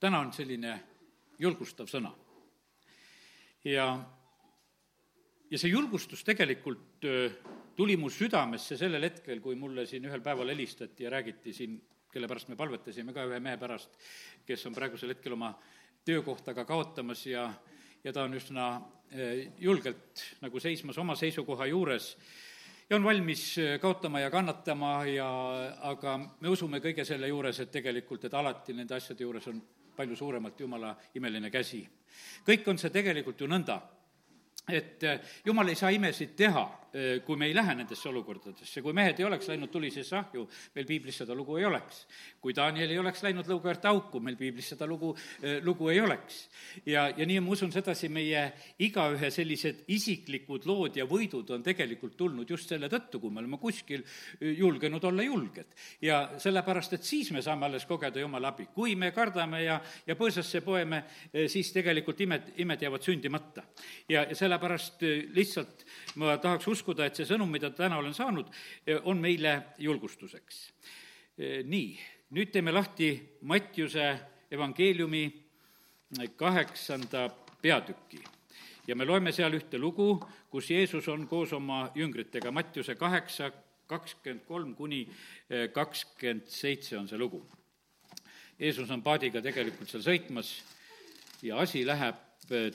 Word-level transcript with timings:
täna 0.00 0.20
on 0.24 0.32
selline 0.32 0.74
julgustav 1.40 1.88
sõna. 1.90 2.10
ja, 3.64 3.86
ja 5.50 5.58
see 5.60 5.70
julgustus 5.70 6.24
tegelikult 6.24 7.04
tuli 7.76 7.96
mu 8.00 8.10
südamesse 8.12 8.78
sellel 8.80 9.04
hetkel, 9.08 9.40
kui 9.44 9.56
mulle 9.56 9.86
siin 9.86 10.04
ühel 10.08 10.22
päeval 10.24 10.52
helistati 10.52 11.04
ja 11.04 11.10
räägiti 11.12 11.52
siin, 11.52 11.76
kelle 12.12 12.28
pärast 12.28 12.48
me 12.48 12.56
palvetasime 12.56 13.12
ka 13.16 13.26
ühe 13.28 13.40
mehe 13.40 13.60
pärast, 13.60 13.96
kes 14.46 14.66
on 14.66 14.76
praegusel 14.76 15.14
hetkel 15.14 15.36
oma 15.36 15.52
töökohta 16.04 16.54
ka 16.56 16.64
kaotamas 16.64 17.26
ja, 17.26 17.50
ja 18.04 18.12
ta 18.12 18.24
on 18.24 18.34
üsna 18.40 18.70
julgelt 19.58 20.24
nagu 20.40 20.60
seismas 20.60 20.98
oma 20.98 21.16
seisukoha 21.18 21.66
juures 21.66 22.14
ja 22.90 22.96
on 22.96 23.04
valmis 23.04 23.56
kaotama 23.82 24.20
ja 24.20 24.30
kannatama 24.30 24.92
ja 25.10 25.28
aga 25.92 26.16
me 26.40 26.48
usume 26.48 26.80
kõige 26.80 27.04
selle 27.04 27.28
juures, 27.28 27.60
et 27.60 27.70
tegelikult, 27.70 28.24
et 28.24 28.34
alati 28.34 28.74
nende 28.74 28.96
asjade 28.96 29.26
juures 29.26 29.48
on 29.50 29.60
palju 29.96 30.16
suuremalt 30.16 30.60
Jumala 30.60 30.96
imeline 31.14 31.50
käsi. 31.50 31.88
kõik 32.46 32.68
on 32.68 32.78
see 32.78 32.90
tegelikult 32.90 33.40
ju 33.40 33.46
nõnda, 33.46 33.80
et 34.68 35.02
Jumal 35.44 35.68
ei 35.68 35.74
saa 35.74 35.90
imesid 35.90 36.34
teha 36.36 36.64
kui 37.24 37.36
me 37.38 37.46
ei 37.46 37.54
lähe 37.54 37.74
nendesse 37.78 38.08
olukordadesse, 38.10 38.82
kui 38.82 38.94
mehed 38.96 39.20
ei 39.20 39.26
oleks 39.26 39.48
läinud 39.50 39.70
tulisesse 39.70 40.16
ahju, 40.18 40.46
meil 40.74 40.86
piiblis 40.88 41.20
seda 41.22 41.34
lugu 41.38 41.56
ei 41.60 41.64
oleks. 41.64 42.06
kui 42.40 42.54
Daniel 42.56 42.90
ei 42.90 42.98
oleks 42.98 43.22
läinud 43.22 43.46
lõugaäärte 43.46 43.88
auku, 43.90 44.20
meil 44.20 44.36
piiblis 44.36 44.70
seda 44.72 44.86
lugu, 44.88 45.12
äh, 45.44 45.60
lugu 45.62 45.88
ei 45.88 46.00
oleks. 46.00 46.48
ja, 46.86 47.08
ja 47.16 47.26
nii 47.26 47.40
ma 47.40 47.52
usun 47.54 47.72
sedasi, 47.72 48.08
meie 48.08 48.42
igaühe 48.78 49.30
sellised 49.30 49.84
isiklikud 49.88 50.66
lood 50.66 50.96
ja 50.96 51.06
võidud 51.06 51.50
on 51.54 51.62
tegelikult 51.62 52.16
tulnud 52.16 52.50
just 52.50 52.68
selle 52.68 52.88
tõttu, 52.88 53.20
kui 53.20 53.30
me 53.30 53.42
oleme 53.42 53.60
kuskil 53.62 54.02
äh, 54.02 54.50
julgenud 54.58 55.04
olla 55.04 55.22
julged. 55.22 55.76
ja 56.02 56.22
sellepärast, 56.38 56.98
et 56.98 57.06
siis 57.06 57.30
me 57.30 57.42
saame 57.42 57.66
alles 57.66 57.86
kogeda 57.86 58.20
Jumala 58.20 58.54
abi. 58.54 58.66
kui 58.74 58.96
me 58.96 59.12
kardame 59.12 59.62
ja, 59.64 59.80
ja 60.06 60.16
põõsasse 60.16 60.60
poeme, 60.64 61.04
siis 61.46 61.72
tegelikult 61.72 62.20
imed, 62.20 62.52
imed 62.56 62.82
jäävad 62.82 63.04
sündimata. 63.06 63.62
ja, 64.08 64.24
ja 64.24 64.34
sellepärast 64.34 65.04
lihtsalt 65.34 65.84
ma 66.16 66.36
tahaks 66.40 66.66
uskuda, 66.66 66.79
uskuda, 66.80 67.06
et 67.06 67.20
see 67.20 67.28
sõnum, 67.28 67.50
mida 67.52 67.70
täna 67.76 68.00
olen 68.00 68.16
saanud, 68.16 68.48
on 69.04 69.20
meile 69.20 69.76
julgustuseks. 69.78 70.64
nii, 71.40 71.94
nüüd 72.36 72.50
teeme 72.52 72.72
lahti 72.72 73.12
Mattiuse 73.42 74.10
evangeeliumi 74.50 75.24
kaheksanda 76.36 77.28
peatüki 77.62 78.20
ja 78.88 78.96
me 78.96 79.06
loeme 79.06 79.32
seal 79.32 79.54
ühte 79.54 79.78
lugu, 79.78 80.16
kus 80.50 80.70
Jeesus 80.70 81.08
on 81.08 81.26
koos 81.30 81.52
oma 81.52 81.90
jüngritega, 81.94 82.50
Mattiuse 82.50 82.96
kaheksa, 82.98 83.52
kakskümmend 83.86 84.44
kolm 84.46 84.74
kuni 84.74 85.04
kakskümmend 85.74 86.50
seitse 86.50 86.98
on 86.98 87.08
see 87.08 87.18
lugu. 87.18 87.42
Jeesus 88.58 88.90
on 88.90 89.02
paadiga 89.02 89.42
tegelikult 89.42 89.88
seal 89.90 90.04
sõitmas 90.04 90.52
ja 91.42 91.62
asi 91.62 91.84
läheb 91.86 92.18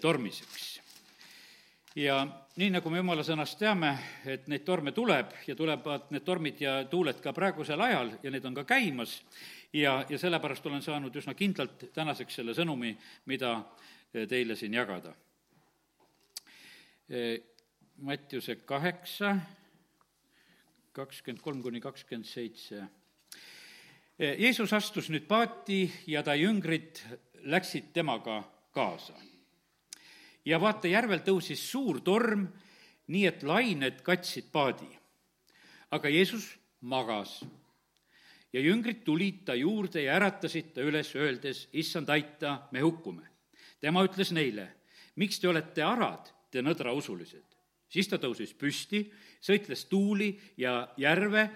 tormiseks 0.01 0.84
ja 1.95 2.27
nii, 2.55 2.69
nagu 2.75 2.91
me 2.91 2.99
jumala 2.99 3.23
sõnast 3.23 3.57
teame, 3.59 3.91
et 4.27 4.49
neid 4.51 4.65
torme 4.67 4.91
tuleb 4.95 5.31
ja 5.47 5.55
tulevad 5.55 6.09
need 6.11 6.25
tormid 6.27 6.61
ja 6.61 6.77
tuuled 6.91 7.21
ka 7.23 7.33
praegusel 7.35 7.81
ajal 7.81 8.11
ja 8.23 8.31
need 8.31 8.45
on 8.45 8.55
ka 8.57 8.65
käimas, 8.67 9.21
ja, 9.73 9.97
ja 10.09 10.19
sellepärast 10.19 10.65
olen 10.67 10.83
saanud 10.83 11.15
üsna 11.15 11.35
kindlalt 11.37 11.87
tänaseks 11.95 12.41
selle 12.41 12.55
sõnumi, 12.57 12.93
mida 13.31 13.57
eh, 14.13 14.25
teile 14.27 14.57
siin 14.59 14.75
jagada. 14.75 15.13
Eh, 17.09 17.35
Mattiuse 18.03 18.57
kaheksa, 18.67 19.37
kakskümmend 20.91 21.43
kolm 21.43 21.61
kuni 21.63 21.79
kakskümmend 21.79 22.27
seitse. 22.27 22.81
Eh, 24.19 24.35
Jeesus 24.39 24.73
astus 24.75 25.07
nüüd 25.11 25.29
paati 25.29 25.85
ja 26.11 26.23
ta 26.23 26.35
jüngrid 26.35 26.99
läksid 27.47 27.93
temaga 27.95 28.41
kaasa 28.75 29.15
ja 30.45 30.59
vaata, 30.61 30.87
järvel 30.87 31.23
tõusis 31.25 31.61
suur 31.71 32.01
torm, 32.05 32.45
nii 33.11 33.25
et 33.29 33.43
lained 33.43 34.01
katsid 34.05 34.51
paadi. 34.51 34.89
aga 35.91 36.09
Jeesus 36.09 36.57
magas 36.81 37.43
ja 38.53 38.59
jüngrid 38.59 39.03
tulid 39.05 39.43
ta 39.45 39.55
juurde 39.55 40.01
ja 40.03 40.15
äratasid 40.17 40.73
ta 40.73 40.81
üles, 40.81 41.13
öeldes, 41.15 41.67
issand, 41.73 42.09
aita, 42.09 42.67
me 42.71 42.81
hukkume. 42.81 43.23
tema 43.79 44.03
ütles 44.03 44.31
neile, 44.31 44.67
miks 45.15 45.39
te 45.39 45.47
olete 45.47 45.83
arad, 45.83 46.31
te 46.51 46.61
nõdrausulised? 46.61 47.45
siis 47.89 48.07
ta 48.07 48.17
tõusis 48.17 48.53
püsti, 48.53 49.05
sõitles 49.41 49.85
tuuli 49.85 50.33
ja 50.57 50.89
järve 50.97 51.49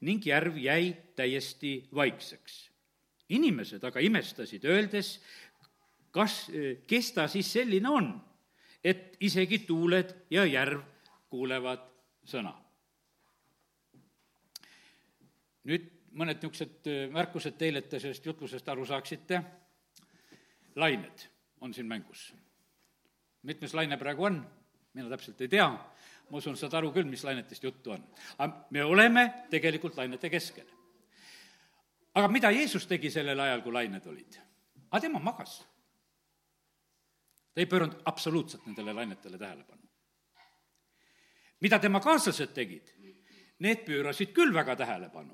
ning 0.00 0.26
järv 0.26 0.58
jäi 0.58 0.94
täiesti 1.16 1.88
vaikseks. 1.94 2.70
inimesed 3.28 3.84
aga 3.84 4.00
imestasid, 4.00 4.64
öeldes, 4.64 5.20
kas, 6.10 6.50
kes 6.86 7.12
ta 7.12 7.28
siis 7.28 7.52
selline 7.52 7.88
on 7.88 8.25
et 8.86 9.16
isegi 9.20 9.64
tuuled 9.66 10.12
ja 10.30 10.44
järv 10.46 10.82
kuulevad 11.32 11.82
sõna. 12.26 12.54
nüüd 15.66 15.88
mõned 16.14 16.38
niisugused 16.38 16.86
äh, 16.86 17.08
märkused 17.10 17.56
teile, 17.58 17.82
et 17.82 17.88
te 17.90 17.98
sellest 17.98 18.26
jutlusest 18.26 18.68
aru 18.68 18.86
saaksite. 18.86 19.42
lained 20.76 21.26
on 21.60 21.74
siin 21.74 21.86
mängus. 21.86 22.32
mitmes 23.42 23.74
laine 23.74 23.96
praegu 23.96 24.24
on, 24.24 24.40
mina 24.94 25.08
täpselt 25.08 25.40
ei 25.40 25.48
tea, 25.48 25.68
ma 26.30 26.38
usun, 26.38 26.56
saad 26.56 26.74
aru 26.74 26.92
küll, 26.92 27.10
mis 27.10 27.24
lainetest 27.24 27.64
juttu 27.64 27.90
on. 27.90 28.06
aga 28.38 28.66
me 28.70 28.84
oleme 28.84 29.32
tegelikult 29.50 29.96
lainete 29.96 30.30
keskel. 30.30 30.66
aga 32.14 32.28
mida 32.28 32.50
Jeesus 32.50 32.86
tegi 32.86 33.10
sellel 33.10 33.40
ajal, 33.40 33.62
kui 33.62 33.72
lained 33.72 34.06
olid? 34.06 34.38
aga 34.90 35.00
tema 35.00 35.18
magas 35.18 35.64
ta 37.56 37.62
ei 37.64 37.68
pööranud 37.70 38.02
absoluutselt 38.04 38.66
nendele 38.68 38.92
lainetele 38.92 39.38
tähelepanu. 39.40 39.82
mida 41.60 41.78
tema 41.78 42.00
kaaslased 42.04 42.52
tegid? 42.52 42.92
Need 43.64 43.86
pöörasid 43.86 44.34
küll 44.36 44.52
väga 44.52 44.74
tähelepanu. 44.76 45.32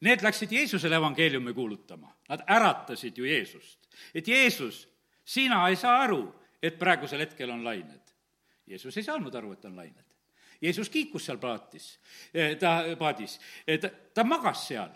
Need 0.00 0.22
läksid 0.24 0.52
Jeesusele 0.52 0.96
evangeeliumi 0.96 1.52
kuulutama, 1.52 2.08
nad 2.28 2.40
äratasid 2.48 3.18
ju 3.18 3.24
Jeesust. 3.28 3.88
et 4.14 4.28
Jeesus, 4.28 4.88
sina 5.24 5.68
ei 5.68 5.76
saa 5.76 6.00
aru, 6.02 6.34
et 6.62 6.78
praegusel 6.78 7.20
hetkel 7.20 7.50
on 7.50 7.64
lained. 7.64 8.14
Jeesus 8.66 8.96
ei 8.96 9.02
saanud 9.02 9.34
aru, 9.34 9.52
et 9.52 9.64
on 9.64 9.76
lained. 9.76 10.06
Jeesus 10.62 10.88
kiikus 10.88 11.26
seal 11.26 11.38
paatis, 11.38 12.00
eh, 12.34 12.56
ta, 12.56 12.82
paadis, 12.98 13.40
eh, 13.66 13.78
ta, 13.80 13.90
ta 14.14 14.24
magas 14.24 14.68
seal. 14.68 14.88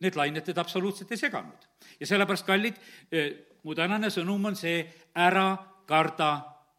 Need 0.00 0.16
lained 0.16 0.44
teda 0.44 0.60
absoluutselt 0.60 1.10
ei 1.10 1.16
seganud. 1.16 1.66
ja 2.00 2.06
sellepärast, 2.06 2.46
kallid, 2.46 2.76
eh, 3.12 3.32
mu 3.62 3.74
tänane 3.74 4.08
sõnum 4.08 4.46
on 4.46 4.56
see, 4.56 4.84
ära 5.14 5.69
karda 5.90 6.30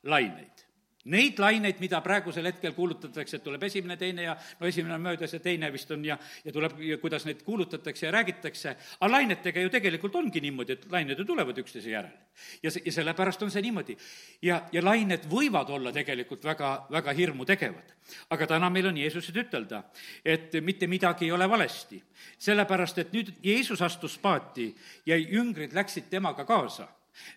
laineid. 0.08 0.52
Neid 1.10 1.40
laineid, 1.42 1.80
mida 1.82 1.98
praegusel 2.06 2.46
hetkel 2.46 2.76
kuulutatakse, 2.78 3.40
et 3.40 3.44
tuleb 3.44 3.64
esimene, 3.66 3.96
teine 3.98 4.28
ja 4.28 4.36
no 4.60 4.68
esimene 4.70 4.94
on 4.94 5.02
möödas 5.02 5.34
ja 5.34 5.40
teine 5.42 5.72
vist 5.74 5.90
on 5.92 6.04
ja, 6.06 6.18
ja 6.46 6.54
tuleb, 6.54 6.76
kuidas 7.02 7.26
neid 7.26 7.42
kuulutatakse 7.42 8.06
ja 8.06 8.12
räägitakse, 8.14 8.76
aga 9.00 9.10
lainetega 9.10 9.64
ju 9.66 9.72
tegelikult 9.74 10.20
ongi 10.20 10.44
niimoodi, 10.46 10.78
et 10.78 10.86
lained 10.94 11.18
ju 11.18 11.26
tulevad 11.26 11.58
üksteise 11.58 11.90
järel. 11.90 12.14
ja 12.62 12.72
see, 12.72 12.86
ja 12.86 12.94
sellepärast 13.00 13.42
on 13.42 13.50
see 13.52 13.66
niimoodi. 13.66 13.98
ja, 14.46 14.62
ja 14.72 14.86
lained 14.86 15.26
võivad 15.32 15.74
olla 15.74 15.92
tegelikult 15.92 16.46
väga, 16.46 16.72
väga 16.92 17.18
hirmu 17.18 17.50
tegevad. 17.50 17.98
aga 18.30 18.48
täna 18.54 18.70
meil 18.70 18.94
on 18.94 19.02
Jeesused 19.02 19.42
ütelda, 19.42 19.84
et 20.26 20.54
mitte 20.62 20.88
midagi 20.88 21.26
ei 21.26 21.32
ole 21.32 21.50
valesti. 21.50 22.04
sellepärast, 22.38 22.98
et 22.98 23.14
nüüd 23.14 23.34
Jeesus 23.44 23.82
astus 23.82 24.20
paati 24.22 24.76
ja 25.06 25.18
jüngrid 25.18 25.74
läksid 25.74 26.14
temaga 26.14 26.46
kaasa 26.46 26.88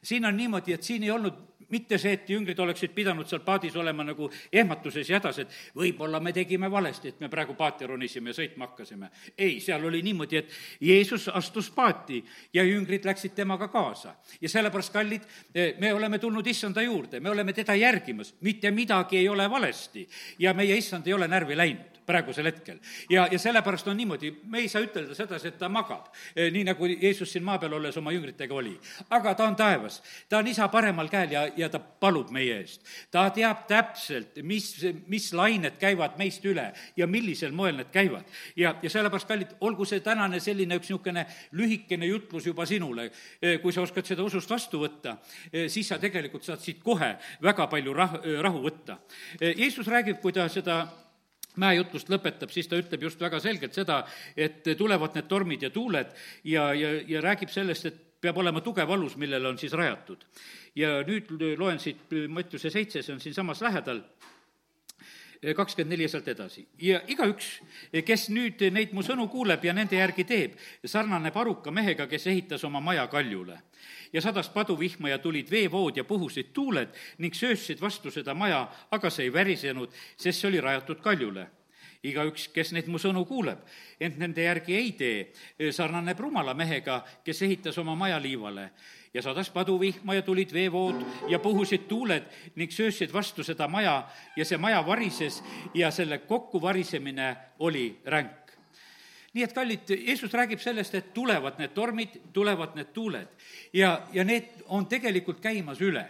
siin 0.03 0.25
on 0.25 0.37
niimoodi, 0.37 0.73
et 0.73 0.83
siin 0.83 1.03
ei 1.03 1.11
olnud 1.11 1.35
mitte 1.75 1.99
see, 1.99 2.15
et 2.19 2.31
jüngrid 2.31 2.59
oleksid 2.63 2.95
pidanud 2.95 3.29
seal 3.31 3.43
paadis 3.45 3.77
olema 3.81 4.07
nagu 4.07 4.29
ehmatuses 4.53 5.11
ja 5.11 5.19
hädas, 5.19 5.41
et 5.43 5.57
võib-olla 5.77 6.21
me 6.23 6.33
tegime 6.37 6.71
valesti, 6.71 7.15
et 7.15 7.25
me 7.25 7.31
praegu 7.33 7.57
paati 7.59 7.89
ronisime 7.91 8.31
ja 8.33 8.39
sõitma 8.39 8.69
hakkasime. 8.71 9.11
ei, 9.39 9.59
seal 9.61 9.85
oli 9.85 10.03
niimoodi, 10.07 10.43
et 10.43 10.53
Jeesus 10.81 11.29
astus 11.29 11.71
paati 11.75 12.23
ja 12.55 12.65
jüngrid 12.65 13.05
läksid 13.05 13.35
temaga 13.35 13.69
kaasa. 13.69 14.15
ja 14.41 14.49
sellepärast, 14.49 14.93
kallid, 14.93 15.27
me 15.79 15.95
oleme 15.95 16.19
tulnud 16.19 16.47
issanda 16.47 16.83
juurde, 16.83 17.21
me 17.21 17.31
oleme 17.31 17.53
teda 17.53 17.75
järgimas, 17.75 18.35
mitte 18.41 18.71
midagi 18.71 19.19
ei 19.19 19.29
ole 19.29 19.51
valesti 19.51 20.09
ja 20.39 20.55
meie 20.55 20.77
issand 20.77 21.07
ei 21.07 21.15
ole 21.15 21.29
närvi 21.29 21.57
läinud 21.57 21.94
praegusel 22.07 22.47
hetkel. 22.47 22.79
ja, 23.11 23.29
ja 23.31 23.39
sellepärast 23.39 23.89
on 23.89 23.97
niimoodi, 23.97 24.31
me 24.51 24.59
ei 24.59 24.69
saa 24.69 24.83
ütelda 24.85 25.15
sedasi, 25.15 25.49
et 25.49 25.59
ta 25.59 25.69
magab, 25.73 26.11
eh, 26.37 26.51
nii 26.53 26.65
nagu 26.69 26.87
Jeesus 26.87 27.33
siin 27.33 27.45
maa 27.45 27.59
peal 27.59 27.73
olles 27.79 27.97
oma 27.97 28.13
jüngritega 28.13 28.55
oli. 28.55 28.75
aga 29.11 29.35
ta 29.35 29.49
on 29.49 29.57
taevas, 29.57 30.03
ta 30.29 30.39
on 30.39 30.49
isa 30.49 30.69
paremal 30.69 31.09
käel 31.09 31.33
ja, 31.33 31.45
ja 31.57 31.69
ta 31.69 31.79
palub 31.79 32.31
meie 32.35 32.59
eest. 32.61 32.85
ta 33.11 33.29
teab 33.35 33.67
täpselt, 33.71 34.43
mis, 34.43 34.69
mis 35.09 35.33
lained 35.33 35.79
käivad 35.81 36.19
meist 36.19 36.45
üle 36.45 36.71
ja 36.97 37.07
millisel 37.07 37.53
moel 37.53 37.77
need 37.81 37.93
käivad. 37.93 38.25
ja, 38.57 38.77
ja 38.83 38.91
sellepärast, 38.91 39.29
kallid, 39.29 39.57
olgu 39.61 39.85
see 39.89 40.01
tänane 40.05 40.41
selline 40.41 40.79
üks 40.81 40.91
niisugune 40.95 41.27
lühikene 41.57 42.07
jutlus 42.07 42.47
juba 42.47 42.67
sinule, 42.67 43.11
eh, 43.41 43.59
kui 43.63 43.73
sa 43.73 43.83
oskad 43.83 44.07
seda 44.07 44.23
usust 44.23 44.51
vastu 44.51 44.83
võtta, 44.83 45.17
eh, 45.53 45.69
siis 45.69 45.89
sa 45.89 45.99
tegelikult 45.99 46.45
saad 46.45 46.61
siit 46.61 46.83
kohe 46.83 47.15
väga 47.43 47.67
palju 47.67 47.95
rah-, 47.95 48.21
rahu 48.43 48.63
võtta. 48.65 48.99
Jeesus 49.41 49.89
räägib, 49.89 50.21
kui 50.21 50.33
ta 50.33 50.49
seda 50.49 51.04
mäejutlust 51.61 52.11
lõpetab, 52.11 52.51
siis 52.55 52.69
ta 52.69 52.79
ütleb 52.81 53.07
just 53.07 53.21
väga 53.21 53.41
selgelt 53.43 53.77
seda, 53.77 54.03
et 54.37 54.67
tulevad 54.79 55.15
need 55.15 55.29
tormid 55.31 55.63
ja 55.63 55.71
tuuled 55.71 56.11
ja, 56.45 56.73
ja, 56.75 56.93
ja 57.09 57.23
räägib 57.25 57.53
sellest, 57.53 57.87
et 57.91 58.03
peab 58.25 58.39
olema 58.41 58.63
tugev 58.65 58.91
alus, 58.91 59.19
millele 59.21 59.49
on 59.49 59.59
siis 59.61 59.73
rajatud. 59.77 60.25
ja 60.75 61.03
nüüd 61.07 61.31
loen 61.59 61.79
siit 61.79 62.11
Mattiuse 62.29 62.71
seitse, 62.71 63.03
see 63.03 63.15
on 63.15 63.21
siinsamas 63.21 63.61
lähedal 63.63 64.03
kakskümmend 65.57 65.93
neli 65.93 66.07
ja 66.07 66.09
sealt 66.09 66.29
edasi. 66.29 66.67
ja 66.83 67.01
igaüks, 67.09 67.49
kes 68.05 68.29
nüüd 68.31 68.63
neid 68.71 68.93
mu 68.93 69.03
sõnu 69.03 69.29
kuuleb 69.29 69.65
ja 69.65 69.73
nende 69.73 69.97
järgi 69.97 70.25
teeb, 70.25 70.57
sarnaneb 70.85 71.37
aruka 71.37 71.71
mehega, 71.71 72.07
kes 72.07 72.27
ehitas 72.27 72.65
oma 72.65 72.81
maja 72.81 73.07
kaljule. 73.07 73.59
ja 74.13 74.21
sadas 74.21 74.49
paduvihma 74.49 75.09
ja 75.09 75.19
tulid 75.19 75.51
veevood 75.51 75.97
ja 75.97 76.05
puhusid 76.05 76.53
tuuled 76.53 76.89
ning 77.19 77.35
sööstsid 77.35 77.81
vastu 77.81 78.11
seda 78.11 78.35
maja, 78.35 78.69
aga 78.91 79.11
see 79.11 79.29
ei 79.29 79.33
värisenud, 79.33 79.91
sest 80.17 80.41
see 80.41 80.49
oli 80.49 80.61
rajatud 80.61 81.01
kaljule 81.01 81.49
igaüks, 82.05 82.49
kes 82.53 82.75
neid 82.77 82.89
mu 82.93 82.99
sõnu 83.01 83.25
kuuleb, 83.25 83.63
ent 84.01 84.19
nende 84.21 84.45
järgi 84.45 84.75
ei 84.77 84.91
tee, 84.93 85.71
sarnaneb 85.73 86.19
rumala 86.21 86.53
mehega, 86.55 86.99
kes 87.25 87.43
ehitas 87.47 87.79
oma 87.81 87.95
maja 87.97 88.19
liivale 88.21 88.69
ja 89.15 89.23
sadas 89.23 89.51
paduvihma 89.51 90.15
ja 90.15 90.23
tulid 90.23 90.53
veevood 90.53 91.05
ja 91.29 91.39
puhusid 91.39 91.87
tuuled 91.89 92.27
ning 92.57 92.73
söösid 92.73 93.13
vastu 93.13 93.45
seda 93.45 93.69
maja. 93.69 94.09
Ja 94.37 94.45
see 94.45 94.59
maja 94.59 94.83
varises 94.87 95.43
ja 95.75 95.91
selle 95.91 96.19
kokkuvarisemine 96.19 97.37
oli 97.59 98.01
ränk. 98.07 98.41
Nii 99.35 99.43
et 99.43 99.53
kallid, 99.55 99.89
Jeesus 99.91 100.33
räägib 100.33 100.61
sellest, 100.63 100.95
et 100.95 101.15
tulevad 101.15 101.59
need 101.59 101.73
tormid, 101.75 102.21
tulevad 102.33 102.77
need 102.79 102.93
tuuled. 102.95 103.33
Ja, 103.73 104.07
ja 104.13 104.25
need 104.25 104.63
on 104.71 104.87
tegelikult 104.87 105.41
käimas 105.43 105.81
üle 105.83 106.05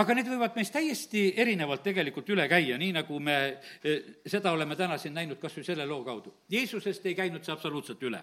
aga 0.00 0.14
need 0.16 0.28
võivad 0.30 0.54
meist 0.56 0.72
täiesti 0.72 1.22
erinevalt 1.40 1.82
tegelikult 1.84 2.28
üle 2.32 2.46
käia, 2.50 2.78
nii 2.80 2.92
nagu 2.96 3.18
me 3.22 3.36
eh, 3.84 4.20
seda 4.28 4.52
oleme 4.54 4.76
täna 4.78 4.96
siin 5.00 5.14
näinud 5.16 5.40
kas 5.40 5.56
või 5.58 5.66
selle 5.66 5.86
loo 5.88 6.00
kaudu. 6.06 6.32
Jeesusest 6.50 7.06
ei 7.10 7.16
käinud 7.18 7.44
see 7.44 7.52
absoluutselt 7.52 8.02
üle. 8.08 8.22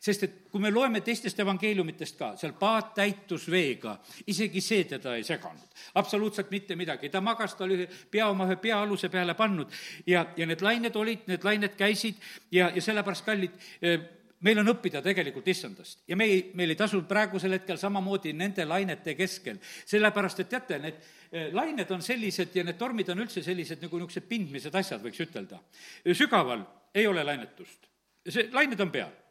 sest 0.00 0.24
et 0.26 0.38
kui 0.50 0.60
me 0.60 0.70
loeme 0.70 1.00
teistest 1.00 1.38
evangeeliumitest 1.44 2.18
ka, 2.18 2.32
seal 2.40 2.56
paat 2.58 2.94
täitus 2.98 3.48
veega, 3.50 3.96
isegi 4.26 4.60
see 4.60 4.84
teda 4.94 5.16
ei 5.16 5.24
seganud. 5.24 5.68
absoluutselt 5.94 6.50
mitte 6.50 6.76
midagi, 6.76 7.08
ta 7.08 7.20
magas, 7.20 7.54
ta 7.54 7.64
oli 7.64 7.86
pea 8.10 8.28
oma 8.28 8.48
ühe 8.48 8.56
peaaluse 8.56 9.08
peale 9.08 9.34
pannud 9.34 9.70
ja, 10.06 10.26
ja 10.36 10.46
need 10.46 10.62
lained 10.62 10.96
olid, 10.96 11.28
need 11.30 11.44
lained 11.44 11.76
käisid 11.78 12.18
ja, 12.50 12.70
ja 12.74 12.82
sellepärast, 12.82 13.24
kallid, 13.24 13.54
eh, 13.82 14.00
meil 14.46 14.60
on 14.62 14.72
õppida 14.72 15.02
tegelikult 15.04 15.48
issandast. 15.52 16.02
Ja 16.08 16.18
me 16.18 16.26
ei, 16.30 16.42
meil 16.58 16.74
ei 16.74 16.78
tasu 16.78 17.02
praegusel 17.08 17.56
hetkel 17.58 17.78
samamoodi 17.80 18.34
nende 18.36 18.66
lainete 18.68 19.14
keskel, 19.18 19.60
sellepärast 19.62 20.44
et 20.44 20.52
teate, 20.52 20.78
need 20.82 21.00
eh, 21.30 21.48
lained 21.54 21.90
on 21.94 22.02
sellised 22.04 22.54
ja 22.58 22.66
need 22.66 22.78
tormid 22.80 23.10
on 23.14 23.24
üldse 23.24 23.44
sellised 23.44 23.82
nagu 23.84 24.02
niisugused 24.02 24.28
pindmised 24.28 24.74
asjad, 24.78 25.02
võiks 25.04 25.22
ütelda. 25.24 25.62
sügaval 26.12 26.66
ei 26.94 27.06
ole 27.08 27.24
lainetust, 27.24 27.88
see, 28.28 28.48
lained 28.52 28.80
on 28.82 28.90
peal 28.94 29.21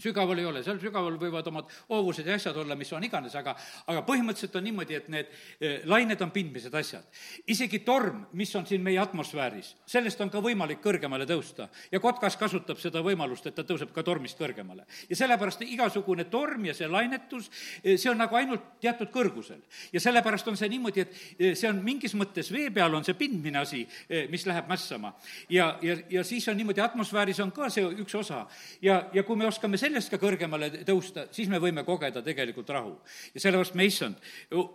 sügaval 0.00 0.38
ei 0.38 0.44
ole, 0.44 0.62
seal 0.64 0.78
sügaval 0.80 1.16
võivad 1.20 1.46
omad 1.48 1.70
hoovused 1.88 2.26
ja 2.28 2.36
asjad 2.36 2.56
olla, 2.60 2.76
mis 2.76 2.90
on 2.92 3.04
iganes, 3.06 3.34
aga, 3.38 3.54
aga 3.88 4.02
põhimõtteliselt 4.06 4.58
on 4.58 4.66
niimoodi, 4.68 4.96
et 4.98 5.08
need 5.12 5.30
eh, 5.60 5.86
lained 5.88 6.20
on 6.22 6.32
pindmised 6.34 6.74
asjad. 6.76 7.06
isegi 7.48 7.80
torm, 7.86 8.26
mis 8.36 8.52
on 8.56 8.66
siin 8.68 8.84
meie 8.84 9.00
atmosfääris, 9.00 9.72
sellest 9.88 10.20
on 10.20 10.32
ka 10.32 10.42
võimalik 10.44 10.82
kõrgemale 10.84 11.26
tõusta. 11.28 11.68
ja 11.92 12.00
kotkas 12.00 12.36
kasutab 12.36 12.80
seda 12.82 13.00
võimalust, 13.04 13.46
et 13.46 13.54
ta 13.56 13.64
tõuseb 13.64 13.92
ka 13.92 14.02
tormist 14.02 14.38
kõrgemale. 14.38 14.84
ja 15.08 15.16
sellepärast 15.16 15.64
igasugune 15.64 16.24
torm 16.24 16.64
ja 16.68 16.74
see 16.74 16.88
lainetus, 16.88 17.50
eh, 17.82 17.96
see 17.96 18.10
on 18.10 18.18
nagu 18.18 18.36
ainult 18.36 18.76
teatud 18.80 19.08
kõrgusel. 19.10 19.62
ja 19.92 20.00
sellepärast 20.00 20.48
on 20.48 20.56
see 20.56 20.68
niimoodi, 20.68 21.00
et 21.00 21.16
eh, 21.38 21.54
see 21.54 21.70
on 21.70 21.82
mingis 21.82 22.14
mõttes 22.14 22.52
vee 22.52 22.70
peal 22.70 22.94
on 22.94 23.04
see 23.04 23.14
pindmine 23.14 23.58
asi, 23.58 23.86
mis 24.28 24.44
läheb 24.46 24.68
mässama. 24.68 25.14
ja, 25.48 25.78
ja, 25.82 25.96
ja 26.10 26.24
siis 26.24 26.48
on 26.48 26.56
niimoodi, 26.56 26.80
atmosfääris 26.80 27.40
on 27.40 27.52
ka 27.52 27.70
see 27.70 27.84
üks 28.04 28.14
osa. 28.14 28.46
ja, 28.82 29.08
ja 29.12 29.22
kui 29.22 29.36
me 29.36 29.46
oskame 29.46 29.78
sellest 29.86 30.10
ka 30.12 30.18
kõrgemale 30.20 30.68
tõusta, 30.86 31.26
siis 31.34 31.50
me 31.50 31.60
võime 31.62 31.84
kogeda 31.86 32.22
tegelikult 32.24 32.70
rahu. 32.74 32.94
ja 33.34 33.40
sellepärast 33.40 33.76
me, 33.78 33.86
issand, 33.86 34.16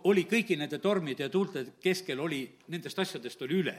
oli 0.08 0.24
kõigi 0.30 0.56
nende 0.58 0.78
tormide 0.82 1.26
ja 1.26 1.32
tuulte 1.32 1.64
keskel 1.82 2.20
oli, 2.20 2.42
nendest 2.72 2.98
asjadest 2.98 3.42
oli 3.42 3.58
üle. 3.60 3.74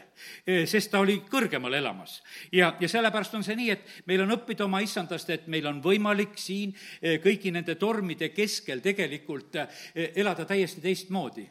sest 0.69 0.91
ta 0.91 1.01
oli 1.01 1.19
kõrgemal 1.29 1.73
elamas. 1.73 2.21
ja, 2.51 2.75
ja 2.79 2.89
sellepärast 2.89 3.33
on 3.39 3.43
see 3.45 3.57
nii, 3.59 3.69
et 3.73 4.05
meil 4.09 4.25
on 4.25 4.35
õppida 4.37 4.67
oma 4.67 4.83
issandast, 4.83 5.29
et 5.29 5.47
meil 5.47 5.67
on 5.69 5.81
võimalik 5.83 6.37
siin 6.37 6.75
kõigi 7.01 7.51
nende 7.51 7.75
tormide 7.75 8.29
keskel 8.35 8.83
tegelikult 8.83 9.57
elada 9.93 10.45
täiesti 10.45 10.81
teistmoodi. 10.81 11.47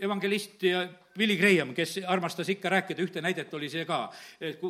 evangelist 0.00 0.62
ja 0.62 0.86
Willie 1.18 1.36
Graham, 1.40 1.72
kes 1.74 1.98
armastas 2.06 2.48
ikka 2.52 2.70
rääkida, 2.72 3.02
ühte 3.02 3.22
näidet 3.24 3.52
oli 3.54 3.68
see 3.72 3.84
ka, 3.88 4.10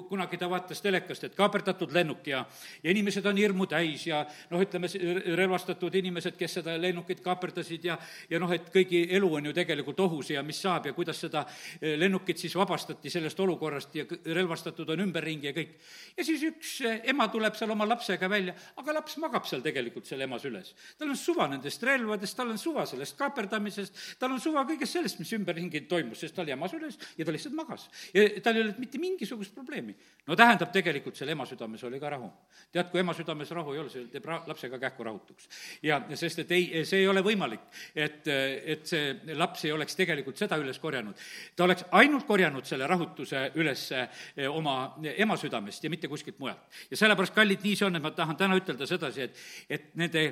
kunagi 0.08 0.38
ta 0.38 0.48
vaatas 0.50 0.82
telekast, 0.82 1.24
et 1.26 1.34
kaaperdatud 1.38 1.92
lennuk 1.94 2.26
ja, 2.30 2.44
ja 2.82 2.90
inimesed 2.92 3.26
on 3.26 3.38
hirmu 3.40 3.66
täis 3.70 4.06
ja 4.06 4.22
noh, 4.50 4.62
ütleme, 4.62 4.90
relvastatud 5.38 5.94
inimesed, 5.98 6.36
kes 6.38 6.58
seda 6.60 6.76
lennukit 6.80 7.22
kaaperdasid 7.24 7.88
ja, 7.88 7.98
ja 8.30 8.40
noh, 8.42 8.52
et 8.54 8.68
kõigi 8.72 9.02
elu 9.16 9.30
on 9.38 9.50
ju 9.50 9.54
tegelikult 9.56 10.00
ohus 10.06 10.30
ja 10.34 10.42
mis 10.46 10.60
saab 10.62 10.86
ja 10.90 10.94
kuidas 10.96 11.20
seda 11.24 11.44
eh, 11.80 11.96
lennukit 11.98 12.38
siis 12.38 12.54
vabastati 12.56 13.10
sellest 13.12 13.40
olukorrast 13.40 13.96
ja 13.98 14.06
relvastatud 14.06 14.90
on 14.94 15.04
ümberringi 15.06 15.50
ja 15.50 15.54
kõik. 15.56 15.74
ja 16.16 16.26
siis 16.26 16.44
üks 16.46 16.76
eh, 16.86 17.00
ema 17.12 17.28
tuleb 17.32 17.58
seal 17.58 17.74
oma 17.74 17.88
lapsega 17.88 18.30
välja, 18.30 18.54
aga 18.76 18.96
laps 19.00 19.18
magab 19.22 19.48
seal 19.48 19.64
tegelikult 19.64 20.06
seal 20.06 20.22
emas 20.26 20.44
üles. 20.48 20.74
tal 20.98 21.10
on 21.10 21.18
suva 21.20 21.48
nendest 21.50 21.82
relvadest, 21.82 22.36
tal 22.36 22.52
on 22.54 22.60
suva 22.60 22.86
sellest 22.86 23.18
kaaperdamisest, 23.18 24.02
tal 24.20 24.34
on 24.36 24.42
suva 24.42 24.64
kõigest 24.68 24.98
sellest, 24.98 25.20
mis 25.22 25.32
ümberringi 25.36 25.86
toimus, 25.90 26.22
sest 26.22 26.35
ta 26.36 26.44
oli 26.44 26.54
emas 26.54 26.74
üles 26.76 26.98
ja 27.18 27.24
ta 27.24 27.34
lihtsalt 27.34 27.56
magas. 27.56 27.88
ja 28.14 28.26
tal 28.44 28.56
ei 28.58 28.64
olnud 28.64 28.80
mitte 28.82 29.00
mingisugust 29.02 29.54
probleemi. 29.54 29.94
no 30.26 30.36
tähendab, 30.36 30.72
tegelikult 30.74 31.16
seal 31.18 31.32
ema 31.32 31.46
südames 31.48 31.84
oli 31.88 32.00
ka 32.00 32.10
rahu. 32.12 32.30
tead, 32.72 32.90
kui 32.92 33.00
ema 33.00 33.14
südames 33.16 33.50
rahu 33.56 33.74
ei 33.74 33.82
ole, 33.82 33.92
see 33.92 34.06
teeb 34.12 34.28
ra-, 34.28 34.42
lapsega 34.46 34.78
kähku 34.82 35.04
rahutuks. 35.08 35.48
ja, 35.82 36.00
sest 36.14 36.44
et 36.44 36.54
ei, 36.56 36.84
see 36.84 37.02
ei 37.04 37.08
ole 37.08 37.22
võimalik, 37.26 37.66
et, 37.94 38.28
et 38.28 38.86
see 38.86 39.34
laps 39.34 39.64
ei 39.66 39.74
oleks 39.74 39.96
tegelikult 39.98 40.38
seda 40.38 40.58
üles 40.62 40.78
korjanud. 40.82 41.26
ta 41.56 41.64
oleks 41.64 41.86
ainult 42.00 42.26
korjanud 42.28 42.66
selle 42.68 42.86
rahutuse 42.86 43.50
üles 43.56 43.86
eh, 43.92 44.48
oma 44.48 44.96
ema 45.16 45.36
südamest 45.40 45.84
ja 45.84 45.90
mitte 45.90 46.08
kuskilt 46.08 46.38
mujalt. 46.38 46.66
ja 46.90 46.96
sellepärast, 46.96 47.34
kallid, 47.34 47.62
nii 47.64 47.76
see 47.76 47.88
on, 47.88 47.96
et 47.96 48.04
ma 48.04 48.12
tahan 48.14 48.36
täna 48.36 48.58
ütelda 48.58 48.88
sedasi, 48.88 49.28
et, 49.28 49.46
et 49.70 49.94
nende 49.98 50.26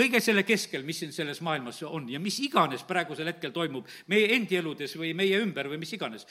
kõige 0.00 0.20
selle 0.24 0.44
keskel, 0.48 0.84
mis 0.86 1.00
siin 1.02 1.12
selles 1.12 1.40
maailmas 1.44 1.82
on 1.88 2.08
ja 2.08 2.20
mis 2.22 2.38
iganes 2.44 2.84
praegusel 2.88 3.28
hetkel 3.28 3.52
toimub 3.52 3.88
meie 4.10 4.30
endi 4.36 4.56
eludes 4.56 4.94
või 4.96 5.12
meie 5.16 5.40
ümber 5.42 5.68
või 5.70 5.80
mis 5.82 5.92
iganes, 5.96 6.26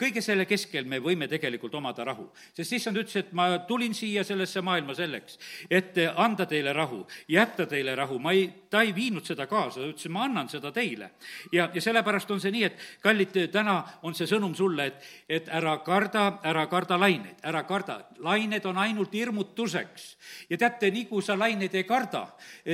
kõige 0.00 0.22
selle 0.24 0.44
keskel 0.48 0.88
me 0.90 1.00
võime 1.02 1.28
tegelikult 1.30 1.74
omada 1.74 2.04
rahu. 2.04 2.28
sest 2.56 2.76
issand 2.76 3.00
ütles, 3.00 3.16
et 3.16 3.32
ma 3.32 3.46
tulin 3.68 3.94
siia 3.94 4.24
sellesse 4.24 4.60
maailma 4.64 4.94
selleks, 4.94 5.38
et 5.70 5.98
anda 6.16 6.46
teile 6.46 6.72
rahu, 6.76 7.04
jätta 7.28 7.66
teile 7.70 7.94
rahu, 7.96 8.18
ma 8.18 8.32
ei, 8.32 8.48
ta 8.70 8.82
ei 8.82 8.94
viinud 8.94 9.24
seda 9.26 9.46
kaasa, 9.46 9.80
ta 9.80 9.88
ütles, 9.88 10.10
ma 10.12 10.24
annan 10.28 10.48
seda 10.48 10.72
teile. 10.72 11.10
ja, 11.52 11.70
ja 11.74 11.80
sellepärast 11.80 12.30
on 12.30 12.42
see 12.42 12.52
nii, 12.54 12.64
et 12.64 12.84
kallid, 13.02 13.38
täna 13.52 13.78
on 14.02 14.14
see 14.14 14.28
sõnum 14.28 14.54
sulle, 14.54 14.90
et, 14.90 15.08
et 15.28 15.48
ära 15.48 15.78
karda, 15.86 16.26
ära 16.44 16.66
karda 16.68 16.98
laineid, 17.00 17.40
ära 17.42 17.64
karda, 17.64 18.00
lained 18.24 18.66
on 18.66 18.78
ainult 18.78 19.14
hirmutuseks. 19.14 20.16
ja 20.50 20.58
teate, 20.58 20.90
nii 20.90 21.08
kui 21.08 21.22
sa 21.22 21.38
laineid 21.38 21.74
ei 21.74 21.88
karda, 21.88 22.26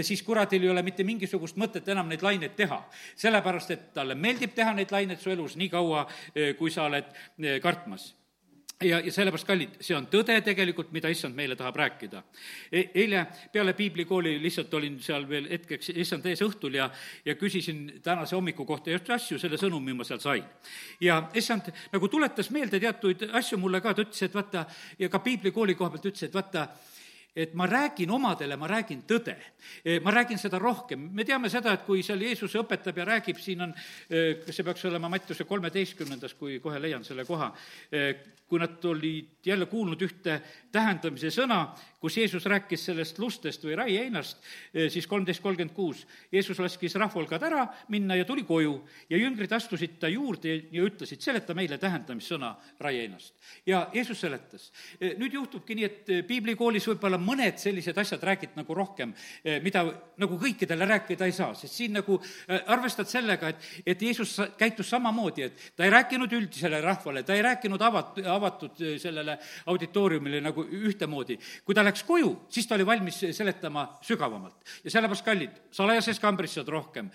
siis 0.02 0.23
kuradil 0.40 0.64
ei 0.64 0.70
ole 0.73 0.82
mitte 0.82 1.04
mingisugust 1.04 1.59
mõtet 1.61 1.88
enam 1.92 2.09
neid 2.09 2.23
laineid 2.25 2.56
teha. 2.56 2.80
sellepärast, 3.16 3.70
et 3.70 3.92
talle 3.94 4.14
meeldib 4.14 4.54
teha 4.54 4.73
neid 4.73 4.92
laineid 4.92 5.20
su 5.20 5.30
elus 5.30 5.56
nii 5.56 5.68
kaua, 5.68 6.06
eh, 6.35 6.54
kui 6.56 6.70
sa 6.70 6.85
oled 6.88 7.04
eh, 7.38 7.61
kartmas 7.61 8.14
ja, 8.80 9.00
ja 9.04 9.12
sellepärast, 9.12 9.47
kallid, 9.47 9.75
see 9.85 9.94
on 9.97 10.06
tõde 10.09 10.38
tegelikult, 10.44 10.92
mida 10.97 11.11
issand 11.12 11.37
meile 11.37 11.56
tahab 11.56 11.76
rääkida 11.76 12.23
e,. 12.73 12.87
Eile 13.02 13.26
peale 13.52 13.75
piiblikooli 13.76 14.38
lihtsalt 14.40 14.73
olin 14.75 14.97
seal 15.04 15.26
veel 15.28 15.50
hetkeks 15.50 15.92
issand 15.94 16.25
ees 16.26 16.40
õhtul 16.47 16.78
ja, 16.78 16.88
ja 17.25 17.35
küsisin 17.37 18.00
tänase 18.02 18.37
hommiku 18.37 18.64
kohta 18.64 18.94
just 18.94 19.11
asju, 19.11 19.38
selle 19.38 19.61
sõnumi 19.61 19.92
ma 19.97 20.06
seal 20.09 20.23
sain. 20.25 20.44
ja 21.00 21.20
issand 21.35 21.68
nagu 21.92 22.09
tuletas 22.09 22.50
meelde 22.50 22.80
teatuid 22.80 23.28
asju 23.32 23.59
mulle 23.61 23.82
ka, 23.85 23.92
ta 23.94 24.06
ütles, 24.06 24.23
et 24.25 24.35
vaata, 24.35 24.64
ja 24.99 25.12
ka 25.12 25.20
piiblikooli 25.20 25.76
koha 25.76 25.90
pealt 25.90 26.09
ütles, 26.14 26.25
et 26.30 26.35
vaata, 26.35 26.70
et 27.37 27.54
ma 27.54 27.66
räägin 27.66 28.10
omadele, 28.10 28.56
ma 28.56 28.68
räägin 28.70 29.02
tõde. 29.08 29.37
ma 30.02 30.10
räägin 30.10 30.38
seda 30.38 30.58
rohkem, 30.58 31.08
me 31.12 31.25
teame 31.25 31.50
seda, 31.50 31.75
et 31.75 31.87
kui 31.87 32.02
seal 32.02 32.22
Jeesus 32.22 32.54
õpetab 32.58 32.96
ja 32.99 33.04
räägib, 33.04 33.38
siin 33.38 33.62
on, 33.68 33.75
kas 34.44 34.56
see 34.56 34.66
peaks 34.66 34.84
olema 34.90 35.08
Mattiuse 35.08 35.44
kolmeteistkümnendas, 35.44 36.34
kui 36.34 36.58
kohe 36.60 36.80
leian 36.82 37.04
selle 37.04 37.25
koha, 37.25 37.52
kui 38.50 38.59
nad 38.59 38.85
olid 38.85 39.47
jälle 39.47 39.66
kuulnud 39.71 40.02
ühte 40.02 40.40
tähendamise 40.73 41.30
sõna, 41.33 41.71
kus 42.00 42.16
Jeesus 42.16 42.45
rääkis 42.49 42.83
sellest 42.88 43.19
lustest 43.21 43.62
või 43.64 43.76
raieinast, 43.76 44.38
siis 44.92 45.07
kolmteist 45.09 45.42
kolmkümmend 45.45 45.75
kuus, 45.76 46.02
Jeesus 46.33 46.59
laskis 46.61 46.95
rahvulgad 47.00 47.42
ära 47.47 47.66
minna 47.92 48.16
ja 48.16 48.25
tuli 48.28 48.45
koju 48.49 48.75
ja 49.11 49.21
jüngrid 49.21 49.52
astusid 49.52 49.99
ta 50.00 50.09
juurde 50.09 50.54
ja 50.73 50.85
ütlesid, 50.85 51.21
seleta 51.23 51.54
meile 51.57 51.78
tähendamissõna 51.78 52.54
raieinast. 52.80 53.35
ja 53.66 53.87
Jeesus 53.95 54.21
seletas. 54.21 54.73
nüüd 55.00 55.33
juhtubki 55.33 55.75
nii, 55.75 55.85
et 55.85 56.12
piiblikoolis 56.26 56.88
võib-olla 56.88 57.19
mõned 57.21 57.59
sellised 57.59 57.99
asjad 57.99 58.23
räägid 58.23 58.57
nagu 58.57 58.75
rohkem, 58.75 59.14
mida 59.62 59.85
nagu 60.21 60.38
kõikidele 60.40 60.88
rääkida 60.88 61.28
ei 61.28 61.33
saa, 61.33 61.54
sest 61.54 61.75
siin 61.75 61.92
nagu 61.97 62.21
arvestad 62.66 63.09
sellega, 63.09 63.49
et, 63.49 63.71
et 63.87 64.02
Jeesus 64.02 64.37
käitus 64.59 64.90
samamoodi, 64.90 65.49
et 65.49 65.64
ta 65.76 65.85
ei 65.85 65.90
rääkinud 65.90 66.33
üldisele 66.33 66.80
rahvale, 66.80 67.23
ta 67.23 67.35
ei 67.35 67.42
rääkinud 67.45 67.80
avat-, 67.80 68.21
avatud 68.40 68.80
sellele 69.00 69.37
auditooriumile 69.70 70.40
nagu 70.42 70.64
ühtemoodi. 70.64 71.38
kui 71.64 71.76
ta 71.76 71.85
läks 71.85 72.02
koju, 72.09 72.32
siis 72.49 72.66
ta 72.66 72.75
oli 72.75 72.87
valmis 72.87 73.20
seletama 73.37 73.87
sügavamalt. 74.02 74.56
ja 74.85 74.90
sellepärast, 74.90 75.25
kallid, 75.25 75.61
salajases 75.70 76.20
kambris 76.20 76.56
saad 76.56 76.68
rohkem, 76.68 77.11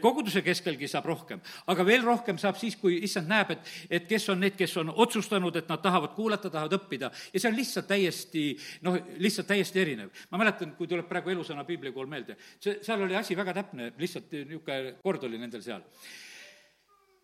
koguduse 0.00 0.42
keskelgi 0.42 0.88
saab 0.88 1.08
rohkem, 1.10 1.40
aga 1.66 1.86
veel 1.86 2.04
rohkem 2.04 2.38
saab 2.38 2.58
siis, 2.60 2.76
kui 2.76 3.00
issand 3.02 3.28
näeb, 3.30 3.50
et, 3.56 3.72
et 3.90 4.08
kes 4.08 4.28
on 4.32 4.40
need, 4.40 4.56
kes 4.58 4.76
on 4.82 4.92
otsustanud, 4.94 5.56
et 5.56 5.68
nad 5.68 5.82
tahavad 5.82 6.14
kuulata, 6.16 6.50
tahavad 6.52 6.76
õppida 6.78 7.10
ja 7.32 7.40
see 7.40 7.50
on 7.50 7.56
lihtsalt 7.56 7.88
täiesti, 7.90 8.44
noh, 8.86 8.98
lihtsalt 9.22 9.48
täiesti 9.50 9.82
erinev. 9.82 10.12
ma 10.30 10.42
mäletan, 10.42 10.74
kui 10.78 10.88
tuleb 10.90 11.08
praegu 11.08 11.32
elusõna 11.34 11.64
piiblikool 11.68 12.08
meelde, 12.10 12.36
see, 12.60 12.78
seal 12.86 13.02
oli 13.06 13.16
asi 13.18 13.36
väga 13.38 13.56
täpne, 13.56 13.92
lihtsalt 13.98 14.32
niisugune 14.36 14.96
kord 15.02 15.26
oli 15.28 15.40
nendel 15.40 15.64
seal. 15.64 15.84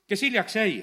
kes 0.08 0.26
hiljaks 0.28 0.56
jäi, 0.56 0.82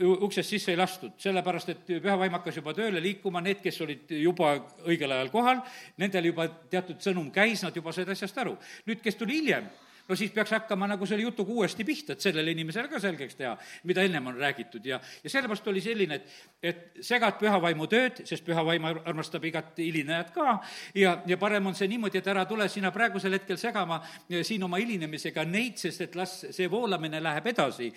uksest 0.00 0.50
sisse 0.50 0.72
ei 0.72 0.78
lastud, 0.78 1.12
sellepärast 1.20 1.68
et 1.72 1.84
püha 1.90 2.16
vaim 2.18 2.32
hakkas 2.38 2.56
juba 2.60 2.74
tööle 2.76 3.02
liikuma, 3.02 3.42
need, 3.44 3.60
kes 3.62 3.80
olid 3.84 4.10
juba 4.20 4.54
õigel 4.88 5.12
ajal 5.12 5.30
kohal, 5.32 5.62
nendel 6.00 6.30
juba 6.30 6.48
teatud 6.72 7.00
sõnum 7.04 7.30
käis, 7.34 7.64
nad 7.64 7.76
juba 7.76 7.92
said 7.92 8.08
asjast 8.08 8.38
aru. 8.38 8.56
nüüd, 8.88 9.02
kes 9.04 9.18
tuli 9.20 9.40
hiljem, 9.40 9.68
no 10.10 10.16
siis 10.18 10.32
peaks 10.34 10.50
hakkama 10.56 10.88
nagu 10.90 11.06
selle 11.06 11.22
jutuga 11.22 11.54
uuesti 11.54 11.84
pihta, 11.86 12.16
et 12.16 12.24
sellele 12.24 12.50
inimesele 12.50 12.90
ka 12.90 12.98
selgeks 13.02 13.38
teha, 13.38 13.52
mida 13.88 14.02
ennem 14.02 14.26
on 14.26 14.38
räägitud 14.40 14.86
ja, 14.86 14.98
ja 15.22 15.30
sellepärast 15.30 15.68
oli 15.70 15.82
selline, 15.84 16.18
et, 16.18 16.32
et 16.62 17.04
segad 17.06 17.38
püha 17.38 17.60
vaimu 17.62 17.86
tööd, 17.90 18.22
sest 18.28 18.44
püha 18.46 18.64
vaim 18.66 18.88
armastab 18.90 19.44
igat 19.46 19.78
hilinejat 19.78 20.32
ka 20.34 20.56
ja, 20.98 21.14
ja 21.26 21.38
parem 21.40 21.70
on 21.70 21.78
see 21.78 21.88
niimoodi, 21.92 22.18
et 22.18 22.30
ära 22.32 22.44
tule 22.50 22.66
sina 22.72 22.90
praegusel 22.94 23.38
hetkel 23.38 23.60
segama 23.60 24.00
siin 24.42 24.66
oma 24.66 24.80
hilinemisega 24.82 25.44
neid, 25.46 25.78
sest 25.78 26.08
et 26.08 26.18
las 26.18 26.34
see 26.50 26.68
voolamine 26.70 27.22
läheb 27.22 27.46
edasi, 27.52 27.90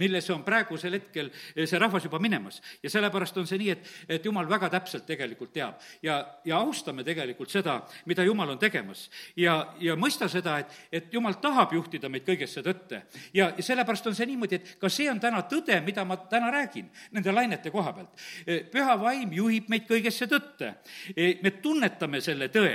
millesse 0.00 0.34
on 0.34 0.44
praegusel 0.44 0.98
hetkel 0.98 1.32
see 1.56 1.80
rahvas 1.80 2.04
juba 2.04 2.20
minemas. 2.20 2.60
ja 2.82 2.92
sellepärast 2.92 3.40
on 3.40 3.48
see 3.48 3.62
nii, 3.62 3.70
et, 3.72 3.90
et 4.18 4.24
jumal 4.28 4.48
väga 4.50 4.68
täpselt 4.76 5.06
tegelikult 5.08 5.54
teab 5.56 5.80
ja, 6.02 6.20
ja 6.44 6.60
austame 6.60 7.04
tegelikult 7.04 7.50
seda, 7.50 7.80
mida 8.04 8.24
jumal 8.24 8.52
on 8.52 8.60
tegemas. 8.60 9.08
ja, 9.36 9.56
ja 9.80 9.96
mõista 9.96 10.28
seda, 10.28 10.58
et, 10.60 10.78
et 10.92 11.12
jumal 11.14 11.40
tahab 11.40 11.53
tahab 11.54 11.74
juhtida 11.76 12.10
meid 12.10 12.26
kõigesse 12.26 12.62
tõtte. 12.64 13.02
ja, 13.34 13.52
sellepärast 13.62 14.08
on 14.10 14.16
see 14.16 14.26
niimoodi, 14.26 14.58
et 14.58 14.74
ka 14.80 14.90
see 14.90 15.06
on 15.10 15.20
täna 15.22 15.44
tõde, 15.50 15.76
mida 15.86 16.04
ma 16.04 16.16
täna 16.30 16.50
räägin 16.52 16.90
nende 17.14 17.32
lainete 17.32 17.70
koha 17.70 17.92
pealt. 17.94 18.24
E, 18.46 18.58
püha 18.70 18.96
vaim 19.00 19.32
juhib 19.32 19.68
meid 19.72 19.86
kõigesse 19.88 20.26
tõtte. 20.30 20.74
E, 21.14 21.36
me 21.42 21.54
tunnetame 21.62 22.20
selle 22.24 22.48
tõe. 22.52 22.74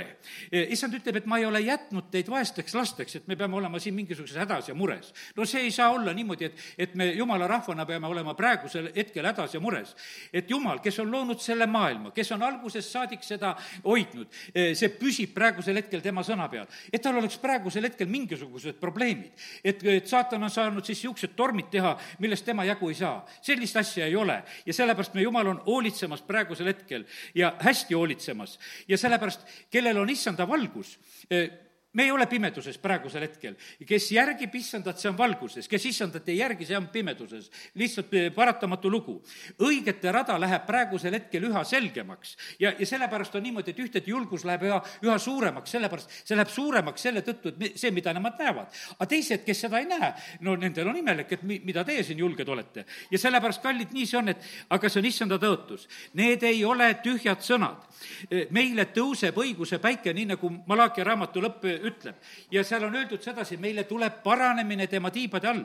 E, 0.50 0.64
issand 0.74 0.96
ütleb, 0.96 1.20
et 1.20 1.28
ma 1.30 1.40
ei 1.40 1.46
ole 1.48 1.62
jätnud 1.64 2.08
teid 2.12 2.30
vaesteks 2.32 2.76
lasteks, 2.76 3.20
et 3.20 3.28
me 3.28 3.36
peame 3.36 3.58
olema 3.60 3.80
siin 3.82 3.96
mingisuguses 3.98 4.38
hädas 4.40 4.70
ja 4.70 4.74
mures. 4.74 5.12
no 5.36 5.44
see 5.44 5.66
ei 5.66 5.74
saa 5.74 5.90
olla 5.92 6.14
niimoodi, 6.16 6.48
et, 6.50 6.64
et 6.86 6.94
me 6.94 7.10
jumala 7.12 7.48
rahvana 7.50 7.86
peame 7.86 8.08
olema 8.08 8.34
praegusel 8.38 8.90
hetkel 8.96 9.26
hädas 9.26 9.54
ja 9.54 9.60
mures. 9.60 9.94
et 10.32 10.50
jumal, 10.50 10.80
kes 10.80 10.98
on 11.04 11.10
loonud 11.10 11.40
selle 11.40 11.66
maailma, 11.66 12.14
kes 12.16 12.32
on 12.32 12.42
algusest 12.42 12.90
saadik 12.90 13.24
seda 13.26 13.54
hoidnud, 13.84 14.28
see 14.54 14.88
püsib 15.00 15.34
praegusel 15.34 15.76
hetkel 15.76 16.00
tema 16.00 16.24
sõna 16.26 16.48
peal. 16.50 16.66
et 16.92 17.02
tal 17.02 17.18
oleks 17.18 17.38
praegusel 17.42 17.84
hetkel 17.88 18.08
mingisugused 18.10 18.69
mingisugused 18.70 18.80
probleemid. 18.80 19.32
et, 19.64 19.82
et 19.84 20.06
saatan 20.06 20.42
on 20.42 20.50
saanud 20.50 20.84
siis 20.84 21.00
niisugused 21.00 21.34
tormid 21.36 21.70
teha, 21.70 21.96
millest 22.18 22.44
tema 22.44 22.64
jagu 22.64 22.88
ei 22.88 22.94
saa. 22.94 23.26
sellist 23.42 23.76
asja 23.76 24.06
ei 24.06 24.16
ole 24.16 24.42
ja 24.66 24.72
sellepärast 24.72 25.14
me, 25.14 25.22
Jumal 25.22 25.46
on 25.46 25.62
hoolitsemas 25.66 26.22
praegusel 26.22 26.66
hetkel 26.66 27.04
ja 27.34 27.54
hästi 27.60 27.94
hoolitsemas. 27.94 28.58
ja 28.88 28.98
sellepärast, 28.98 29.40
kellel 29.70 29.98
on 29.98 30.10
issanda 30.10 30.48
valgus, 30.48 30.98
eh, 31.30 31.50
me 31.92 32.04
ei 32.04 32.10
ole 32.10 32.26
pimeduses 32.26 32.78
praegusel 32.78 33.24
hetkel. 33.26 33.56
kes 33.86 34.10
järgib 34.14 34.54
issandat, 34.54 34.98
see 35.00 35.10
on 35.10 35.16
valguses, 35.18 35.66
kes 35.68 35.86
issandat 35.90 36.28
ei 36.30 36.38
järgi, 36.38 36.66
see 36.68 36.76
on 36.78 36.86
pimeduses. 36.92 37.50
lihtsalt 37.74 38.14
eh, 38.14 38.28
paratamatu 38.34 38.90
lugu. 38.90 39.16
õigete 39.58 40.12
rada 40.12 40.38
läheb 40.38 40.66
praegusel 40.66 41.16
hetkel 41.18 41.48
üha 41.50 41.64
selgemaks 41.64 42.36
ja, 42.60 42.72
ja 42.78 42.86
sellepärast 42.86 43.34
on 43.34 43.42
niimoodi, 43.42 43.74
et 43.74 43.82
ühtede 43.82 44.10
julgus 44.10 44.44
läheb 44.46 44.68
üha, 44.68 44.78
üha 45.02 45.18
suuremaks, 45.18 45.74
sellepärast 45.74 46.14
see 46.24 46.38
läheb 46.38 46.52
suuremaks 46.54 47.06
selle 47.08 47.24
tõttu, 47.26 47.50
et 47.50 47.80
see, 47.80 47.90
mida 47.90 48.14
nemad 48.14 48.38
näevad. 48.38 48.70
aga 48.98 49.10
teised, 49.10 49.42
kes 49.46 49.64
seda 49.66 49.82
ei 49.82 49.90
näe, 49.90 50.12
no 50.46 50.54
nendel 50.56 50.92
on 50.92 51.02
imelik, 51.02 51.32
et 51.32 51.42
mi-, 51.42 51.60
mida 51.64 51.84
teie 51.84 52.04
siin 52.06 52.22
julged 52.22 52.48
olete. 52.48 52.86
ja 53.10 53.18
sellepärast, 53.18 53.62
kallid, 53.62 53.90
nii 53.96 54.06
see 54.06 54.20
on, 54.20 54.30
et 54.30 54.46
aga 54.70 54.88
see 54.88 55.02
on 55.02 55.10
issanda 55.10 55.40
tõotus. 55.42 55.88
Need 56.14 56.46
ei 56.46 56.62
ole 56.64 56.92
tühjad 57.02 57.42
sõnad. 57.42 57.82
Eh, 58.30 58.46
meile 58.54 58.86
tõuseb 58.94 59.36
õiguse 59.36 59.82
päike, 59.82 60.14
nii 60.14 60.30
nagu 60.36 60.54
Malachi 60.70 61.04
raamatu 61.04 61.42
lõpp 61.42 61.66
ütleb. 61.80 62.14
ja 62.50 62.64
seal 62.64 62.84
on 62.84 62.96
öeldud 62.96 63.22
sedasi, 63.22 63.56
meile 63.56 63.84
tuleb 63.84 64.22
paranemine 64.24 64.86
tema 64.86 65.10
tiibade 65.10 65.48
all 65.48 65.64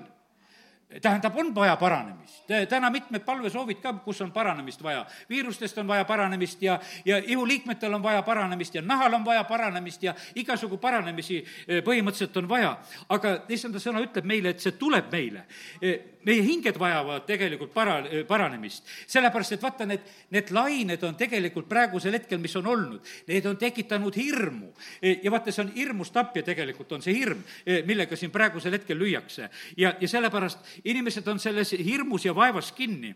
tähendab, 1.02 1.38
on 1.38 1.56
vaja 1.56 1.76
paranemist. 1.76 2.44
täna 2.70 2.90
mitmed 2.90 3.22
palvesoovid 3.26 3.82
ka, 3.82 3.94
kus 3.94 4.22
on 4.22 4.32
paranemist 4.32 4.84
vaja. 4.84 5.06
viirustest 5.30 5.78
on 5.78 5.88
vaja 5.88 6.06
paranemist 6.06 6.62
ja, 6.62 6.80
ja 7.06 7.18
ihuliikmetel 7.18 7.94
on 7.94 8.04
vaja 8.04 8.22
paranemist 8.22 8.76
ja 8.76 8.82
nahal 8.82 9.14
on 9.14 9.26
vaja 9.26 9.44
paranemist 9.44 10.04
ja 10.04 10.14
igasugu 10.36 10.78
paranemisi 10.78 11.46
eh, 11.68 11.84
põhimõtteliselt 11.84 12.38
on 12.38 12.50
vaja. 12.50 12.78
aga 13.10 13.40
issanda 13.50 13.80
sõna 13.80 14.04
ütleb 14.06 14.26
meile, 14.26 14.50
et 14.50 14.60
see 14.60 14.78
tuleb 14.78 15.10
meile. 15.12 15.46
Eh, 15.82 16.00
meie 16.26 16.42
hinged 16.42 16.78
vajavad 16.80 17.26
tegelikult 17.26 17.74
para-, 17.74 18.06
eh, 18.10 18.24
paranemist. 18.28 18.86
sellepärast, 19.08 19.52
et 19.52 19.62
vaata, 19.62 19.86
need, 19.86 20.06
need 20.30 20.52
lained 20.52 21.04
on 21.04 21.16
tegelikult 21.16 21.70
praegusel 21.70 22.14
hetkel, 22.14 22.38
mis 22.40 22.56
on 22.56 22.68
olnud, 22.68 23.02
need 23.28 23.46
on 23.46 23.58
tekitanud 23.58 24.16
hirmu. 24.16 24.74
ja 25.02 25.32
vaata, 25.32 25.52
see 25.52 25.66
on 25.66 25.74
hirmust 25.76 26.14
tapja 26.14 26.44
tegelikult, 26.44 26.92
on 26.92 27.02
see 27.02 27.14
hirm, 27.14 27.42
millega 27.86 28.16
siin 28.16 28.32
praegusel 28.32 28.74
hetkel 28.78 28.98
lüüakse. 29.00 29.50
ja, 29.78 29.96
ja 30.00 30.08
sellepärast 30.08 30.75
inimesed 30.84 31.28
on 31.28 31.40
selles 31.40 31.72
hirmus 31.72 32.26
ja 32.26 32.36
vaevas 32.36 32.72
kinni 32.72 33.16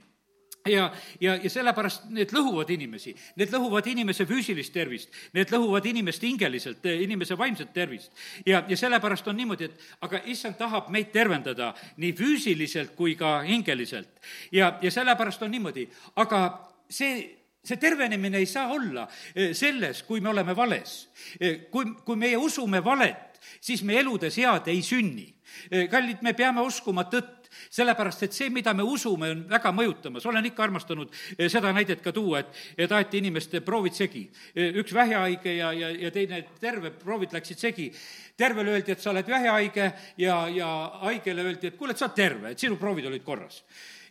ja, 0.68 0.92
ja, 1.22 1.36
ja 1.36 1.50
sellepärast 1.50 2.10
need 2.14 2.34
lõhuvad 2.36 2.70
inimesi, 2.74 3.14
need 3.40 3.54
lõhuvad 3.54 3.88
inimese 3.92 4.26
füüsilist 4.30 4.74
tervist, 4.76 5.10
need 5.34 5.52
lõhuvad 5.54 5.88
inimest 5.90 6.24
hingeliselt, 6.26 6.86
inimese 6.86 7.38
vaimset 7.40 7.74
tervist. 7.74 8.12
ja, 8.46 8.64
ja 8.68 8.78
sellepärast 8.78 9.28
on 9.28 9.38
niimoodi, 9.40 9.70
et 9.70 10.06
aga 10.06 10.22
issand 10.26 10.58
tahab 10.60 10.90
meid 10.94 11.12
tervendada 11.16 11.74
nii 11.98 12.14
füüsiliselt 12.18 12.96
kui 12.96 13.16
ka 13.16 13.40
hingeliselt. 13.48 14.20
ja, 14.52 14.78
ja 14.82 14.92
sellepärast 14.92 15.44
on 15.44 15.52
niimoodi, 15.52 15.88
aga 16.16 16.46
see 16.90 17.40
see 17.64 17.78
tervenemine 17.78 18.40
ei 18.40 18.46
saa 18.48 18.70
olla 18.72 19.08
eh, 19.36 19.54
selles, 19.54 20.04
kui 20.04 20.22
me 20.22 20.30
oleme 20.30 20.56
vales. 20.56 21.10
Eh, 21.40 21.68
kui, 21.72 21.92
kui 22.06 22.16
meie 22.16 22.38
usume 22.40 22.80
valet, 22.84 23.40
siis 23.62 23.84
meie 23.84 24.00
eludes 24.00 24.38
head 24.40 24.70
ei 24.72 24.82
sünni. 24.82 25.28
Eh, 25.70 25.90
kallid, 25.92 26.24
me 26.26 26.34
peame 26.34 26.64
uskuma 26.66 27.06
tõtt 27.12 27.39
sellepärast 27.70 28.24
et 28.28 28.36
see, 28.36 28.50
mida 28.54 28.74
me 28.74 28.86
usume, 28.86 29.32
on 29.34 29.44
väga 29.50 29.72
mõjutamas. 29.76 30.26
olen 30.26 30.46
ikka 30.46 30.64
armastanud 30.64 31.12
eh, 31.38 31.50
seda 31.52 31.74
näidet 31.74 32.02
ka 32.02 32.14
tuua, 32.16 32.40
et, 32.40 32.64
et 32.78 32.92
aeti 32.92 33.22
inimeste 33.24 33.62
proovid 33.66 33.98
segi. 33.98 34.26
Eh, 34.56 34.74
üks 34.82 34.94
vähihaige 34.94 35.56
ja, 35.56 35.74
ja, 35.74 35.90
ja 35.90 36.12
teine 36.12 36.44
terve, 36.60 36.92
proovid 36.92 37.34
läksid 37.34 37.60
segi. 37.60 37.92
tervele 38.38 38.72
öeldi, 38.72 38.92
et 38.92 39.02
sa 39.02 39.12
oled 39.12 39.28
vähihaige 39.28 39.92
ja, 40.18 40.48
ja 40.48 40.68
haigele 41.04 41.44
öeldi, 41.44 41.68
et 41.68 41.78
kuule, 41.78 41.92
et 41.92 42.00
sa 42.00 42.08
oled 42.08 42.16
terve, 42.16 42.52
et 42.52 42.60
sinu 42.60 42.78
proovid 42.78 43.06
olid 43.06 43.24
korras. 43.24 43.64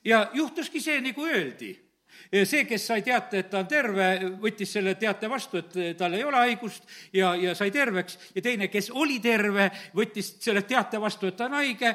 ja 0.04 0.30
juhtuski 0.34 0.80
see, 0.80 1.00
nagu 1.00 1.26
öeldi 1.26 1.76
see, 2.44 2.64
kes 2.68 2.86
sai 2.90 3.02
teate, 3.02 3.42
et 3.42 3.50
ta 3.50 3.62
on 3.62 3.68
terve, 3.68 4.08
võttis 4.42 4.72
selle 4.72 4.94
teate 5.00 5.28
vastu, 5.30 5.62
et 5.62 5.96
tal 5.98 6.14
ei 6.16 6.24
ole 6.24 6.36
haigust 6.42 6.84
ja, 7.14 7.34
ja 7.38 7.54
sai 7.58 7.70
terveks, 7.74 8.18
ja 8.34 8.42
teine, 8.44 8.68
kes 8.72 8.90
oli 8.90 9.18
terve, 9.24 9.68
võttis 9.96 10.34
selle 10.44 10.62
teate 10.68 11.00
vastu, 11.00 11.28
et 11.28 11.36
ta 11.38 11.48
on 11.48 11.56
haige, 11.58 11.94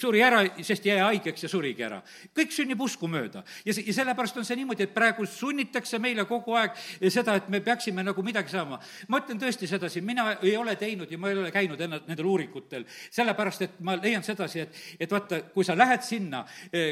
suri 0.00 0.22
ära, 0.24 0.42
sest 0.64 0.86
jäi 0.86 0.98
haigeks 1.00 1.44
ja 1.44 1.50
surigi 1.52 1.84
ära. 1.86 2.00
kõik 2.36 2.54
sünnib 2.54 2.80
usku 2.80 3.08
mööda. 3.08 3.44
ja, 3.64 3.74
ja 3.86 3.94
sellepärast 3.94 4.40
on 4.40 4.48
see 4.48 4.56
niimoodi, 4.60 4.86
et 4.88 4.94
praegu 4.94 5.26
sunnitakse 5.26 5.98
meile 5.98 6.24
kogu 6.28 6.56
aeg 6.58 6.76
seda, 7.10 7.36
et 7.40 7.48
me 7.48 7.60
peaksime 7.60 8.04
nagu 8.06 8.22
midagi 8.22 8.52
saama. 8.52 8.80
ma 9.08 9.20
ütlen 9.20 9.40
tõesti 9.40 9.68
sedasi, 9.68 10.00
mina 10.00 10.36
ei 10.42 10.56
ole 10.56 10.76
teinud 10.76 11.10
ja 11.10 11.18
ma 11.18 11.30
ei 11.30 11.38
ole 11.38 11.52
käinud 11.54 11.80
ennast 11.80 12.08
nendel 12.08 12.28
uuringutel, 12.30 12.86
sellepärast 13.10 13.66
et 13.66 13.80
ma 13.84 13.96
leian 14.00 14.24
sedasi, 14.24 14.60
et, 14.60 14.80
et 15.00 15.10
vaata, 15.10 15.42
kui 15.54 15.64
sa 15.64 15.76
lähed 15.76 16.02
sinna, 16.06 16.44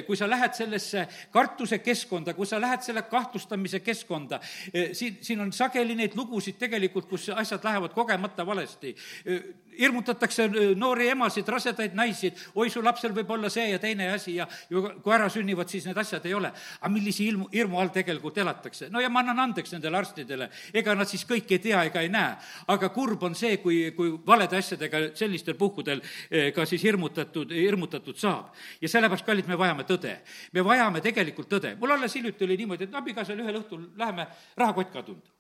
kui 0.07 0.17
sa 0.17 0.29
lähed 0.31 0.55
sellesse 0.57 1.07
kartuse 1.33 1.81
keskkonda, 1.85 2.35
kus 2.35 2.48
sa 2.49 2.59
sa 2.59 2.67
lähed 2.67 2.83
selle 2.83 3.03
kahtlustamise 3.03 3.81
keskkonda, 3.81 4.41
eh, 4.73 4.91
siin, 4.93 5.19
siin 5.23 5.41
on 5.41 5.53
sageli 5.53 5.95
neid 5.99 6.17
lugusid 6.17 6.59
tegelikult, 6.59 7.09
kus 7.09 7.29
asjad 7.35 7.65
lähevad 7.65 7.95
kogemata 7.95 8.47
valesti. 8.47 8.95
Eh, 9.25 9.43
hirmutatakse 9.79 10.45
äh, 10.45 10.71
noori 10.77 11.09
emasid, 11.13 11.49
rasedaid 11.49 11.95
naisi, 11.99 12.31
oi, 12.55 12.69
su 12.71 12.83
lapsel 12.85 13.15
võib 13.17 13.31
olla 13.35 13.51
see 13.53 13.69
ja 13.71 13.79
teine 13.83 14.11
asi 14.13 14.37
ja, 14.37 14.47
ja 14.71 14.83
kui 15.03 15.15
ära 15.15 15.29
sünnivad, 15.33 15.71
siis 15.71 15.87
need 15.89 15.99
asjad 15.99 16.27
ei 16.27 16.35
ole. 16.35 16.51
aga 16.81 16.93
millise 16.93 17.25
ilmu, 17.25 17.49
hirmu 17.53 17.81
all 17.81 17.93
tegelikult 17.95 18.39
elatakse? 18.39 18.91
no 18.91 19.01
ja 19.01 19.11
ma 19.13 19.23
annan 19.25 19.45
andeks 19.49 19.73
nendele 19.77 20.01
arstidele, 20.01 20.51
ega 20.75 20.95
nad 20.99 21.09
siis 21.11 21.25
kõike 21.29 21.59
ei 21.59 21.65
tea 21.69 21.85
ega 21.91 22.03
ei 22.05 22.13
näe. 22.13 22.35
aga 22.75 22.91
kurb 22.95 23.23
on 23.29 23.39
see, 23.39 23.57
kui, 23.63 23.81
kui 23.97 24.13
valede 24.27 24.59
asjadega 24.59 25.03
sellistel 25.19 25.59
puhkudel 25.59 26.03
äh, 26.03 26.51
ka 26.55 26.67
siis 26.67 26.85
hirmutatud, 26.85 27.55
hirmutatud 27.55 28.19
saab. 28.19 28.55
ja 28.81 28.89
sellepärast, 28.89 29.27
kallid, 29.27 29.49
me 29.49 29.59
vajame 29.59 29.87
tõde. 29.89 30.19
me 30.53 30.65
vajame 30.65 31.01
tegelikult 31.05 31.51
tõde. 31.53 31.77
mul 31.81 31.97
alles 31.97 32.15
hiljuti 32.15 32.45
oli 32.45 32.57
niimoodi, 32.63 32.89
et 32.89 32.95
abikaasal 32.95 33.39
ühel 33.39 33.63
õhtul 33.63 33.91
läheme, 33.97 34.27
rahakott 34.57 34.93
kadunud 34.93 35.38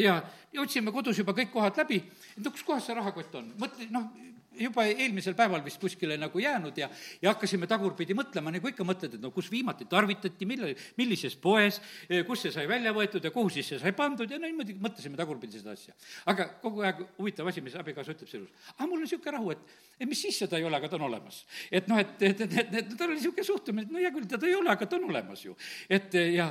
ja, 0.00 0.18
ja 0.52 0.64
otsime 0.64 0.92
kodus 0.94 1.20
juba 1.20 1.36
kõik 1.36 1.52
kohad 1.54 1.78
läbi, 1.82 2.02
et 2.36 2.42
no 2.44 2.52
kus 2.54 2.66
kohas 2.66 2.88
see 2.88 2.96
rahakott 2.96 3.38
on, 3.40 3.52
mõtle, 3.60 3.88
noh, 3.94 4.10
juba 4.58 4.84
eelmisel 4.90 5.34
päeval 5.38 5.62
vist 5.64 5.80
kuskile 5.80 6.16
nagu 6.18 6.40
jäänud 6.42 6.76
ja, 6.78 6.88
ja 7.22 7.32
hakkasime 7.32 7.68
tagurpidi 7.70 8.14
mõtlema, 8.18 8.52
nagu 8.52 8.70
ikka 8.70 8.84
mõtled, 8.86 9.14
et 9.16 9.22
no 9.22 9.30
kus 9.34 9.50
viimati 9.52 9.86
tarvitati, 9.90 10.48
millal, 10.48 10.72
millises 10.98 11.36
poes, 11.40 11.80
kus 12.26 12.44
see 12.44 12.54
sai 12.54 12.66
välja 12.70 12.92
võetud 12.96 13.24
ja 13.24 13.32
kuhu 13.34 13.52
siis 13.52 13.70
see 13.70 13.80
sai 13.82 13.94
pandud 13.96 14.30
ja 14.30 14.40
no 14.40 14.48
niimoodi 14.48 14.74
mõtlesime 14.80 15.18
tagurpidi 15.20 15.60
seda 15.60 15.76
asja. 15.76 15.94
aga 16.32 16.48
kogu 16.62 16.84
aeg 16.86 17.04
huvitav 17.18 17.48
asi, 17.50 17.62
mis 17.64 17.78
abikaasa 17.78 18.16
ütleb 18.16 18.32
selle 18.32 18.48
juures, 18.48 18.74
aga 18.74 18.88
mul 18.88 18.98
on 18.98 19.06
niisugune 19.06 19.36
rahu, 19.36 19.54
et, 19.54 19.78
et 20.00 20.10
mis 20.10 20.24
siis 20.26 20.42
seda 20.42 20.58
ei 20.58 20.66
ole, 20.66 20.80
aga 20.80 20.90
ta 20.90 20.98
on 20.98 21.06
olemas. 21.08 21.44
et 21.70 21.88
noh, 21.88 22.02
et, 22.02 22.16
et, 22.18 22.44
et, 22.46 22.58
et, 22.64 22.76
et 22.82 22.92
tal 22.96 23.08
oli 23.08 23.20
niisugune 23.20 23.46
suhtumine, 23.46 23.86
et 23.86 23.94
no 23.94 24.02
hea 24.02 24.12
küll, 24.16 24.28
teda 24.28 24.50
ei 24.50 24.58
ole, 24.58 24.74
aga 24.74 24.90
ta 24.90 24.98
on 24.98 25.08
olemas 25.12 25.46
ju. 25.46 25.56
et 25.88 26.18
ja 26.34 26.50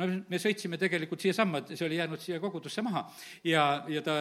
no 0.00 0.08
me 0.30 0.40
sõitsime 0.42 0.78
tegelikult 0.80 1.22
siiasamma, 1.22 1.62
see 1.70 1.86
oli 1.86 1.98
jäänud 2.00 2.22
siia 2.22 2.40
kogudusse 2.42 2.82
maha 2.84 3.04
ja, 3.46 3.64
ja 3.90 4.02
ta, 4.04 4.16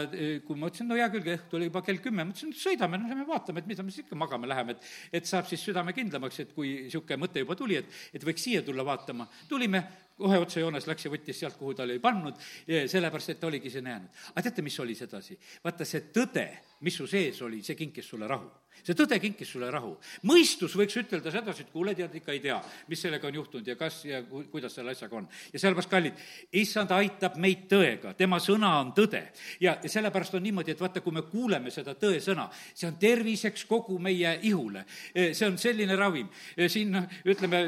kui 0.45 0.59
ma 0.59 0.69
ütlesin, 0.69 0.89
no 0.89 0.97
hea 0.99 1.09
küll, 1.13 1.31
õhtu 1.35 1.59
oli 1.59 1.69
juba 1.69 1.81
kell 1.85 2.01
kümme, 2.03 2.25
ma 2.25 2.35
ütlesin, 2.35 2.53
sõidame, 2.57 2.99
no 3.01 3.09
lähme 3.09 3.27
vaatame, 3.29 3.63
et 3.63 3.69
mida 3.71 3.85
me 3.85 3.93
siis 3.93 4.05
ikka 4.05 4.17
magama 4.19 4.49
läheme, 4.49 4.77
et 4.77 5.21
et 5.23 5.29
saab 5.29 5.47
siis 5.49 5.63
südame 5.65 5.93
kindlamaks, 5.95 6.39
et 6.43 6.53
kui 6.55 6.73
niisugune 6.85 7.19
mõte 7.23 7.43
juba 7.43 7.57
tuli, 7.57 7.77
et, 7.81 7.99
et 8.13 8.25
võiks 8.25 8.43
siia 8.43 8.63
tulla 8.65 8.85
vaatama. 8.85 9.27
tulime, 9.49 9.83
kohe 10.17 10.37
otsejoones 10.43 10.87
läks 10.87 11.07
ja 11.07 11.11
võttis 11.13 11.39
sealt, 11.41 11.57
kuhu 11.57 11.73
ta 11.77 11.87
oli 11.87 11.97
pannud, 12.03 12.37
sellepärast 12.67 13.33
et 13.33 13.39
ta 13.41 13.49
oligi 13.49 13.71
sinna 13.73 13.95
jäänud. 13.95 14.21
aga 14.33 14.45
teate, 14.47 14.65
mis 14.65 14.79
oli 14.79 14.95
sedasi? 14.95 15.39
vaata, 15.63 15.87
see 15.89 16.05
tõde, 16.13 16.47
mis 16.83 16.99
su 16.99 17.07
sees 17.07 17.41
oli, 17.41 17.63
see 17.63 17.79
kinkis 17.79 18.11
sulle 18.13 18.27
rahu 18.27 18.51
see 18.83 18.95
tõde 18.97 19.19
kinkis 19.21 19.51
sulle 19.53 19.69
rahu. 19.71 19.93
mõistus 20.27 20.75
võiks 20.75 20.95
ütelda 20.99 21.31
sedasi, 21.31 21.63
et 21.63 21.71
kuule, 21.71 21.93
tead, 21.95 22.13
ikka 22.19 22.33
ei 22.33 22.41
tea, 22.43 22.57
mis 22.89 23.01
sellega 23.05 23.27
on 23.29 23.37
juhtunud 23.39 23.67
ja 23.67 23.75
kas 23.79 24.01
ja 24.05 24.21
ku, 24.27 24.43
kuidas 24.51 24.75
selle 24.75 24.91
asjaga 24.91 25.15
on. 25.21 25.27
ja 25.53 25.59
sellepärast, 25.59 25.89
kallid, 25.91 26.23
issand 26.59 26.91
aitab 26.95 27.37
meid 27.41 27.67
tõega, 27.71 28.13
tema 28.17 28.39
sõna 28.43 28.73
on 28.81 28.91
tõde. 28.97 29.23
ja, 29.63 29.77
ja 29.83 29.89
sellepärast 29.89 30.35
on 30.35 30.43
niimoodi, 30.43 30.73
et 30.75 30.81
vaata, 30.81 31.01
kui 31.01 31.15
me 31.15 31.23
kuuleme 31.29 31.71
seda 31.71 31.95
tõesõna, 31.99 32.49
see 32.73 32.89
on 32.89 32.97
terviseks 32.99 33.65
kogu 33.69 33.99
meie 33.99 34.37
ihule. 34.49 34.85
see 35.13 35.47
on 35.47 35.57
selline 35.57 35.95
ravim. 35.95 36.27
siin 36.67 36.91
noh, 36.97 37.07
ütleme, 37.25 37.63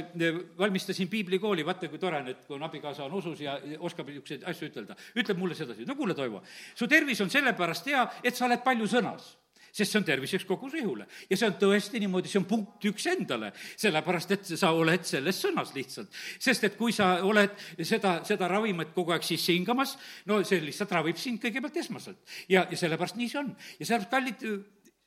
valmistasin 0.58 1.08
piiblikooli, 1.12 1.66
vaata, 1.66 1.90
kui 1.90 2.02
tore 2.02 2.20
on, 2.20 2.28
et 2.34 2.44
kui 2.48 2.58
on 2.58 2.68
abikaasa 2.68 3.06
on 3.06 3.14
usus 3.22 3.40
ja 3.42 3.56
oskab 3.80 4.10
niisuguseid 4.10 4.44
asju 4.52 4.68
ütelda. 4.68 5.00
ütleb 5.16 5.40
mulle 5.40 5.56
sedasi, 5.56 5.86
no 5.86 5.96
kuule, 5.96 6.14
Toivo, 6.16 6.42
su 6.76 6.88
tervis 6.88 7.22
on 7.22 7.30
sellepärast 7.30 7.88
hea, 7.88 8.04
et 8.24 8.36
sa 8.36 8.46
oled 8.50 8.64
palju 8.64 8.88
sõnas 9.06 9.34
sest 9.76 9.92
see 9.92 10.00
on 10.00 10.06
terviseks 10.08 10.46
kogu 10.48 10.70
su 10.72 10.80
ihule. 10.80 11.08
ja 11.30 11.38
see 11.38 11.50
on 11.50 11.58
tõesti 11.60 12.00
niimoodi, 12.00 12.32
see 12.32 12.40
on 12.40 12.48
punkt 12.48 12.86
üks 12.88 13.08
endale, 13.12 13.52
sellepärast 13.82 14.32
et 14.36 14.52
sa 14.56 14.72
oled 14.76 15.04
selles 15.08 15.42
sõnas 15.44 15.74
lihtsalt. 15.76 16.22
sest 16.40 16.64
et 16.70 16.78
kui 16.80 16.96
sa 16.96 17.18
oled 17.28 17.52
seda, 17.82 18.18
seda 18.28 18.50
ravimit 18.52 18.94
kogu 18.96 19.16
aeg 19.16 19.26
sisse 19.28 19.52
hingamas, 19.52 19.98
no 20.32 20.42
see 20.48 20.62
lihtsalt 20.64 20.96
ravib 20.96 21.20
sind 21.20 21.44
kõigepealt 21.44 21.82
esmaselt. 21.84 22.22
ja, 22.48 22.64
ja 22.72 22.80
sellepärast 22.80 23.20
nii 23.20 23.32
see 23.32 23.42
on. 23.42 23.52
ja 23.80 23.90
sellepärast, 23.90 24.14
kallid 24.16 24.48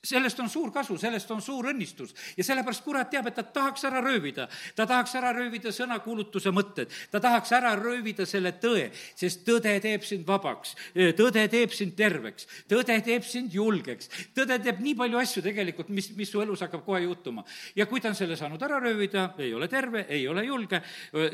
sellest 0.04 0.38
on 0.40 0.48
suur 0.48 0.70
kasu, 0.70 0.94
sellest 0.98 1.30
on 1.34 1.40
suur 1.42 1.66
õnnistus. 1.72 2.12
Ja 2.38 2.44
sellepärast 2.46 2.84
kurat 2.84 3.10
teab, 3.10 3.26
et 3.26 3.34
ta 3.34 3.42
tahaks 3.42 3.82
ära 3.88 4.00
röövida, 4.04 4.46
ta 4.78 4.86
tahaks 4.86 5.14
ära 5.18 5.32
röövida 5.34 5.72
sõnakuulutuse 5.74 6.52
mõtted, 6.54 6.92
ta 7.10 7.20
tahaks 7.22 7.50
ära 7.56 7.72
röövida 7.78 8.26
selle 8.28 8.52
tõe, 8.62 8.88
sest 9.18 9.42
tõde 9.46 9.72
teeb 9.82 10.06
sind 10.06 10.26
vabaks, 10.28 10.76
tõde 11.18 11.42
teeb 11.50 11.74
sind 11.74 11.96
terveks, 11.98 12.46
tõde 12.70 12.98
teeb 13.04 13.26
sind 13.26 13.54
julgeks, 13.54 14.10
tõde 14.36 14.60
teeb 14.62 14.78
nii 14.84 14.94
palju 14.98 15.18
asju 15.18 15.42
tegelikult, 15.48 15.90
mis, 15.94 16.12
mis 16.18 16.30
su 16.30 16.42
elus 16.44 16.62
hakkab 16.66 16.84
kohe 16.86 17.02
juhtuma. 17.02 17.44
ja 17.74 17.86
kui 17.86 18.00
ta 18.00 18.12
on 18.12 18.18
selle 18.18 18.36
saanud 18.36 18.62
ära 18.62 18.78
röövida, 18.82 19.32
ei 19.38 19.54
ole 19.54 19.68
terve, 19.68 20.06
ei 20.08 20.28
ole 20.28 20.44
julge, 20.46 20.82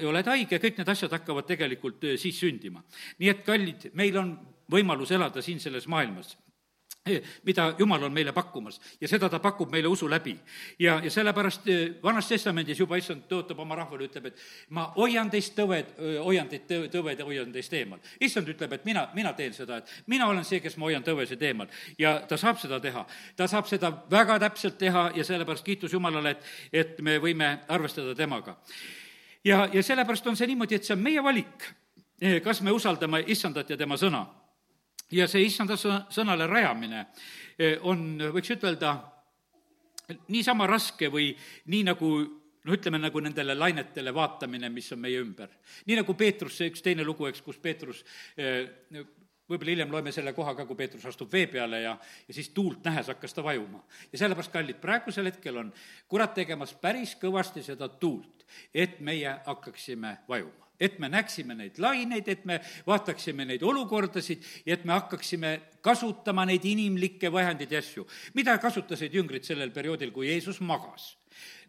oled 0.09 0.33
haige, 0.33 0.59
kõik 0.63 0.81
need 0.81 0.89
asjad 0.89 1.13
hakkavad 1.13 1.47
tegelikult 1.53 2.09
siis 2.17 2.41
sündima. 2.41 2.81
nii 3.19 3.29
et 3.29 3.45
kallid, 3.45 3.91
meil 3.93 4.17
on 4.17 4.33
võimalus 4.73 5.13
elada 5.13 5.43
siin 5.45 5.61
selles 5.61 5.85
maailmas 5.87 6.33
mida 7.45 7.75
Jumal 7.79 8.03
on 8.03 8.13
meile 8.13 8.33
pakkumas 8.33 8.81
ja 9.01 9.09
seda 9.09 9.29
ta 9.29 9.39
pakub 9.39 9.69
meile 9.73 9.89
usu 9.89 10.09
läbi. 10.11 10.39
ja, 10.79 11.01
ja 11.05 11.11
sellepärast 11.11 11.69
eh, 11.69 11.91
Vanas 12.03 12.29
Testamendis 12.29 12.79
juba 12.79 12.97
issand 12.97 13.27
tõotab 13.29 13.59
oma 13.61 13.77
rahvale, 13.77 14.07
ütleb, 14.09 14.31
et 14.31 14.39
ma 14.71 14.87
hoian 14.97 15.29
teist 15.31 15.53
tõved, 15.57 15.91
hoian 16.25 16.49
teid 16.49 16.65
tõ-, 16.71 16.87
tõved 16.89 17.19
ja 17.21 17.25
hoian 17.25 17.51
teist 17.53 17.73
eemal. 17.77 17.99
issand 18.21 18.49
ütleb, 18.49 18.73
et 18.73 18.87
mina, 18.89 19.03
mina 19.15 19.33
teen 19.37 19.53
seda, 19.53 19.83
et 19.83 19.93
mina 20.07 20.27
olen 20.27 20.45
see, 20.49 20.63
kes 20.65 20.79
ma 20.81 20.89
hoian 20.89 21.05
tõvesid 21.05 21.43
eemal. 21.43 21.69
ja 21.99 22.23
ta 22.29 22.39
saab 22.41 22.57
seda 22.59 22.81
teha. 22.81 23.05
ta 23.37 23.47
saab 23.47 23.69
seda 23.69 23.93
väga 24.11 24.39
täpselt 24.39 24.79
teha 24.79 25.11
ja 25.15 25.25
sellepärast 25.25 25.65
kiitus 25.65 25.93
Jumalale, 25.93 26.31
et, 26.31 26.47
et 26.73 27.03
me 27.03 27.19
võime 27.19 27.59
arvestada 27.69 28.15
temaga. 28.15 28.57
ja, 29.45 29.69
ja 29.73 29.83
sellepärast 29.83 30.27
on 30.27 30.41
see 30.41 30.47
niimoodi, 30.47 30.81
et 30.81 30.89
see 30.89 30.97
on 30.97 31.05
meie 31.05 31.23
valik, 31.23 31.69
eh, 32.21 32.41
kas 32.41 32.63
me 32.63 32.73
usaldame 32.73 33.21
issandat 33.27 33.71
ja 33.71 33.77
tema 33.77 34.01
sõna 34.01 34.25
ja 35.13 35.27
see 35.29 35.45
issanda 35.47 35.77
sõnale 35.77 36.47
rajamine 36.49 37.07
eh, 37.59 37.77
on, 37.83 38.17
võiks 38.35 38.55
ütelda, 38.55 38.95
niisama 40.29 40.67
raske 40.69 41.11
või 41.13 41.33
nii 41.73 41.85
nagu 41.91 42.15
no 42.65 42.73
ütleme, 42.73 42.99
nagu 43.01 43.21
nendele 43.21 43.57
lainetele 43.57 44.15
vaatamine, 44.15 44.71
mis 44.73 44.93
on 44.93 45.03
meie 45.03 45.21
ümber. 45.21 45.51
nii 45.87 46.01
nagu 46.01 46.15
Peetrus, 46.15 46.57
see 46.59 46.73
üks 46.73 46.83
teine 46.85 47.05
lugu, 47.05 47.29
eks, 47.29 47.45
kus 47.45 47.61
Peetrus 47.61 48.05
eh, 48.37 48.65
võib-olla 49.49 49.75
hiljem 49.75 49.93
loeme 49.93 50.13
selle 50.13 50.33
koha 50.33 50.55
ka, 50.57 50.67
kui 50.67 50.79
Peetrus 50.79 51.05
astub 51.11 51.33
vee 51.33 51.47
peale 51.53 51.83
ja, 51.85 51.95
ja 52.29 52.35
siis 52.37 52.49
tuult 52.57 52.85
nähes 52.85 53.11
hakkas 53.13 53.37
ta 53.37 53.45
vajuma. 53.45 53.85
ja 54.13 54.19
sellepärast, 54.19 54.53
kallid, 54.53 54.81
praegusel 54.81 55.29
hetkel 55.29 55.61
on 55.61 55.73
kurat 56.09 56.35
tegemas 56.35 56.75
päris 56.81 57.17
kõvasti 57.21 57.65
seda 57.65 57.89
tuult, 57.89 58.47
et 58.75 59.01
meie 59.01 59.41
hakkaksime 59.47 60.19
vajuma 60.29 60.64
et 60.81 60.99
me 60.99 61.09
näeksime 61.09 61.55
neid 61.55 61.79
laineid, 61.79 62.29
et 62.29 62.45
me 62.45 62.61
vaataksime 62.87 63.45
neid 63.45 63.63
olukordasid 63.63 64.43
ja 64.67 64.75
et 64.75 64.85
me 64.85 64.95
hakkaksime 64.97 65.55
kasutama 65.85 66.47
neid 66.49 66.65
inimlikke 66.65 67.33
vahendeid 67.33 67.73
ja 67.73 67.79
asju. 67.79 68.07
mida 68.35 68.59
kasutasid 68.59 69.15
jüngrid 69.15 69.45
sellel 69.45 69.71
perioodil, 69.71 70.11
kui 70.13 70.29
Jeesus 70.29 70.61
magas? 70.61 71.15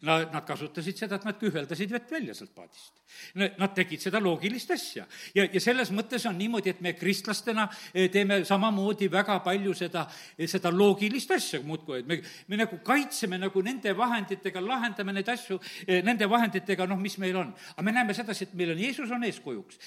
Nad, 0.06 0.28
nad 0.34 0.44
kasutasid 0.46 1.00
seda, 1.00 1.18
et 1.18 1.26
nad 1.26 1.38
kühveldasid 1.40 1.90
vett 1.96 2.12
välja 2.12 2.36
sealt 2.36 2.52
paadist. 2.54 3.00
Nad 3.40 3.72
tegid 3.78 4.04
seda 4.04 4.20
loogilist 4.22 4.74
asja. 4.76 5.06
ja, 5.34 5.46
ja 5.48 5.62
selles 5.64 5.90
mõttes 5.96 6.26
on 6.30 6.38
niimoodi, 6.38 6.74
et 6.76 6.82
me 6.84 6.94
kristlastena 6.98 7.66
eh, 7.94 8.10
teeme 8.12 8.42
samamoodi 8.46 9.08
väga 9.12 9.40
palju 9.46 9.74
seda, 9.78 10.06
eh, 10.38 10.50
seda 10.52 10.70
loogilist 10.76 11.32
asja 11.38 11.62
muudkui, 11.64 12.04
et 12.04 12.12
me, 12.12 12.20
me 12.52 12.60
nagu 12.60 12.82
kaitseme 12.86 13.40
nagu 13.42 13.66
nende 13.66 13.96
vahenditega, 13.98 14.62
lahendame 14.62 15.16
neid 15.16 15.32
asju 15.32 15.60
eh, 15.88 16.04
nende 16.06 16.30
vahenditega, 16.30 16.90
noh, 16.92 17.00
mis 17.02 17.18
meil 17.24 17.40
on. 17.42 17.54
aga 17.76 17.88
me 17.88 17.96
näeme 17.96 18.14
sedasi, 18.14 18.50
et 18.50 18.58
meil 18.60 18.76
on 18.76 18.84
Jeesus 18.86 19.16
on 19.16 19.24
eeskujuks 19.26 19.80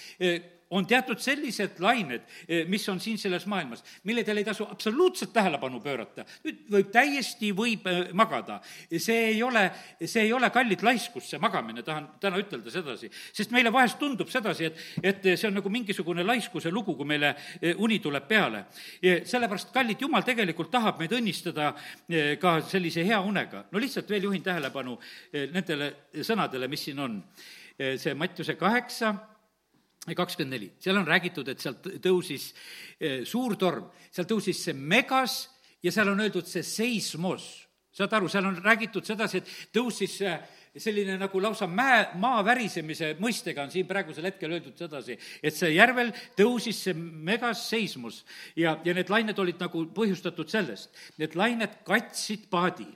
on 0.71 0.87
teatud 0.87 1.21
sellised 1.21 1.81
lained, 1.81 2.25
eh, 2.49 2.65
mis 2.69 2.85
on 2.89 3.01
siin 3.01 3.19
selles 3.19 3.47
maailmas, 3.49 3.83
milledele 4.05 4.43
ei 4.43 4.45
tasu 4.45 4.67
absoluutselt 4.69 5.33
tähelepanu 5.33 5.81
pöörata. 5.81 6.25
nüüd 6.45 6.59
võib, 6.71 6.91
täiesti 6.93 7.53
võib 7.57 7.87
eh, 7.89 8.13
magada. 8.13 8.61
see 8.99 9.17
ei 9.33 9.43
ole, 9.43 9.71
see 10.05 10.23
ei 10.23 10.33
ole 10.33 10.51
kallid 10.51 10.83
laiskus, 10.83 11.31
see 11.31 11.39
magamine, 11.39 11.83
tahan 11.83 12.09
täna 12.21 12.39
ütelda 12.39 12.71
sedasi. 12.71 13.11
sest 13.33 13.51
meile 13.51 13.73
vahest 13.73 13.99
tundub 13.99 14.29
sedasi, 14.29 14.65
et, 14.65 14.77
et 15.03 15.39
see 15.39 15.49
on 15.49 15.55
nagu 15.55 15.71
mingisugune 15.71 16.25
laiskuse 16.25 16.71
lugu, 16.71 16.95
kui 16.97 17.07
meile 17.07 17.35
eh, 17.63 17.75
uni 17.79 17.99
tuleb 17.99 18.29
peale. 18.29 18.67
sellepärast, 19.25 19.73
kallid, 19.73 20.01
Jumal 20.01 20.23
tegelikult 20.23 20.71
tahab 20.71 20.99
meid 21.01 21.13
õnnistada 21.13 21.73
ka 22.41 22.61
sellise 22.61 23.03
hea 23.05 23.21
unega. 23.21 23.65
no 23.73 23.79
lihtsalt 23.79 24.11
veel 24.11 24.29
juhin 24.29 24.43
tähelepanu 24.43 24.99
nendele 25.33 25.93
sõnadele, 26.23 26.69
mis 26.69 26.85
siin 26.85 26.99
on. 26.99 27.23
see 27.79 28.15
Mattiuse 28.15 28.55
kaheksa 28.59 29.15
kakskümmend 30.07 30.55
neli, 30.55 30.71
seal 30.81 30.97
on 31.01 31.07
räägitud, 31.09 31.49
et 31.49 31.61
sealt 31.61 31.87
tõusis 32.05 32.51
eh, 33.01 33.25
suur 33.29 33.57
torm, 33.61 33.89
seal 34.11 34.29
tõusis 34.29 34.63
see 34.69 34.77
megas 34.77 35.41
ja 35.85 35.93
seal 35.95 36.13
on 36.13 36.23
öeldud 36.25 36.47
see 36.49 36.63
seismos. 36.67 37.67
saad 37.93 38.13
aru, 38.15 38.29
seal 38.31 38.47
on 38.47 38.57
räägitud 38.63 39.05
sedasi, 39.05 39.41
et 39.41 39.75
tõusis 39.75 40.21
selline 40.79 41.17
nagu 41.19 41.41
lausa 41.43 41.67
mäe, 41.67 42.05
maa 42.21 42.45
värisemise 42.47 43.15
mõistega 43.19 43.65
on 43.65 43.73
siin 43.73 43.89
praegusel 43.89 44.29
hetkel 44.29 44.53
öeldud 44.55 44.79
sedasi, 44.79 45.19
et 45.43 45.57
see 45.57 45.73
järvel 45.75 46.13
tõusis 46.39 46.85
see 46.87 46.95
megas 46.95 47.65
seismus 47.71 48.23
ja, 48.57 48.77
ja 48.85 48.95
need 48.95 49.11
lained 49.11 49.39
olid 49.39 49.59
nagu 49.61 49.87
põhjustatud 49.95 50.51
sellest. 50.51 50.93
Need 51.19 51.35
lained 51.39 51.81
katsid 51.87 52.47
paadi 52.53 52.87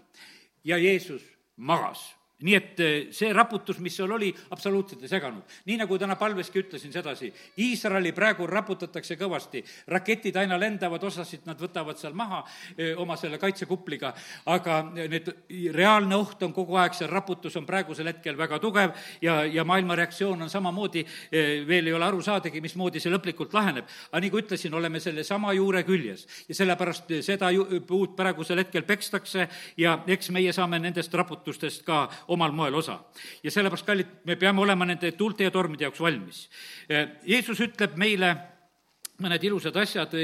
ja 0.64 0.78
Jeesus 0.78 1.24
magas 1.56 2.12
nii 2.42 2.54
et 2.56 2.80
eh, 2.80 2.92
see 3.14 3.32
raputus, 3.34 3.78
mis 3.82 3.94
seal 3.96 4.10
oli, 4.12 4.30
absoluutselt 4.50 5.02
ei 5.02 5.10
seganud. 5.10 5.42
nii 5.66 5.78
nagu 5.80 5.98
täna 5.98 6.16
palveski 6.16 6.62
ütlesin 6.62 6.92
sedasi, 6.92 7.32
Iisraeli 7.62 8.12
praegu 8.12 8.46
raputatakse 8.46 9.16
kõvasti, 9.20 9.62
raketid 9.92 10.36
aina 10.36 10.58
lendavad, 10.60 11.02
osasid 11.04 11.46
nad 11.46 11.60
võtavad 11.60 11.98
seal 12.00 12.14
maha 12.18 12.42
eh, 12.76 12.92
oma 12.98 13.16
selle 13.16 13.38
kaitsekupliga, 13.42 14.12
aga 14.52 14.80
need, 14.94 15.30
reaalne 15.74 16.16
oht 16.16 16.42
on 16.42 16.54
kogu 16.56 16.78
aeg, 16.80 16.96
see 16.96 17.10
raputus 17.10 17.56
on 17.60 17.66
praegusel 17.68 18.10
hetkel 18.10 18.36
väga 18.38 18.58
tugev 18.62 18.96
ja, 19.22 19.42
ja 19.44 19.64
maailma 19.64 19.96
reaktsioon 19.98 20.42
on 20.42 20.50
samamoodi, 20.50 21.04
eh, 21.30 21.52
veel 21.68 21.90
ei 21.90 21.96
ole 21.96 22.08
aru 22.08 22.22
saadagi, 22.22 22.60
mismoodi 22.64 23.00
see 23.00 23.12
lõplikult 23.12 23.54
laheneb. 23.54 23.86
aga 24.10 24.24
nagu 24.26 24.42
ütlesin, 24.42 24.74
oleme 24.74 25.00
sellesama 25.00 25.52
juure 25.56 25.82
küljes 25.86 26.26
ja 26.48 26.54
sellepärast 26.54 27.12
seda 27.22 27.50
ju, 27.54 27.66
puud 27.86 28.16
praegusel 28.16 28.62
hetkel 28.62 28.82
pekstakse 28.88 29.48
ja 29.76 29.98
eks 30.06 30.30
meie 30.34 30.52
saame 30.52 30.78
nendest 30.82 31.14
raputustest 31.14 31.84
ka 31.86 32.08
omal 32.32 32.54
moel 32.56 32.74
osa. 32.80 32.98
ja 33.42 33.50
sellepärast, 33.50 33.86
kallid, 33.86 34.14
me 34.24 34.36
peame 34.40 34.60
olema 34.64 34.88
nende 34.88 35.12
tuulte 35.18 35.44
ja 35.44 35.50
tormide 35.54 35.86
jaoks 35.86 36.00
valmis. 36.00 36.44
Jeesus 37.28 37.60
ütleb 37.60 37.96
meile 38.00 38.34
mõned 39.22 39.44
ilusad 39.44 39.76
asjad, 39.76 40.14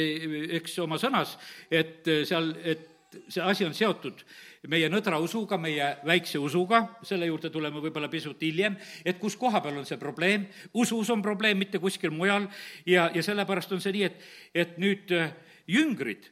eks, 0.59 0.79
oma 0.83 0.99
sõnas, 0.99 1.37
et 1.71 2.09
seal, 2.27 2.53
et 2.64 2.87
see 3.29 3.42
asi 3.44 3.64
on 3.64 3.75
seotud 3.77 4.25
meie 4.68 4.88
nõdra 4.90 5.21
usuga, 5.23 5.57
meie 5.61 5.87
väikse 6.07 6.40
usuga, 6.42 6.83
selle 7.07 7.29
juurde 7.29 7.51
tuleme 7.53 7.81
võib-olla 7.81 8.11
pisut 8.11 8.40
hiljem, 8.42 8.77
et 9.05 9.21
kus 9.21 9.37
koha 9.38 9.62
peal 9.64 9.79
on 9.81 9.87
see 9.88 10.01
probleem, 10.01 10.49
usus 10.75 11.11
on 11.14 11.23
probleem, 11.25 11.61
mitte 11.61 11.81
kuskil 11.81 12.12
mujal, 12.14 12.49
ja, 12.87 13.09
ja 13.14 13.23
sellepärast 13.25 13.73
on 13.77 13.85
see 13.85 13.94
nii, 13.97 14.09
et, 14.09 14.27
et 14.66 14.77
nüüd 14.83 15.14
äh, 15.14 15.31
jüngrid 15.71 16.27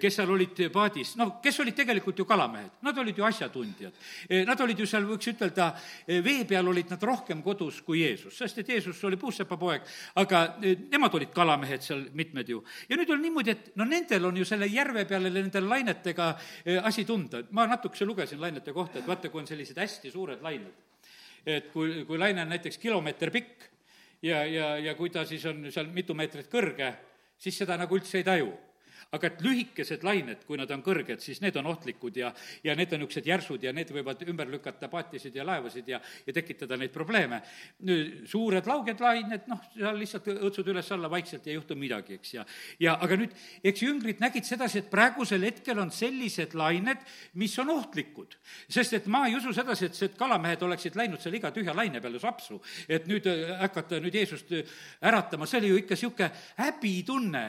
kes 0.00 0.16
seal 0.18 0.30
olid 0.32 0.60
paadis, 0.72 1.14
noh, 1.20 1.36
kes 1.42 1.60
olid 1.62 1.76
tegelikult 1.76 2.18
ju 2.18 2.26
kalamehed, 2.28 2.78
nad 2.86 2.98
olid 2.98 3.18
ju 3.18 3.24
asjatundjad. 3.26 3.94
Eh, 4.28 4.44
nad 4.46 4.60
olid 4.60 4.80
ju 4.82 4.86
seal, 4.88 5.06
võiks 5.08 5.30
ütelda, 5.32 5.68
eh, 6.06 6.20
vee 6.24 6.44
peal 6.48 6.68
olid 6.68 6.90
nad 6.90 7.02
rohkem 7.02 7.42
kodus 7.42 7.80
kui 7.86 8.02
Jeesus, 8.02 8.36
sest 8.36 8.58
et 8.58 8.68
Jeesus 8.68 9.02
oli 9.04 9.16
puussepapoeg, 9.20 9.86
aga 10.16 10.42
nemad 10.90 11.14
olid 11.14 11.32
kalamehed 11.34 11.82
seal 11.82 12.06
mitmed 12.12 12.48
ju. 12.48 12.62
ja 12.88 12.96
nüüd 12.96 13.10
on 13.10 13.22
niimoodi, 13.22 13.50
et 13.50 13.76
no 13.76 13.84
nendel 13.84 14.24
on 14.26 14.36
ju 14.36 14.44
selle 14.44 14.66
järve 14.66 15.04
peale 15.06 15.30
nende 15.30 15.60
lainetega 15.60 16.36
asi 16.82 17.04
tunda, 17.04 17.42
ma 17.50 17.66
natukese 17.66 18.04
lugesin 18.04 18.40
lainete 18.40 18.72
kohta, 18.72 18.98
et 18.98 19.06
vaata, 19.06 19.28
kui 19.28 19.40
on 19.40 19.46
sellised 19.46 19.78
hästi 19.78 20.10
suured 20.10 20.42
lained, 20.42 20.74
et 21.46 21.70
kui, 21.72 22.04
kui 22.04 22.18
laine 22.18 22.42
on 22.42 22.48
näiteks 22.48 22.78
kilomeeter 22.78 23.30
pikk 23.30 23.70
ja, 24.22 24.44
ja, 24.44 24.76
ja 24.78 24.94
kui 24.94 25.10
ta 25.10 25.24
siis 25.24 25.44
on 25.46 25.70
seal 25.70 25.86
mitu 25.94 26.14
meetrit 26.14 26.50
kõrge, 26.50 26.92
siis 27.38 27.56
seda 27.58 27.76
nagu 27.76 27.96
üldse 27.96 28.18
ei 28.18 28.26
taju 28.26 28.52
aga 29.16 29.30
et 29.32 29.42
lühikesed 29.44 30.04
lained, 30.06 30.44
kui 30.46 30.58
nad 30.60 30.70
on 30.74 30.84
kõrged, 30.84 31.20
siis 31.24 31.40
need 31.44 31.56
on 31.60 31.70
ohtlikud 31.72 32.16
ja, 32.20 32.32
ja 32.64 32.76
need 32.78 32.92
on 32.92 33.02
niisugused 33.02 33.26
järsud 33.28 33.66
ja 33.66 33.72
need 33.76 33.90
võivad 33.94 34.22
ümber 34.28 34.50
lükata 34.50 34.90
paatisid 34.92 35.36
ja 35.36 35.46
laevasid 35.46 35.88
ja, 35.90 36.00
ja 36.26 36.36
tekitada 36.36 36.78
neid 36.80 36.94
probleeme. 36.94 37.42
suured 38.26 38.66
lauged 38.66 39.00
lained, 39.00 39.48
noh, 39.50 39.62
seal 39.74 39.98
lihtsalt 39.98 40.30
õõtsud 40.36 40.72
üles-alla 40.72 41.10
vaikselt 41.10 41.46
ja 41.46 41.54
ei 41.54 41.60
juhtu 41.60 41.76
midagi, 41.78 42.20
eks, 42.20 42.34
ja 42.34 42.46
ja 42.80 42.96
aga 43.02 43.18
nüüd, 43.18 43.34
eks 43.66 43.84
jüngrid 43.84 44.20
nägid 44.22 44.46
sedasi, 44.46 44.82
et 44.82 44.90
praegusel 44.92 45.44
hetkel 45.46 45.78
on 45.82 45.92
sellised 45.94 46.56
lained, 46.58 47.02
mis 47.40 47.54
on 47.62 47.72
ohtlikud. 47.76 48.36
sest 48.68 48.98
et 48.98 49.06
ma 49.12 49.26
ei 49.28 49.36
usu 49.36 49.52
sedasi, 49.56 49.90
et 49.90 49.98
see, 49.98 50.10
et 50.10 50.18
kalamehed 50.18 50.62
oleksid 50.62 50.96
läinud 50.98 51.22
seal 51.22 51.38
iga 51.38 51.52
tühja 51.54 51.74
laine 51.76 52.00
peale 52.00 52.20
sapsu, 52.22 52.60
et 52.88 53.06
nüüd 53.10 53.26
äh, 53.30 53.54
hakata 53.60 54.00
nüüd 54.02 54.14
Jeesust 54.14 54.52
äh, 54.52 54.76
äratama, 55.00 55.46
see 55.46 55.62
oli 55.62 55.72
ju 55.72 55.80
ikka 55.82 55.96
niisugune 55.96 56.30
häbitunne 56.58 57.46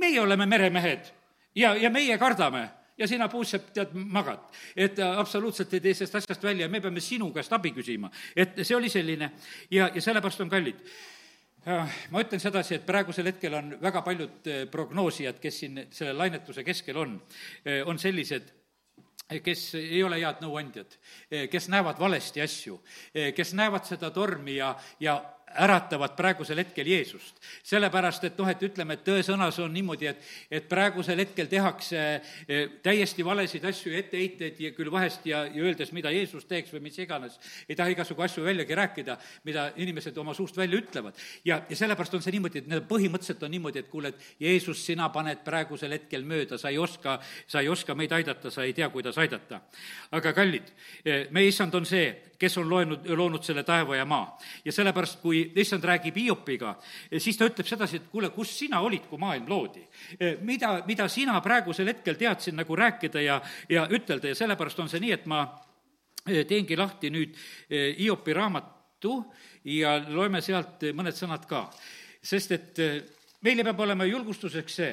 meie 0.00 0.20
oleme 0.20 0.46
meremehed 0.46 1.12
ja, 1.54 1.74
ja 1.74 1.90
meie 1.90 2.18
kardame 2.18 2.68
ja 2.98 3.08
sina, 3.08 3.28
puusepp, 3.28 3.72
tead, 3.74 3.94
magad. 3.94 4.44
et 4.76 4.98
äh, 4.98 5.18
absoluutselt 5.18 5.72
ei 5.74 5.80
tee 5.80 5.94
sellest 5.94 6.20
asjast 6.20 6.44
välja 6.44 6.66
ja 6.66 6.72
me 6.72 6.80
peame 6.80 7.00
sinu 7.00 7.30
käest 7.32 7.52
abi 7.52 7.72
küsima. 7.74 8.10
et 8.36 8.62
see 8.62 8.76
oli 8.76 8.90
selline 8.92 9.32
ja, 9.70 9.90
ja 9.94 10.00
sellepärast 10.02 10.44
on 10.44 10.52
kallid. 10.52 10.80
Äh, 11.66 12.00
ma 12.10 12.22
ütlen 12.22 12.42
sedasi, 12.42 12.76
et 12.78 12.86
praegusel 12.86 13.30
hetkel 13.30 13.54
on 13.54 13.76
väga 13.82 14.02
paljud 14.02 14.50
äh, 14.50 14.64
prognoosijad, 14.70 15.38
kes 15.40 15.60
siin 15.64 15.86
selle 15.90 16.16
lainetuse 16.18 16.64
keskel 16.64 16.98
on, 16.98 17.20
on 17.86 17.98
sellised, 17.98 18.50
kes 19.42 19.60
ei 19.78 20.02
ole 20.04 20.18
head 20.20 20.42
nõuandjad, 20.44 20.98
kes 21.48 21.68
näevad 21.72 22.00
valesti 22.00 22.42
asju, 22.42 22.74
kes 23.32 23.54
näevad 23.56 23.86
seda 23.88 24.10
tormi 24.12 24.58
ja, 24.58 24.74
ja 25.00 25.14
äratavad 25.54 26.16
praegusel 26.16 26.58
hetkel 26.62 26.86
Jeesust. 26.86 27.36
sellepärast, 27.62 28.24
et 28.24 28.38
noh, 28.38 28.48
et 28.48 28.62
ütleme, 28.62 28.94
et 28.94 29.04
tõesõnas 29.06 29.58
on 29.62 29.72
niimoodi, 29.72 30.08
et, 30.10 30.24
et 30.50 30.68
praegusel 30.68 31.18
hetkel 31.18 31.48
tehakse 31.50 31.98
eh, 32.48 32.68
täiesti 32.82 33.24
valesid 33.24 33.64
asju 33.64 33.92
ja 33.92 34.02
etteheiteid 34.02 34.60
ja 34.60 34.72
küll 34.76 34.90
vahest 34.92 35.26
ja, 35.26 35.44
ja 35.46 35.64
öeldes, 35.64 35.92
mida 35.92 36.10
Jeesus 36.10 36.46
teeks 36.48 36.72
või 36.74 36.86
mis 36.88 36.98
iganes, 36.98 37.38
ei 37.68 37.76
taha 37.76 37.92
igasugu 37.94 38.24
asju 38.24 38.44
väljagi 38.44 38.78
rääkida, 38.78 39.18
mida 39.44 39.68
inimesed 39.76 40.18
oma 40.18 40.34
suust 40.34 40.56
välja 40.56 40.80
ütlevad. 40.80 41.18
ja, 41.44 41.62
ja 41.68 41.76
sellepärast 41.76 42.14
on 42.14 42.24
see 42.24 42.36
niimoodi, 42.36 42.62
et 42.62 42.70
need 42.72 42.88
põhimõtteliselt 42.88 43.42
on 43.46 43.54
niimoodi, 43.56 43.82
et 43.84 43.92
kuule, 43.92 44.12
et 44.12 44.42
Jeesus, 44.42 44.84
sina 44.86 45.08
paned 45.12 45.44
praegusel 45.44 45.92
hetkel 45.98 46.24
mööda, 46.24 46.58
sa 46.58 46.72
ei 46.72 46.78
oska, 46.78 47.18
sa 47.46 47.60
ei 47.60 47.68
oska 47.68 47.94
meid 47.98 48.12
aidata, 48.12 48.50
sa 48.50 48.66
ei 48.66 48.72
tea, 48.76 48.88
kuidas 48.92 49.18
aidata. 49.18 49.62
aga 50.12 50.32
kallid, 50.32 50.72
eh, 51.04 51.26
meie 51.30 51.48
issand 51.48 51.74
on 51.74 51.86
see, 51.86 52.31
kes 52.42 52.58
on 52.58 52.68
loenud, 52.70 53.06
loonud 53.16 53.44
selle 53.46 53.62
taeva 53.66 53.96
ja 53.96 54.06
maa. 54.08 54.26
ja 54.64 54.74
sellepärast, 54.74 55.20
kui 55.22 55.44
issand 55.62 55.84
räägib 55.86 56.18
Hiopiga, 56.18 56.74
siis 57.18 57.38
ta 57.38 57.46
ütleb 57.46 57.68
sedasi, 57.68 58.00
et 58.00 58.10
kuule, 58.10 58.32
kus 58.34 58.56
sina 58.58 58.80
olid, 58.82 59.06
kui 59.10 59.20
maailm 59.22 59.48
loodi? 59.48 59.84
mida, 60.42 60.74
mida 60.86 61.08
sina 61.08 61.40
praegusel 61.44 61.92
hetkel 61.92 62.18
teadsid 62.18 62.56
nagu 62.58 62.76
rääkida 62.76 63.22
ja, 63.22 63.40
ja 63.70 63.86
ütelda 63.90 64.32
ja 64.32 64.38
sellepärast 64.38 64.82
on 64.82 64.90
see 64.90 65.02
nii, 65.02 65.14
et 65.14 65.26
ma 65.30 65.44
eh, 66.26 66.42
teengi 66.48 66.78
lahti 66.78 67.12
nüüd 67.14 67.36
eh, 67.70 67.92
Hiopi 67.98 68.34
raamatu 68.36 69.16
ja 69.68 69.96
loeme 70.08 70.42
sealt 70.42 70.82
mõned 70.94 71.16
sõnad 71.16 71.46
ka. 71.50 71.68
sest 72.22 72.52
et 72.54 72.78
eh, 72.82 73.02
meile 73.42 73.64
peab 73.66 73.80
olema 73.86 74.06
julgustuseks 74.06 74.78
see, 74.80 74.92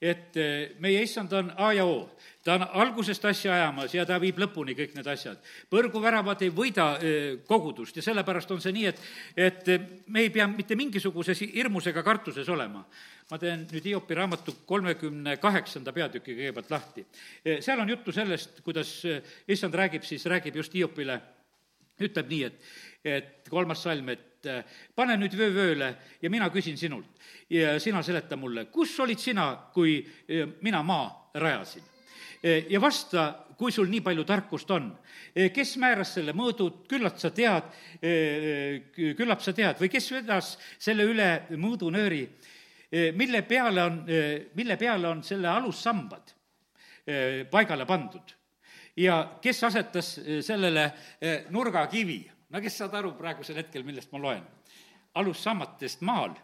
et 0.00 0.36
meie 0.82 1.02
issand 1.02 1.32
on 1.32 1.52
A 1.56 1.72
ja 1.72 1.84
O 1.88 2.04
ta 2.46 2.54
on 2.54 2.64
algusest 2.78 3.24
asja 3.26 3.54
ajamas 3.54 3.94
ja 3.94 4.04
ta 4.06 4.20
viib 4.22 4.38
lõpuni 4.38 4.76
kõik 4.78 4.94
need 4.94 5.08
asjad. 5.10 5.38
põrguväravad 5.70 6.44
ei 6.46 6.52
võida 6.54 6.86
kogudust 7.48 7.96
ja 7.98 8.04
sellepärast 8.06 8.52
on 8.54 8.62
see 8.62 8.74
nii, 8.76 8.92
et, 8.92 9.00
et 9.36 9.70
me 10.06 10.22
ei 10.22 10.30
pea 10.30 10.46
mitte 10.46 10.78
mingisuguses 10.78 11.42
hirmus 11.42 11.88
ega 11.90 12.04
kartuses 12.06 12.48
olema. 12.48 12.84
ma 13.30 13.38
teen 13.42 13.66
nüüd 13.72 13.88
Hiopi 13.90 14.14
raamatu 14.14 14.54
kolmekümne 14.66 15.36
kaheksanda 15.42 15.92
peatüki 15.92 16.36
kõigepealt 16.36 16.70
lahti. 16.70 17.06
seal 17.60 17.80
on 17.80 17.88
juttu 17.90 18.12
sellest, 18.12 18.60
kuidas 18.62 19.02
issand 19.48 19.74
räägib, 19.74 20.06
siis 20.06 20.26
räägib 20.26 20.62
just 20.62 20.74
Hiopile, 20.74 21.18
ütleb 21.98 22.30
nii, 22.30 22.42
et, 22.44 22.62
et 23.04 23.50
kolmas 23.50 23.82
salm, 23.82 24.08
et 24.14 24.35
pane 24.94 25.16
nüüd 25.20 25.34
vöö 25.38 25.52
vööle 25.54 25.90
ja 26.22 26.30
mina 26.30 26.50
küsin 26.54 26.76
sinult. 26.76 27.10
Ja 27.50 27.76
sina 27.80 28.02
seleta 28.02 28.36
mulle, 28.36 28.66
kus 28.72 28.98
olid 29.00 29.20
sina, 29.22 29.52
kui 29.74 30.00
mina 30.62 30.82
maa 30.82 31.30
rajasin? 31.34 31.84
Eh, 32.42 32.66
ja 32.70 32.80
vasta, 32.80 33.46
kui 33.56 33.72
sul 33.72 33.88
nii 33.90 34.02
palju 34.04 34.24
tarkust 34.28 34.70
on. 34.70 34.90
Kes 35.52 35.76
määras 35.80 36.14
selle 36.16 36.32
mõõdud, 36.36 36.84
küllalt 36.88 37.18
sa 37.20 37.30
tead, 37.34 37.66
küllap 39.18 39.42
sa 39.44 39.52
tead, 39.56 39.80
või 39.80 39.90
kes 39.92 40.06
vedas 40.12 40.52
selle 40.78 41.04
üle 41.08 41.28
mõõdunööri, 41.56 42.22
mille 43.16 43.42
peale 43.48 43.82
on, 43.82 43.98
mille 44.56 44.76
peale 44.80 45.08
on 45.10 45.22
selle 45.26 45.50
alussambad 45.52 46.32
paigale 47.52 47.88
pandud? 47.88 48.32
Ja 48.96 49.18
kes 49.44 49.60
asetas 49.68 50.14
sellele 50.44 50.86
nurgakivi, 51.52 52.22
no 52.50 52.60
kes 52.62 52.78
saad 52.82 52.94
aru 52.94 53.14
praegusel 53.18 53.58
hetkel, 53.62 53.84
millest 53.86 54.12
ma 54.12 54.22
loen? 54.22 54.44
alussammatest 55.16 56.02
maal 56.04 56.34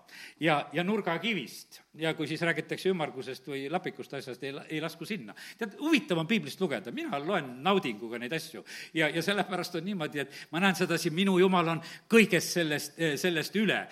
ja, 0.41 0.69
ja 0.73 0.85
nurgakivist. 0.85 1.81
ja 1.95 2.15
kui 2.17 2.25
siis 2.27 2.41
räägitakse 2.41 2.89
ümmargusest 2.89 3.49
või 3.49 3.67
lapikust 3.71 4.15
asjast, 4.17 4.43
ei, 4.49 4.55
ei 4.69 4.81
lasku 4.81 5.05
sinna. 5.05 5.35
tead, 5.59 5.75
huvitav 5.81 6.23
on 6.23 6.27
piiblist 6.27 6.61
lugeda, 6.61 6.93
mina 6.93 7.21
loen 7.21 7.51
naudinguga 7.65 8.19
neid 8.19 8.33
asju. 8.33 8.65
ja, 8.95 9.11
ja 9.13 9.23
sellepärast 9.23 9.77
on 9.77 9.85
niimoodi, 9.85 10.25
et 10.25 10.41
ma 10.51 10.63
näen 10.65 10.79
sedasi, 10.79 11.13
minu 11.13 11.37
jumal 11.39 11.69
on 11.75 11.85
kõigest 12.09 12.57
sellest, 12.57 12.97
sellest 13.21 13.57
üle. 13.61 13.83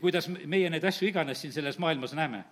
kuidas 0.00 0.30
meie 0.44 0.70
neid 0.70 0.84
asju 0.84 1.10
iganes 1.10 1.42
siin 1.42 1.52
selles 1.56 1.78
maailmas 1.82 2.14
näeme 2.14 2.44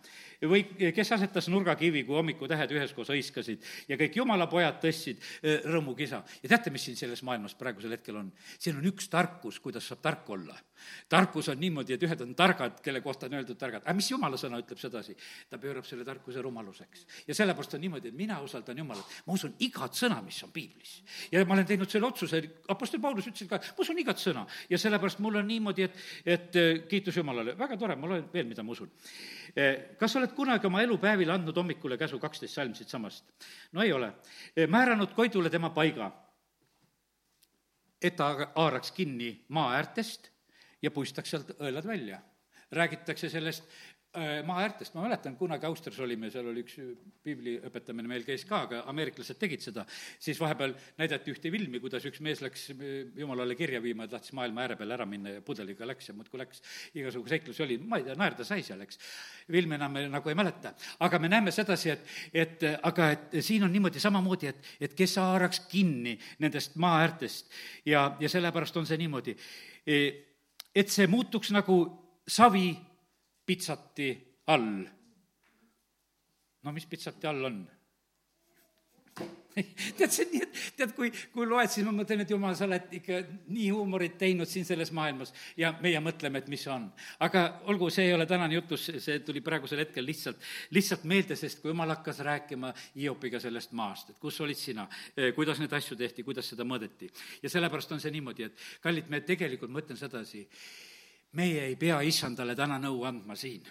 või 0.51 0.93
kes 0.95 1.13
asetas 1.17 1.49
nurgakivi, 1.53 2.05
kui 2.07 2.17
hommikutähed 2.19 2.73
üheskoos 2.75 3.11
hõiskasid 3.13 3.65
ja 3.89 3.99
kõik 4.01 4.19
jumala 4.19 4.47
pojad 4.51 4.81
tõstsid 4.83 5.21
eh, 5.21 5.65
rõõmukisa. 5.65 6.23
ja 6.43 6.49
teate, 6.49 6.73
mis 6.75 6.85
siin 6.87 6.97
selles 6.99 7.23
maailmas 7.27 7.55
praegusel 7.59 7.95
hetkel 7.97 8.19
on? 8.21 8.31
siin 8.59 8.79
on 8.79 8.87
üks 8.91 9.09
tarkus, 9.13 9.61
kuidas 9.61 9.87
saab 9.89 10.03
tark 10.05 10.31
olla. 10.31 10.57
tarkus 11.09 11.49
on 11.49 11.61
niimoodi, 11.61 11.95
et 11.95 12.03
ühed 12.03 12.21
on 12.21 12.35
targad, 12.35 12.81
kelle 12.85 13.01
kohta 13.01 13.27
on 13.27 13.39
öeldud 13.39 13.59
targad, 13.59 13.85
aga 13.85 13.95
mis 13.97 14.11
jumala 14.11 14.39
sõna 14.41 14.61
ütleb 14.63 14.81
sedasi? 14.81 15.17
ta 15.51 15.59
pöörab 15.59 15.87
selle 15.89 16.05
tarkuse 16.05 16.43
rumaluseks. 16.43 17.07
ja 17.29 17.35
sellepärast 17.35 17.75
on 17.75 17.85
niimoodi, 17.87 18.09
et 18.09 18.19
mina 18.19 18.41
usaldan 18.45 18.79
Jumalat, 18.79 19.19
ma 19.27 19.37
usun 19.39 19.55
igat 19.65 19.95
sõna, 19.97 20.21
mis 20.25 20.43
on 20.45 20.53
piiblis. 20.53 21.03
ja 21.33 21.45
ma 21.45 21.55
olen 21.55 21.67
teinud 21.67 21.91
selle 21.91 22.07
otsuse, 22.07 22.43
Apostel 22.69 23.01
Paulus 23.01 23.29
ütles 23.31 23.49
ka, 23.49 23.59
ma 23.59 23.87
usun 23.87 23.99
igat 23.99 24.21
sõna 24.21 24.47
ja 24.71 24.79
sellepärast 24.81 25.23
mul 25.25 25.41
on 25.41 25.49
niimoodi, 25.49 25.89
et, 25.89 26.05
et 26.25 26.61
eh, 26.61 26.85
kiitus 26.91 27.17
Jumalale, 27.17 27.57
väga 27.59 27.79
tore, 27.81 27.97
ma 27.97 28.11
loen 28.11 28.29
veel, 28.33 28.47
mida 28.51 28.65
ma 28.65 28.75
usun. 28.75 28.91
Eh, 29.57 29.95
kas 29.99 30.13
sa 30.13 30.19
oled 30.19 30.33
kunagi 30.35 30.67
oma 30.67 30.83
elupäevil 30.83 31.31
andnud 31.31 31.57
hommikule 31.57 31.99
käsu 31.99 32.19
kaksteist 32.19 32.57
salm 32.59 32.75
siitsamast? 32.75 33.25
no 33.73 33.83
ei 33.83 33.93
ole. 33.93 34.13
Eh, 34.57 34.67
määranud 34.69 35.15
Koidule 35.15 35.51
tema 35.51 35.71
paiga, 35.71 36.11
et 38.03 38.17
ta 38.17 38.33
haaraks 38.57 38.93
kinni 38.93 39.45
maa 39.49 39.77
äärtest 39.77 40.31
ja 40.83 40.91
puistaks 40.91 41.31
sealt 41.31 41.55
õelad 41.61 41.87
välja. 41.87 42.21
räägitakse 42.75 43.29
sellest 43.31 43.69
Äh, 44.15 44.45
maa 44.47 44.61
äärtest, 44.63 44.95
ma 44.95 45.03
mäletan, 45.03 45.35
kunagi 45.35 45.67
Austrias 45.67 45.97
olime, 46.05 46.29
seal 46.31 46.47
oli 46.47 46.63
üks 46.63 46.77
piibli 47.27 47.57
õpetamine 47.67 48.07
meil 48.07 48.23
käis 48.23 48.45
ka, 48.47 48.61
aga 48.69 48.83
ameeriklased 48.93 49.41
tegid 49.41 49.65
seda, 49.65 49.83
siis 50.23 50.39
vahepeal 50.39 50.71
näidati 51.01 51.33
ühte 51.33 51.51
filmi, 51.51 51.81
kuidas 51.83 52.07
üks 52.07 52.23
mees 52.23 52.39
läks 52.45 52.69
äh, 52.77 52.93
jumalale 53.19 53.57
kirja 53.59 53.81
viima, 53.83 54.07
tahtis 54.07 54.31
maailma 54.39 54.63
ääre 54.69 54.77
peale 54.79 54.95
ära 54.95 55.09
minna 55.11 55.35
ja 55.35 55.43
pudeliga 55.43 55.91
läks 55.91 56.13
ja 56.13 56.15
muudkui 56.15 56.45
läks, 56.45 56.63
igasugu 56.95 57.27
seiklusi 57.35 57.67
oli, 57.67 57.81
ma 57.83 57.99
ei 57.99 58.07
tea, 58.07 58.15
naerda 58.23 58.47
sai 58.47 58.63
seal, 58.63 58.87
eks. 58.87 59.03
filmi 59.51 59.81
enam 59.81 59.99
me 59.99 60.07
nagu 60.15 60.31
ei 60.31 60.39
mäleta, 60.39 60.77
aga 61.03 61.19
me 61.19 61.35
näeme 61.35 61.57
sedasi, 61.59 61.97
et, 61.97 62.17
et 62.47 62.65
aga 62.87 63.11
et 63.19 63.37
siin 63.43 63.67
on 63.67 63.75
niimoodi 63.75 63.99
samamoodi, 63.99 64.55
et, 64.55 64.73
et 64.79 64.95
kes 64.95 65.19
haaraks 65.25 65.65
kinni 65.75 66.15
nendest 66.39 66.79
maa 66.79 67.03
äärtest 67.03 67.51
ja, 67.91 68.13
ja 68.23 68.31
sellepärast 68.31 68.79
on 68.79 68.87
see 68.87 69.03
niimoodi, 69.03 69.35
e, 69.83 70.03
et 70.71 70.99
see 71.01 71.11
muutuks 71.11 71.51
nagu 71.51 71.83
savi 72.31 72.69
pitsati 73.47 74.11
all. 74.47 74.85
no 76.63 76.73
mis 76.73 76.87
pitsati 76.87 77.27
all 77.27 77.51
on? 77.51 77.65
tead, 79.99 80.11
see 80.11 80.25
on 80.25 80.33
nii, 80.33 80.41
et 80.43 80.61
tead, 80.79 80.93
kui, 80.97 81.11
kui 81.33 81.47
loed, 81.47 81.71
siis 81.71 81.87
ma 81.87 81.93
mõtlen, 81.95 82.25
et 82.25 82.31
jumal, 82.33 82.57
sa 82.59 82.67
oled 82.67 82.95
ikka 82.99 83.21
nii 83.55 83.69
huumorit 83.71 84.17
teinud 84.19 84.51
siin 84.51 84.67
selles 84.67 84.91
maailmas 84.97 85.31
ja 85.61 85.71
meie 85.85 86.01
mõtleme, 86.03 86.43
et 86.43 86.49
mis 86.51 86.65
see 86.67 86.73
on. 86.75 86.89
aga 87.23 87.45
olgu, 87.71 87.91
see 87.95 88.09
ei 88.09 88.15
ole 88.17 88.27
tänane 88.31 88.59
jutus, 88.59 88.89
see 89.05 89.21
tuli 89.27 89.45
praegusel 89.45 89.85
hetkel 89.85 90.07
lihtsalt, 90.07 90.41
lihtsalt 90.75 91.05
meelde, 91.11 91.39
sest 91.39 91.63
kui 91.63 91.71
jumal 91.71 91.95
hakkas 91.95 92.23
rääkima 92.27 92.73
Hiopiga 92.97 93.41
sellest 93.43 93.75
maast, 93.79 94.11
et 94.11 94.19
kus 94.23 94.41
olid 94.43 94.59
sina, 94.59 94.89
eh, 95.15 95.31
kuidas 95.37 95.63
neid 95.63 95.79
asju 95.79 95.99
tehti, 96.01 96.27
kuidas 96.27 96.51
seda 96.51 96.67
mõõdeti. 96.67 97.11
ja 97.43 97.53
sellepärast 97.53 97.95
on 97.95 98.03
see 98.03 98.15
niimoodi, 98.15 98.51
et 98.51 98.67
kallid, 98.83 99.07
me 99.11 99.23
tegelikult, 99.23 99.71
ma 99.71 99.85
ütlen 99.85 100.01
sedasi, 100.01 100.43
meie 101.35 101.67
ei 101.69 101.77
pea 101.77 102.01
issandale 102.07 102.55
täna 102.55 102.79
nõu 102.79 103.05
andma 103.09 103.37
siin, 103.37 103.67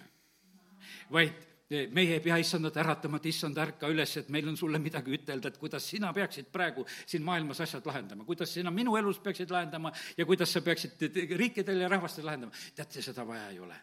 vaid 1.12 1.52
meie 1.91 2.17
ei 2.17 2.21
pea 2.23 2.38
issandat 2.41 2.77
äratama, 2.77 3.17
et 3.17 3.27
issand, 3.31 3.57
ärka 3.57 3.89
üles, 3.91 4.12
et 4.19 4.29
meil 4.33 4.47
on 4.49 4.57
sulle 4.57 4.79
midagi 4.81 5.13
ütelda, 5.17 5.49
et 5.49 5.57
kuidas 5.62 5.86
sina 5.89 6.12
peaksid 6.13 6.49
praegu 6.53 6.86
siin 7.05 7.23
maailmas 7.25 7.62
asjad 7.65 7.86
lahendama, 7.88 8.25
kuidas 8.27 8.53
sina 8.53 8.71
minu 8.71 8.95
elus 8.99 9.19
peaksid 9.23 9.51
lahendama 9.51 9.91
ja 10.17 10.25
kuidas 10.25 10.53
sa 10.53 10.62
peaksid 10.62 11.01
riikidel 11.38 11.81
ja 11.81 11.89
rahvastel 11.91 12.25
lahendama. 12.25 12.51
teate, 12.75 13.01
seda 13.01 13.25
vaja 13.27 13.49
ei 13.49 13.59
ole. 13.59 13.79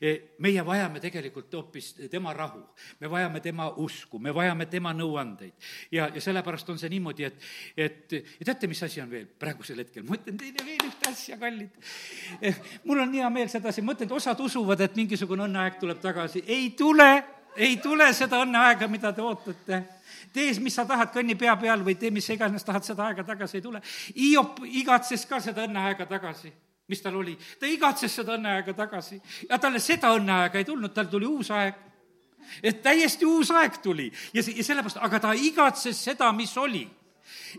E, 0.00 0.14
meie 0.38 0.64
vajame 0.66 1.00
tegelikult 1.00 1.54
hoopis 1.54 1.92
tema 2.10 2.32
rahu, 2.36 2.62
me 3.00 3.10
vajame 3.10 3.40
tema 3.40 3.70
usku, 3.70 4.18
me 4.18 4.34
vajame 4.34 4.66
tema 4.66 4.92
nõuandeid. 4.92 5.54
ja, 5.92 6.10
ja 6.14 6.20
sellepärast 6.20 6.70
on 6.70 6.78
see 6.78 6.92
niimoodi, 6.92 7.24
et, 7.24 7.50
et 7.76 8.12
ja 8.12 8.50
teate, 8.52 8.68
mis 8.68 8.82
asi 8.82 9.00
on 9.00 9.10
veel 9.10 9.26
praegusel 9.26 9.78
hetkel, 9.84 10.04
ma 10.04 10.18
ütlen 10.18 10.38
teile 10.38 10.66
veel 10.66 10.86
ühte 10.90 11.10
asja, 11.10 11.38
kallid. 11.40 11.90
E, 12.40 12.54
mul 12.84 13.06
on 13.06 13.14
hea 13.14 13.30
meel 13.30 13.48
sedasi, 13.52 13.82
ma 13.82 13.96
ütlen, 13.96 14.10
et 14.10 14.16
osad 14.20 14.40
usuvad, 14.40 14.80
et 14.84 14.96
mingisugune 14.98 15.46
õnneaeg 15.48 15.80
tuleb 15.80 16.00
tagasi, 16.02 16.44
ei 16.46 16.70
tule 16.76 17.10
ei 17.56 17.76
tule 17.82 18.12
seda 18.14 18.42
õnneaega, 18.44 18.88
mida 18.88 19.12
te 19.12 19.22
ootate. 19.22 19.82
tee, 20.32 20.52
mis 20.62 20.74
sa 20.74 20.84
tahad, 20.86 21.10
kõnni 21.14 21.34
pea 21.38 21.56
peal 21.56 21.84
või 21.84 21.96
tee, 21.98 22.10
mis 22.10 22.26
sa 22.26 22.36
iganes 22.36 22.64
tahad, 22.64 22.84
seda 22.86 23.06
aega 23.08 23.24
tagasi 23.24 23.58
ei 23.58 23.62
tule. 23.62 23.82
Hiop 24.14 24.60
igatses 24.64 25.26
ka 25.26 25.40
seda 25.40 25.66
õnneaega 25.66 26.06
tagasi 26.06 26.52
mis 26.90 27.02
tal 27.02 27.14
oli, 27.14 27.36
ta 27.58 27.68
igatses 27.70 28.14
seda 28.18 28.34
õnneaega 28.34 28.74
tagasi 28.74 29.20
ja 29.48 29.58
talle 29.62 29.78
seda 29.78 30.10
õnneaega 30.16 30.58
ei 30.58 30.66
tulnud, 30.66 30.90
tal 30.94 31.06
tuli 31.06 31.26
uus 31.26 31.50
aeg. 31.54 31.74
et 32.62 32.82
täiesti 32.82 33.24
uus 33.24 33.50
aeg 33.50 33.78
tuli 33.82 34.08
ja, 34.34 34.42
ja 34.42 34.64
sellepärast, 34.64 34.98
aga 34.98 35.20
ta 35.20 35.34
igatses 35.38 36.04
seda, 36.04 36.32
mis 36.32 36.56
oli 36.58 36.82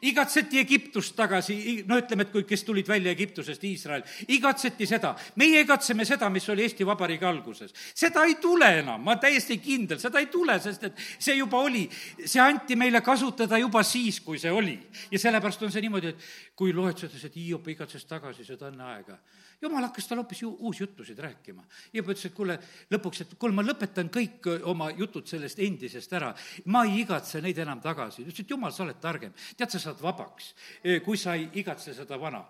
igatseti 0.01 0.59
Egiptust 0.61 1.15
tagasi, 1.15 1.83
no 1.87 1.97
ütleme, 1.99 2.25
et 2.27 2.31
kui, 2.33 2.45
kes 2.47 2.63
tulid 2.67 2.87
välja 2.87 3.11
Egiptusest, 3.11 3.63
Iisrael, 3.67 4.03
igatseti 4.27 4.87
seda. 4.89 5.13
meie 5.35 5.61
igatseme 5.61 6.05
seda, 6.05 6.29
mis 6.29 6.47
oli 6.49 6.65
Eesti 6.65 6.85
Vabariigi 6.87 7.25
alguses. 7.25 7.73
seda 7.95 8.25
ei 8.25 8.35
tule 8.41 8.69
enam, 8.79 9.03
ma 9.03 9.15
täiesti 9.15 9.57
kindel, 9.57 9.99
seda 9.99 10.19
ei 10.19 10.27
tule, 10.31 10.59
sest 10.59 10.83
et 10.89 11.05
see 11.19 11.35
juba 11.35 11.61
oli, 11.61 11.87
see 12.25 12.41
anti 12.41 12.75
meile 12.75 13.01
kasutada 13.01 13.57
juba 13.57 13.83
siis, 13.83 14.19
kui 14.21 14.39
see 14.39 14.51
oli. 14.51 14.79
ja 15.11 15.19
sellepärast 15.19 15.63
on 15.63 15.71
see 15.71 15.81
niimoodi, 15.81 16.15
et 16.15 16.55
kui 16.55 16.73
loed 16.73 16.97
seda, 16.97 17.19
et 17.25 17.35
Hiiop 17.35 17.67
igatses 17.73 18.05
tagasi 18.05 18.45
seda 18.45 18.69
õnneaega 18.69 19.17
jumal 19.61 19.85
hakkas 19.85 20.07
talle 20.07 20.23
hoopis 20.23 20.41
ju 20.41 20.49
uusjutusid 20.59 21.19
rääkima. 21.19 21.63
ja 21.93 22.01
ütles, 22.01 22.25
et 22.25 22.33
kuule, 22.33 22.57
lõpuks, 22.91 23.21
et 23.21 23.35
kuule, 23.39 23.53
ma 23.53 23.63
lõpetan 23.65 24.09
kõik 24.09 24.47
oma 24.69 24.89
jutud 24.97 25.27
sellest 25.27 25.59
endisest 25.59 26.13
ära. 26.13 26.33
ma 26.65 26.83
ei 26.85 27.01
igatse 27.01 27.41
neid 27.41 27.57
enam 27.57 27.81
tagasi. 27.81 28.23
ütles, 28.25 28.39
et 28.39 28.49
jumal, 28.49 28.71
sa 28.71 28.83
oled 28.83 28.99
targem. 29.01 29.33
tead, 29.57 29.69
sa 29.69 29.79
saad 29.79 30.01
vabaks, 30.01 30.53
kui 31.05 31.17
sa 31.17 31.35
ei 31.35 31.49
igatse 31.53 31.93
seda 31.93 32.17
vana. 32.19 32.45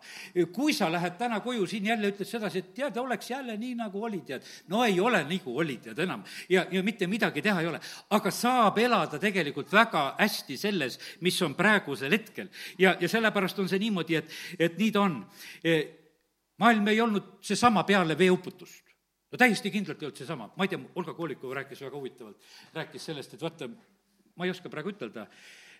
kui 0.53 0.73
sa 0.73 0.89
lähed 0.91 1.17
täna 1.17 1.39
koju, 1.39 1.67
siin 1.67 1.85
jälle 1.85 2.11
ütled 2.11 2.27
sedasi, 2.27 2.59
et 2.59 2.73
tead, 2.73 2.97
oleks 2.97 3.29
jälle 3.29 3.57
nii, 3.57 3.75
nagu 3.75 4.03
oli, 4.03 4.21
tead. 4.21 4.43
no 4.67 4.83
ei 4.85 4.99
ole 4.99 5.23
nagu 5.23 5.57
oli, 5.57 5.77
tead, 5.77 5.99
enam. 5.99 6.23
ja, 6.49 6.65
ja 6.71 6.83
mitte 6.83 7.07
midagi 7.07 7.41
teha 7.41 7.61
ei 7.61 7.67
ole. 7.67 7.79
aga 8.09 8.31
saab 8.31 8.77
elada 8.77 9.19
tegelikult 9.19 9.71
väga 9.71 10.15
hästi 10.19 10.57
selles, 10.57 10.99
mis 11.19 11.41
on 11.41 11.55
praegusel 11.55 12.11
hetkel. 12.11 12.47
ja, 12.79 12.95
ja 12.99 13.09
sellepärast 13.09 13.59
on 13.59 13.69
see 13.69 13.79
niimoodi, 13.79 14.15
et, 14.15 14.31
et 14.59 14.77
nii 14.77 14.91
ta 14.91 15.01
on 15.01 15.25
maailm 16.61 16.91
ei 16.91 17.01
olnud 17.01 17.33
seesama 17.41 17.83
peale 17.87 18.17
veeuputust. 18.17 18.85
no 19.31 19.39
täiesti 19.39 19.71
kindlalt 19.71 20.01
ei 20.01 20.09
olnud 20.09 20.19
seesama, 20.19 20.51
ma 20.57 20.67
ei 20.67 20.71
tea, 20.71 20.79
Olga 20.99 21.13
Koolikova 21.15 21.61
rääkis 21.61 21.81
väga 21.85 21.97
huvitavalt, 21.97 22.47
rääkis 22.75 23.05
sellest, 23.09 23.33
et 23.33 23.41
vaata, 23.41 23.69
ma 24.35 24.45
ei 24.45 24.51
oska 24.51 24.69
praegu 24.69 24.91
ütelda, 24.91 25.23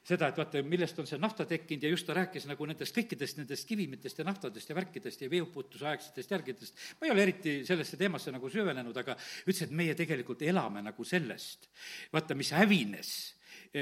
seda, 0.08 0.30
et 0.32 0.38
vaata, 0.40 0.62
millest 0.66 0.98
on 1.04 1.10
see 1.10 1.20
nafta 1.22 1.46
tekkinud 1.50 1.84
ja 1.86 1.92
just 1.92 2.08
ta 2.08 2.16
rääkis 2.18 2.48
nagu 2.50 2.66
nendest 2.66 2.96
kõikidest 2.96 3.42
nendest 3.42 3.68
kivimitest 3.70 4.22
ja 4.22 4.26
naftadest 4.26 4.72
ja 4.72 4.78
värkidest 4.78 5.22
ja 5.22 5.30
veeuputuse 5.30 5.90
aegsetest 5.92 6.32
järgidest. 6.32 6.80
ma 7.00 7.08
ei 7.08 7.14
ole 7.14 7.26
eriti 7.28 7.58
sellesse 7.68 8.00
teemasse 8.00 8.34
nagu 8.34 8.50
süvenenud, 8.50 8.98
aga 8.98 9.18
ütles, 9.46 9.66
et 9.68 9.76
meie 9.76 9.96
tegelikult 10.00 10.42
elame 10.42 10.82
nagu 10.82 11.06
sellest. 11.06 11.70
vaata, 12.14 12.36
mis 12.40 12.54
hävines, 12.56 13.12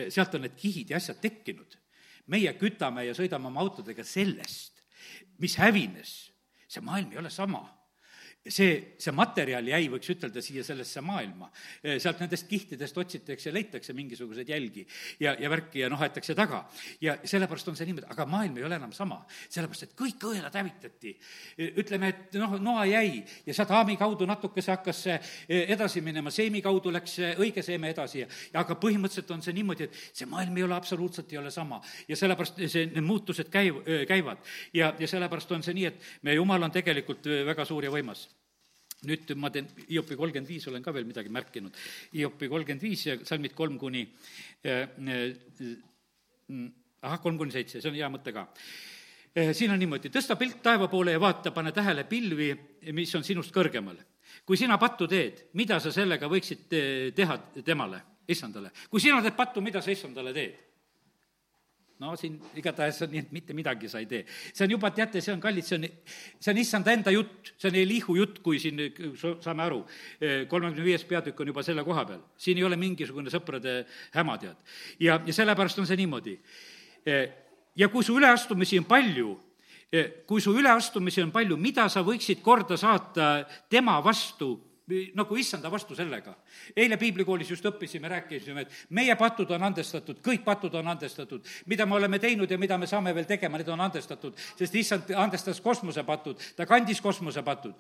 sealt 0.10 0.36
on 0.36 0.44
need 0.48 0.58
kihid 0.60 0.92
ja 0.92 0.98
asjad 0.98 1.22
tekkinud. 1.22 1.78
meie 2.28 2.52
kütame 2.58 3.06
ja 3.06 3.14
sõidame 3.14 3.48
oma 3.48 3.62
autodega 3.62 4.04
sellest, 4.04 4.84
mis 5.40 5.56
hävines 5.62 6.18
see 6.70 6.82
maailm 6.86 7.12
ei 7.12 7.18
ole 7.18 7.30
sama 7.30 7.79
see, 8.48 8.96
see 9.00 9.12
materjal 9.16 9.68
jäi, 9.68 9.88
võiks 9.92 10.10
ütelda, 10.14 10.42
siia 10.44 10.64
sellesse 10.64 11.02
maailma. 11.04 11.50
sealt 12.00 12.22
nendest 12.24 12.48
kihtidest 12.48 12.98
otsitakse 12.98 13.50
ja 13.50 13.54
leitakse 13.54 13.94
mingisuguseid 13.94 14.50
jälgi 14.50 14.86
ja, 15.20 15.36
ja 15.40 15.50
värki 15.50 15.84
ja 15.84 15.90
noh, 15.92 16.00
aetakse 16.02 16.36
taga. 16.36 16.64
ja 17.02 17.18
sellepärast 17.24 17.68
on 17.68 17.76
see 17.76 17.90
niimoodi, 17.90 18.08
aga 18.10 18.26
maailm 18.26 18.58
ei 18.58 18.64
ole 18.64 18.80
enam 18.80 18.94
sama. 18.96 19.20
sellepärast, 19.50 19.90
et 19.90 19.96
kõik 20.00 20.24
õelad 20.32 20.56
hävitati. 20.56 21.16
ütleme, 21.84 22.14
et 22.14 22.40
noh, 22.40 22.56
noa 22.64 22.86
jäi 22.88 23.26
ja 23.46 23.54
sealt 23.54 23.76
Haami 23.76 23.98
kaudu 24.00 24.26
natukese 24.30 24.72
hakkas 24.72 25.04
see 25.04 25.20
edasi 25.76 26.02
minema, 26.02 26.32
seemi 26.32 26.62
kaudu 26.64 26.94
läks 26.96 27.20
see 27.20 27.34
õige 27.44 27.64
seeme 27.66 27.92
edasi 27.92 28.24
ja, 28.24 28.32
ja 28.54 28.64
aga 28.64 28.80
põhimõtteliselt 28.80 29.36
on 29.36 29.44
see 29.44 29.58
niimoodi, 29.58 29.90
et 29.90 30.02
see 30.14 30.30
maailm 30.30 30.58
ei 30.58 30.64
ole 30.64 30.80
absoluutselt, 30.80 31.32
ei 31.34 31.44
ole 31.44 31.52
sama. 31.52 31.82
ja 32.08 32.16
sellepärast 32.16 32.64
see, 32.66 32.88
need 32.88 33.04
muutused 33.04 33.52
käiv-, 33.52 33.84
käivad. 34.08 34.40
ja, 34.74 34.94
ja 35.00 35.08
sellepärast 35.08 35.52
on 35.52 35.64
see 35.64 35.76
nii, 35.76 35.92
et 35.92 36.12
meie 36.24 36.40
Jumal 36.40 36.64
on 36.64 36.72
tegelikult 36.72 37.28
väga 37.46 37.66
suur 37.68 37.84
ja 37.84 37.92
võimas 37.92 38.30
nüüd 39.08 39.32
ma 39.40 39.52
teen 39.54 39.68
Hiopi 39.88 40.18
kolmkümmend 40.20 40.50
viis, 40.50 40.68
olen 40.68 40.84
ka 40.84 40.94
veel 40.96 41.08
midagi 41.08 41.32
märkinud. 41.32 41.76
Hiopi 42.14 42.50
kolmkümmend 42.52 42.84
viis 42.84 43.06
ja 43.08 43.16
salmid 43.28 43.56
kolm 43.56 43.78
kuni 43.80 44.04
äh, 44.66 44.86
äh, 44.90 45.74
ahah, 47.02 47.20
kolm 47.24 47.40
kuni 47.40 47.56
seitse, 47.56 47.80
see 47.80 47.92
on 47.92 48.00
hea 48.00 48.10
mõte 48.12 48.34
ka 48.36 48.46
äh, 48.50 49.54
siin 49.56 49.72
on 49.72 49.80
niimoodi, 49.80 50.12
tõsta 50.14 50.36
pilk 50.40 50.60
taeva 50.66 50.90
poole 50.92 51.16
ja 51.16 51.22
vaata, 51.22 51.54
pane 51.56 51.72
tähele 51.76 52.06
pilvi, 52.10 52.52
mis 52.96 53.16
on 53.16 53.24
sinust 53.28 53.56
kõrgemal. 53.56 54.00
kui 54.46 54.58
sina 54.58 54.78
pattu 54.78 55.08
teed, 55.08 55.46
mida 55.54 55.80
sa 55.80 55.92
sellega 55.92 56.28
võiksid 56.28 56.68
teha 57.16 57.38
temale, 57.66 58.02
issandale? 58.28 58.74
kui 58.90 59.00
sina 59.00 59.22
teed 59.22 59.38
pattu, 59.38 59.62
mida 59.62 59.82
sa 59.82 59.92
issandale 59.92 60.34
teed? 60.34 60.69
No 62.00 62.14
siin 62.20 62.38
igatahes 62.60 63.02
on 63.04 63.12
nii, 63.12 63.24
et 63.26 63.32
mitte 63.36 63.56
midagi 63.56 63.90
sa 63.92 64.00
ei 64.00 64.08
tee. 64.08 64.22
see 64.28 64.64
on 64.66 64.72
juba, 64.76 64.92
teate, 64.96 65.22
see 65.24 65.34
on 65.34 65.42
kallid, 65.44 65.68
see 65.68 65.80
on, 65.80 65.88
see 66.40 66.54
on 66.54 66.62
issanda 66.62 66.94
enda 66.96 67.12
jutt, 67.12 67.52
see 67.58 67.72
on 67.72 67.80
Elihu 67.82 68.16
jutt, 68.22 68.40
kui 68.46 68.62
siin 68.62 68.80
saame 69.44 69.66
aru, 69.66 69.82
kolmekümne 70.52 70.86
viies 70.86 71.04
peatükk 71.10 71.44
on 71.44 71.52
juba 71.52 71.66
selle 71.66 71.84
koha 71.88 72.06
peal. 72.08 72.24
siin 72.40 72.62
ei 72.62 72.68
ole 72.68 72.80
mingisugune 72.80 73.32
sõprade 73.34 73.82
häma, 74.16 74.38
tead. 74.40 74.56
ja, 75.04 75.20
ja 75.26 75.36
sellepärast 75.36 75.84
on 75.84 75.90
see 75.90 76.00
niimoodi. 76.00 76.38
ja 77.76 77.92
kui 77.92 78.04
su 78.08 78.16
üleastumisi 78.16 78.80
on 78.80 78.88
palju, 78.88 79.36
kui 80.30 80.42
su 80.42 80.56
üleastumisi 80.56 81.24
on 81.26 81.36
palju, 81.36 81.60
mida 81.60 81.90
sa 81.92 82.06
võiksid 82.06 82.40
korda 82.46 82.78
saata 82.80 83.44
tema 83.70 84.00
vastu 84.06 84.56
nagu 85.16 85.38
issanda 85.38 85.70
vastu 85.72 85.96
sellega. 85.96 86.34
eile 86.76 86.98
piiblikoolis 86.98 87.50
just 87.52 87.66
õppisime, 87.66 88.10
rääkisime, 88.10 88.62
et 88.62 88.72
meie 88.90 89.16
patud 89.16 89.52
on 89.52 89.64
andestatud, 89.64 90.22
kõik 90.26 90.44
patud 90.44 90.74
on 90.76 90.88
andestatud. 90.88 91.46
mida 91.66 91.86
me 91.86 91.96
oleme 91.96 92.20
teinud 92.20 92.52
ja 92.52 92.58
mida 92.58 92.78
me 92.78 92.88
saame 92.88 93.14
veel 93.16 93.26
tegema, 93.26 93.58
need 93.58 93.70
on 93.70 93.82
andestatud, 93.82 94.36
sest 94.58 94.76
issand 94.76 95.12
andestas 95.16 95.62
kosmosepatud, 95.62 96.40
ta 96.56 96.66
kandis 96.66 97.02
kosmosepatud. 97.02 97.74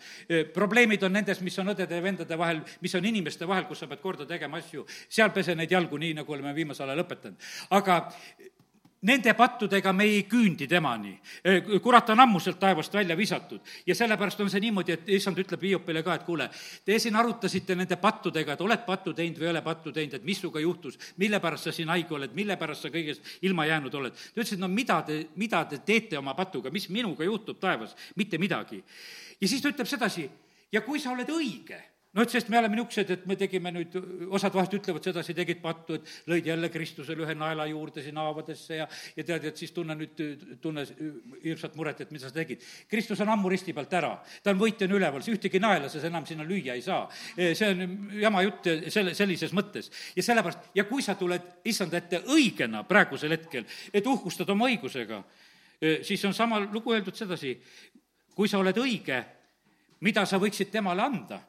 probleemid 0.53 1.03
on 1.03 1.13
nendes, 1.13 1.41
mis 1.41 1.59
on 1.59 1.73
õdede 1.73 1.95
ja 1.95 2.03
vendade 2.03 2.37
vahel, 2.37 2.61
mis 2.81 2.95
on 2.95 3.05
inimeste 3.05 3.47
vahel, 3.47 3.65
kus 3.65 3.79
sa 3.79 3.87
pead 3.87 4.01
korda 4.01 4.25
tegema 4.25 4.57
asju, 4.57 4.85
seal 5.09 5.31
pese 5.31 5.55
neid 5.55 5.71
jalgu, 5.71 5.97
nii 5.97 6.13
nagu 6.13 6.33
oleme 6.33 6.53
viimasel 6.55 6.89
ajal 6.89 7.05
õpetanud. 7.05 7.49
aga 7.69 7.99
Nende 9.01 9.31
pattudega 9.31 9.93
me 9.95 10.03
ei 10.03 10.23
küündi 10.27 10.67
temani. 10.67 11.13
kurat 11.81 12.09
on 12.09 12.19
ammu 12.19 12.39
sealt 12.39 12.59
taevast 12.59 12.93
välja 12.93 13.15
visatud 13.17 13.61
ja 13.87 13.95
sellepärast 13.95 14.39
on 14.43 14.49
see 14.51 14.59
niimoodi, 14.59 14.91
et 14.91 15.11
issand 15.15 15.37
ütleb 15.39 15.61
Hiiopile 15.63 16.03
ka, 16.03 16.17
et 16.19 16.25
kuule, 16.27 16.49
te 16.85 16.97
siin 16.99 17.15
arutasite 17.15 17.77
nende 17.79 17.95
pattudega, 17.95 18.57
et 18.57 18.61
oled 18.61 18.83
pattu 18.85 19.13
teinud 19.15 19.39
või 19.39 19.47
ei 19.47 19.51
ole 19.53 19.61
pattu 19.63 19.93
teinud, 19.95 20.17
et 20.19 20.25
mis 20.27 20.41
sinuga 20.41 20.59
juhtus, 20.59 20.99
mille 21.17 21.39
pärast 21.39 21.69
sa 21.69 21.71
siin 21.71 21.87
haige 21.87 22.13
oled, 22.17 22.35
mille 22.35 22.57
pärast 22.59 22.83
sa 22.83 22.91
kõigest 22.91 23.39
ilma 23.47 23.69
jäänud 23.69 23.95
oled. 24.01 24.19
ta 24.19 24.41
ütles, 24.41 24.51
et 24.57 24.59
no 24.59 24.67
mida 24.67 24.99
te, 25.07 25.21
mida 25.35 25.63
te 25.65 25.79
teete 25.79 26.19
oma 26.19 26.35
patuga, 26.35 26.69
mis 26.69 26.89
minuga 26.89 27.23
juhtub 27.23 27.59
taevas, 27.59 27.95
mitte 28.19 28.37
midagi. 28.37 28.83
ja 29.39 29.47
siis 29.47 29.61
ta 29.61 29.71
ütleb 29.71 29.87
sedasi, 29.87 30.27
ja 30.71 30.81
kui 30.81 30.99
sa 30.99 31.15
oled 31.15 31.31
õige 31.31 31.79
no 32.13 32.23
et 32.25 32.31
sest 32.33 32.47
me 32.49 32.57
oleme 32.57 32.73
niisugused, 32.73 33.11
et 33.13 33.25
me 33.29 33.35
tegime 33.37 33.69
nüüd, 33.73 33.93
osad 34.33 34.55
vahest 34.55 34.73
ütlevad 34.73 35.05
sedasi, 35.05 35.35
tegid 35.37 35.59
pattu, 35.61 35.99
et 35.99 36.13
lõid 36.31 36.47
jälle 36.49 36.69
Kristusele 36.73 37.21
ühe 37.21 37.35
naela 37.37 37.67
juurde 37.69 38.01
sinna 38.01 38.23
haavadesse 38.25 38.79
ja 38.79 38.87
ja 39.17 39.25
tead, 39.27 39.45
et 39.51 39.59
siis 39.61 39.73
tunne 39.75 39.93
nüüd, 39.97 40.23
tunne 40.61 40.85
hirmsat 41.43 41.75
muret, 41.77 42.01
et 42.01 42.13
mida 42.13 42.25
sa 42.25 42.33
tegid. 42.33 42.63
Kristus 42.89 43.21
on 43.21 43.29
ammu 43.29 43.51
risti 43.53 43.75
pealt 43.77 43.93
ära, 43.93 44.15
ta 44.43 44.53
on 44.53 44.61
võitjana 44.61 44.97
üleval, 44.97 45.25
ühtegi 45.35 45.61
naela 45.61 45.89
sa 45.89 46.01
enam 46.07 46.25
sinna 46.25 46.47
lüüa 46.47 46.77
ei 46.77 46.81
saa. 46.85 47.03
see 47.37 47.69
on 47.69 48.09
jama 48.17 48.41
jutt 48.47 48.71
selle, 48.89 49.13
sellises 49.13 49.53
mõttes. 49.53 49.91
ja 50.15 50.25
sellepärast, 50.25 50.71
ja 50.75 50.87
kui 50.89 51.05
sa 51.05 51.15
tuled 51.19 51.61
issanda 51.69 51.97
ette 52.01 52.23
õigena 52.25 52.83
praegusel 52.89 53.37
hetkel, 53.37 53.65
et 53.93 54.07
uhkustad 54.07 54.49
oma 54.49 54.65
õigusega, 54.65 55.21
siis 56.01 56.25
on 56.25 56.33
sama 56.33 56.59
lugu 56.59 56.93
öeldud 56.93 57.15
sedasi, 57.15 57.53
kui 58.33 58.49
sa 58.49 58.57
oled 58.57 58.77
õige, 58.77 59.21
mida 60.01 60.25
sa 60.25 60.39
võiksid 60.41 60.71
temale 60.71 61.05
anda 61.05 61.39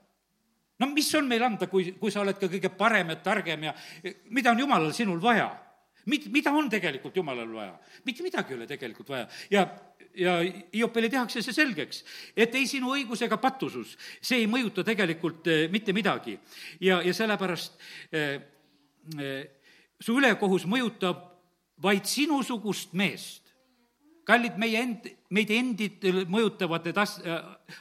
no 0.80 0.90
mis 0.92 1.10
on 1.14 1.28
meil 1.28 1.44
anda, 1.46 1.68
kui, 1.70 1.92
kui 2.00 2.12
sa 2.12 2.24
oled 2.24 2.38
ka 2.40 2.48
kõige 2.50 2.72
parem 2.76 3.12
ja 3.12 3.18
targem 3.24 3.68
ja 3.68 3.74
mida 4.30 4.54
on 4.54 4.64
jumalal 4.64 4.94
sinul 4.96 5.20
vaja? 5.22 5.50
Mid-, 6.08 6.30
mida 6.32 6.52
on 6.56 6.70
tegelikult 6.72 7.16
jumalal 7.16 7.48
vaja? 7.52 7.76
mitte 8.08 8.24
midagi 8.24 8.54
ei 8.54 8.60
ole 8.60 8.68
tegelikult 8.70 9.12
vaja 9.12 9.28
ja 9.52 9.68
ja 10.14 10.38
Hiopile 10.74 11.08
tehakse 11.08 11.42
see 11.42 11.54
selgeks, 11.54 12.02
et 12.36 12.54
ei 12.58 12.66
sinu 12.66 12.90
õigus 12.96 13.22
ega 13.24 13.38
patusus, 13.40 13.96
see 14.20 14.42
ei 14.42 14.48
mõjuta 14.50 14.84
tegelikult 14.86 15.46
eh, 15.50 15.66
mitte 15.70 15.94
midagi. 15.96 16.38
ja, 16.80 17.00
ja 17.02 17.14
sellepärast 17.14 17.78
eh, 18.12 18.40
eh, 19.18 19.44
su 20.00 20.16
ülekohus 20.18 20.66
mõjutab 20.66 21.28
vaid 21.82 22.04
sinusugust 22.08 22.92
meest. 22.92 23.46
kallid, 24.24 24.58
meie 24.58 24.78
end, 24.78 25.06
meid 25.30 25.50
endid 25.54 26.04
mõjutavad 26.30 26.86
need 26.88 26.98
as-, 26.98 27.18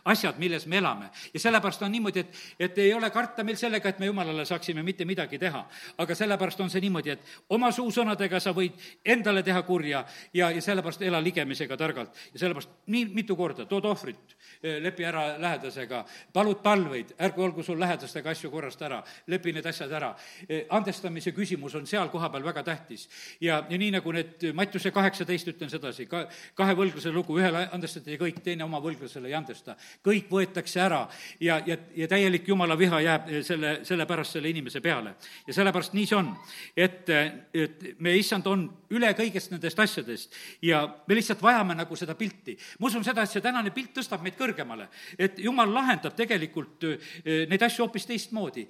asjad, 0.09 0.37
milles 0.41 0.65
me 0.69 0.77
elame. 0.77 1.09
ja 1.33 1.39
sellepärast 1.39 1.81
on 1.81 1.91
niimoodi, 1.91 2.19
et, 2.19 2.41
et 2.59 2.77
ei 2.77 2.93
ole 2.93 3.09
karta 3.09 3.43
meil 3.43 3.57
sellega, 3.57 3.89
et 3.89 3.99
me 3.99 4.09
jumalale 4.09 4.45
saaksime 4.45 4.83
mitte 4.83 5.05
midagi 5.05 5.39
teha. 5.39 5.63
aga 5.97 6.15
sellepärast 6.15 6.61
on 6.61 6.69
see 6.69 6.81
niimoodi, 6.81 7.15
et 7.15 7.31
oma 7.49 7.71
suusõnadega 7.73 8.39
sa 8.39 8.53
võid 8.53 8.77
endale 9.05 9.43
teha 9.43 9.61
kurja 9.65 10.03
ja, 10.33 10.51
ja 10.51 10.61
sellepärast 10.61 11.01
ela 11.01 11.21
ligemisega 11.23 11.77
targalt. 11.77 12.13
ja 12.33 12.39
sellepärast 12.39 12.69
nii 12.87 13.05
mitu 13.15 13.35
korda 13.35 13.65
tood 13.65 13.85
ohvrit, 13.85 14.35
eh, 14.61 14.77
lepi 14.83 15.05
ära 15.05 15.25
lähedasega, 15.41 16.03
palud 16.33 16.61
palveid, 16.63 17.15
ärgu 17.17 17.43
olgu 17.43 17.63
sul 17.63 17.79
lähedastega 17.79 18.29
asju 18.29 18.51
korrast 18.51 18.81
ära, 18.85 19.01
lepi 19.27 19.53
need 19.53 19.65
asjad 19.65 19.91
ära. 19.91 20.13
Eh, 20.47 20.65
andestamise 20.69 21.33
küsimus 21.33 21.75
on 21.75 21.87
seal 21.87 22.09
kohapeal 22.13 22.45
väga 22.45 22.63
tähtis. 22.63 23.09
ja, 23.41 23.63
ja 23.69 23.77
nii, 23.77 23.91
nagu 23.97 24.11
need 24.11 24.49
Mattiuse 24.53 24.91
kaheksateist, 24.91 25.47
ütlen 25.47 25.69
sedasi, 25.69 26.05
ka 26.05 26.27
kahe 26.55 26.75
võlglase 26.77 27.11
lugu, 27.13 27.38
ühele 27.39 27.65
andestati 27.75 28.17
kõik, 28.19 28.41
teine 28.43 28.63
oma 28.67 28.81
võlglasele 28.83 29.29
ei 29.31 29.37
andesta 29.37 29.75
kõik 30.05 30.29
võetakse 30.31 30.81
ära 30.83 31.01
ja, 31.39 31.59
ja, 31.65 31.77
ja 31.95 32.07
täielik 32.07 32.47
jumala 32.47 32.77
viha 32.79 33.01
jääb 33.03 33.29
selle, 33.45 33.79
sellepärast 33.87 34.37
selle 34.37 34.49
inimese 34.49 34.81
peale. 34.81 35.15
ja 35.47 35.53
sellepärast 35.53 35.93
nii 35.93 36.07
see 36.09 36.17
on, 36.17 36.31
et, 36.75 37.09
et 37.53 37.85
me, 37.99 38.13
issand, 38.19 38.47
on 38.47 38.65
üle 38.95 39.11
kõigest 39.17 39.53
nendest 39.53 39.79
asjadest 39.79 40.35
ja 40.65 40.81
me 41.07 41.17
lihtsalt 41.17 41.41
vajame 41.43 41.75
nagu 41.77 41.97
seda 41.99 42.15
pilti. 42.19 42.57
ma 42.79 42.87
usun 42.87 43.03
seda, 43.05 43.23
et 43.23 43.31
see 43.31 43.43
tänane 43.43 43.73
pilt 43.75 43.93
tõstab 43.97 44.23
meid 44.25 44.37
kõrgemale, 44.39 44.89
et 45.17 45.39
jumal 45.39 45.71
lahendab 45.73 46.15
tegelikult 46.17 46.87
eh, 46.89 47.45
neid 47.49 47.63
asju 47.65 47.85
hoopis 47.85 48.07
teistmoodi. 48.09 48.67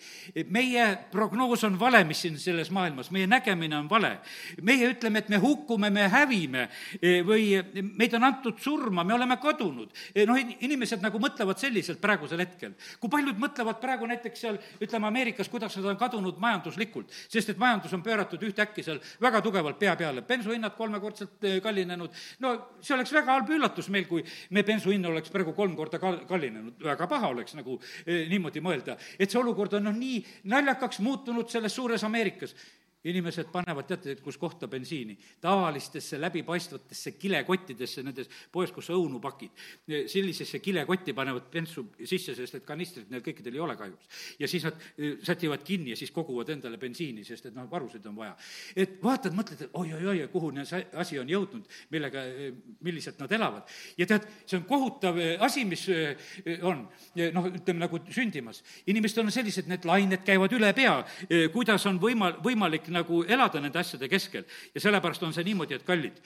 meie 0.50 0.88
prognoos 1.12 1.64
on 1.64 1.80
vale, 1.80 2.04
mis 2.04 2.22
siin 2.26 2.38
selles 2.40 2.72
maailmas, 2.72 3.12
meie 3.12 3.28
nägemine 3.28 3.78
on 3.78 3.90
vale. 3.90 4.18
meie 4.62 4.92
ütleme, 4.94 5.20
et 5.20 5.30
me 5.30 5.38
hukkume, 5.38 5.90
me 5.90 6.08
hävime 6.10 6.68
eh, 7.02 7.22
või 7.26 7.52
meid 7.98 8.14
on 8.14 8.24
antud 8.24 8.59
surma, 8.62 9.04
me 9.04 9.14
oleme 9.14 9.38
kadunud. 9.42 9.92
Eh, 10.14 10.26
noh, 10.28 10.38
inimesed 10.38 11.04
nagu 11.04 11.20
mõtlevad 11.22 11.60
selliselt 11.62 12.02
praegusel 12.02 12.44
hetkel. 12.44 12.76
kui 13.00 13.10
paljud 13.10 13.38
mõtlevad 13.40 13.80
praegu 13.82 14.08
näiteks 14.10 14.40
seal, 14.40 14.60
ütleme 14.82 15.08
Ameerikas, 15.08 15.50
kuidas 15.50 15.76
nad 15.78 15.86
on 15.86 15.98
kadunud 15.98 16.38
majanduslikult, 16.40 17.12
sest 17.30 17.50
et 17.50 17.58
majandus 17.58 17.94
on 17.94 18.04
pööratud 18.04 18.42
ühtäkki 18.44 18.84
seal 18.84 19.00
väga 19.22 19.42
tugevalt 19.42 19.80
pea 19.80 19.96
peale, 19.96 20.22
bensuhinnad 20.22 20.76
kolmekordselt 20.78 21.44
eh, 21.44 21.60
kallinenud, 21.64 22.16
no 22.40 22.56
see 22.82 22.96
oleks 22.96 23.14
väga 23.14 23.38
halb 23.38 23.50
üllatus 23.50 23.90
meil, 23.90 24.08
kui 24.08 24.24
me 24.50 24.64
bensuhind 24.64 25.06
oleks 25.06 25.30
praegu 25.34 25.54
kolm 25.58 25.76
korda 25.76 26.00
kal-, 26.00 26.24
kallinenud, 26.30 26.80
väga 26.84 27.08
paha 27.08 27.32
oleks 27.34 27.56
nagu 27.58 27.80
eh, 28.06 28.28
niimoodi 28.30 28.64
mõelda. 28.64 28.98
et 29.20 29.32
see 29.32 29.40
olukord 29.40 29.74
on 29.80 29.90
noh, 29.90 29.96
nii 29.96 30.24
naljakaks 30.52 31.00
muutunud 31.06 31.50
selles 31.50 31.76
suures 31.76 32.04
Ameerikas 32.04 32.56
inimesed 33.08 33.48
panevad, 33.52 33.88
teate, 33.88 34.16
kus 34.24 34.38
kohta 34.38 34.68
bensiini? 34.68 35.18
tavalistesse 35.42 36.20
läbipaistvatesse 36.20 37.12
kilekottidesse 37.12 38.04
nendes 38.04 38.30
poes, 38.52 38.72
kus 38.76 38.90
õunu 38.92 39.22
pakid. 39.24 39.52
sellisesse 39.88 40.60
kilekotti 40.60 41.14
panevad 41.14 41.48
bensu 41.52 41.86
sisse, 42.04 42.36
sest 42.36 42.60
et 42.60 42.66
kanistrit 42.66 43.10
neil 43.10 43.24
kõikidel 43.24 43.56
ei 43.56 43.64
ole 43.64 43.76
kahjuks. 43.80 44.10
ja 44.40 44.48
siis 44.48 44.66
nad 44.68 44.76
e, 44.98 45.14
sätivad 45.24 45.64
kinni 45.64 45.94
ja 45.94 46.00
siis 46.00 46.12
koguvad 46.12 46.50
endale 46.50 46.78
bensiini, 46.78 47.24
sest 47.24 47.50
et 47.50 47.56
noh, 47.56 47.70
varusid 47.72 48.06
on 48.12 48.18
vaja. 48.18 48.36
et 48.76 49.00
vaatad, 49.04 49.36
mõtled, 49.38 49.64
et 49.64 49.80
oi-oi-oi, 49.80 50.28
kuhu 50.34 50.52
see 50.64 50.84
asi 50.94 51.20
on 51.20 51.30
jõudnud, 51.30 51.72
millega, 51.92 52.26
e, 52.26 52.52
milliselt 52.84 53.20
nad 53.20 53.32
elavad. 53.32 53.64
ja 53.98 54.10
tead, 54.10 54.28
see 54.46 54.60
on 54.60 54.68
kohutav 54.68 55.18
e, 55.20 55.38
asi, 55.40 55.64
mis 55.66 55.88
on, 56.68 56.84
noh, 57.34 57.50
ütleme 57.54 57.80
nagu 57.86 58.04
sündimas. 58.12 58.64
inimestel 58.88 59.24
on 59.24 59.32
sellised, 59.32 59.72
need 59.72 59.88
lained 59.88 60.26
käivad 60.28 60.52
üle 60.58 60.74
pea, 60.76 61.00
kuidas 61.54 61.86
on 61.88 62.00
võima-, 62.02 62.36
võimalik 62.44 62.89
nagu 62.94 63.24
elada 63.28 63.62
nende 63.62 63.80
asjade 63.80 64.10
keskel. 64.10 64.46
ja 64.76 64.82
sellepärast 64.82 65.24
on 65.24 65.34
see 65.34 65.44
niimoodi, 65.44 65.76
et 65.76 65.88
kallid, 65.88 66.22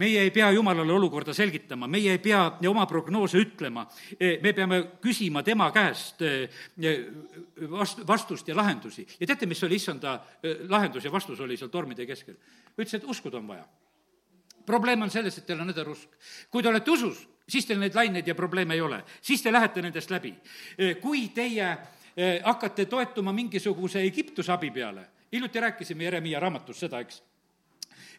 meie 0.00 0.22
ei 0.22 0.30
pea 0.30 0.50
Jumalale 0.54 0.92
olukorda 0.92 1.34
selgitama, 1.36 1.88
meie 1.90 2.14
ei 2.14 2.20
pea 2.22 2.42
oma 2.68 2.86
prognoose 2.88 3.40
ütlema, 3.40 3.84
e, 4.16 4.38
me 4.42 4.52
peame 4.56 4.80
küsima 5.02 5.42
tema 5.46 5.70
käest 5.74 6.22
e, 6.22 6.32
e, 6.80 6.94
vast-, 7.70 8.02
vastust 8.08 8.48
ja 8.48 8.56
lahendusi. 8.56 9.06
ja 9.20 9.26
teate, 9.26 9.46
mis 9.46 9.62
oli 9.64 9.76
issanda 9.80 10.18
lahendus 10.68 11.04
ja 11.04 11.12
vastus 11.12 11.40
oli 11.40 11.56
seal 11.60 11.70
tormide 11.70 12.06
keskel? 12.06 12.38
ütles, 12.78 12.96
et 12.96 13.04
uskuda 13.04 13.38
on 13.38 13.48
vaja. 13.48 13.66
probleem 14.66 15.02
on 15.02 15.10
selles, 15.10 15.38
et 15.38 15.46
teil 15.46 15.60
on 15.60 15.72
õderusk. 15.74 16.16
kui 16.50 16.62
te 16.62 16.72
olete 16.72 16.90
usus, 16.90 17.26
siis 17.48 17.66
teil 17.66 17.80
neid 17.80 17.94
laineid 17.94 18.26
ja 18.26 18.34
probleeme 18.34 18.74
ei 18.74 18.80
ole, 18.80 19.02
siis 19.20 19.42
te 19.42 19.52
lähete 19.52 19.82
nendest 19.82 20.10
läbi. 20.10 20.34
kui 21.00 21.28
teie 21.34 21.76
hakkate 22.44 22.84
toetuma 22.84 23.32
mingisuguse 23.32 24.02
Egiptuse 24.02 24.52
abi 24.52 24.70
peale 24.70 25.19
hiljuti 25.32 25.60
rääkisime 25.60 26.04
Jeremiah 26.04 26.42
raamatus 26.42 26.80
seda, 26.80 27.00
eks 27.00 27.22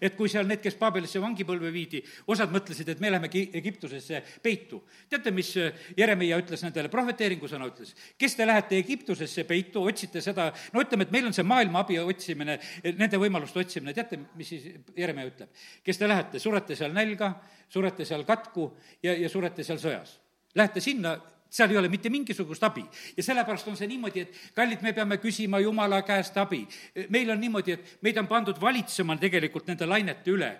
et 0.01 0.15
kui 0.17 0.29
seal 0.31 0.47
need, 0.49 0.59
kes 0.63 0.75
Paabelisse 0.79 1.21
vangipõlve 1.21 1.69
viidi, 1.73 2.01
osad 2.33 2.51
mõtlesid, 2.53 2.89
et 2.89 3.01
me 3.03 3.11
lähemegi 3.11 3.43
Egiptusesse 3.59 4.21
peitu. 4.41 4.81
teate, 5.09 5.31
mis 5.31 5.51
Jeremiah 5.97 6.41
ütles 6.41 6.63
nendele, 6.65 6.89
prohveteeringusõna 6.89 7.67
ütles? 7.69 7.93
kes 8.17 8.35
te 8.35 8.47
lähete 8.47 8.79
Egiptusesse 8.81 9.45
peitu, 9.45 9.83
otsite 9.85 10.21
seda, 10.21 10.49
no 10.73 10.81
ütleme, 10.81 11.05
et 11.05 11.13
meil 11.13 11.29
on 11.29 11.37
see 11.37 11.45
maailma 11.45 11.85
abi 11.85 11.99
otsimine, 12.01 12.57
nende 12.97 13.21
võimaluste 13.21 13.61
otsimine, 13.61 13.93
teate, 13.93 14.17
mis 14.35 14.49
siis 14.55 14.71
Jeremiah 14.97 15.29
ütleb? 15.29 15.53
kes 15.85 16.01
te 16.01 16.09
lähete, 16.09 16.41
surete 16.41 16.75
seal 16.75 16.97
nälga, 16.97 17.35
surete 17.69 18.05
seal 18.05 18.25
katku 18.25 18.71
ja, 19.03 19.13
ja 19.13 19.29
surete 19.29 19.63
seal 19.63 19.79
sõjas. 19.81 20.17
Lähete 20.57 20.81
sinna 20.83 21.13
seal 21.51 21.71
ei 21.71 21.77
ole 21.77 21.89
mitte 21.91 22.09
mingisugust 22.09 22.63
abi. 22.63 22.83
ja 23.17 23.23
sellepärast 23.23 23.67
on 23.67 23.75
see 23.75 23.87
niimoodi, 23.91 24.21
et 24.23 24.35
kallid, 24.55 24.79
me 24.81 24.93
peame 24.95 25.17
küsima 25.19 25.59
Jumala 25.59 26.01
käest 26.07 26.37
abi. 26.39 26.61
meil 27.09 27.29
on 27.31 27.39
niimoodi, 27.41 27.75
et 27.75 27.97
meid 28.01 28.17
on 28.17 28.27
pandud 28.27 28.61
valitsema 28.61 29.17
tegelikult 29.19 29.67
nende 29.67 29.85
lainete 29.85 30.31
üle. 30.31 30.51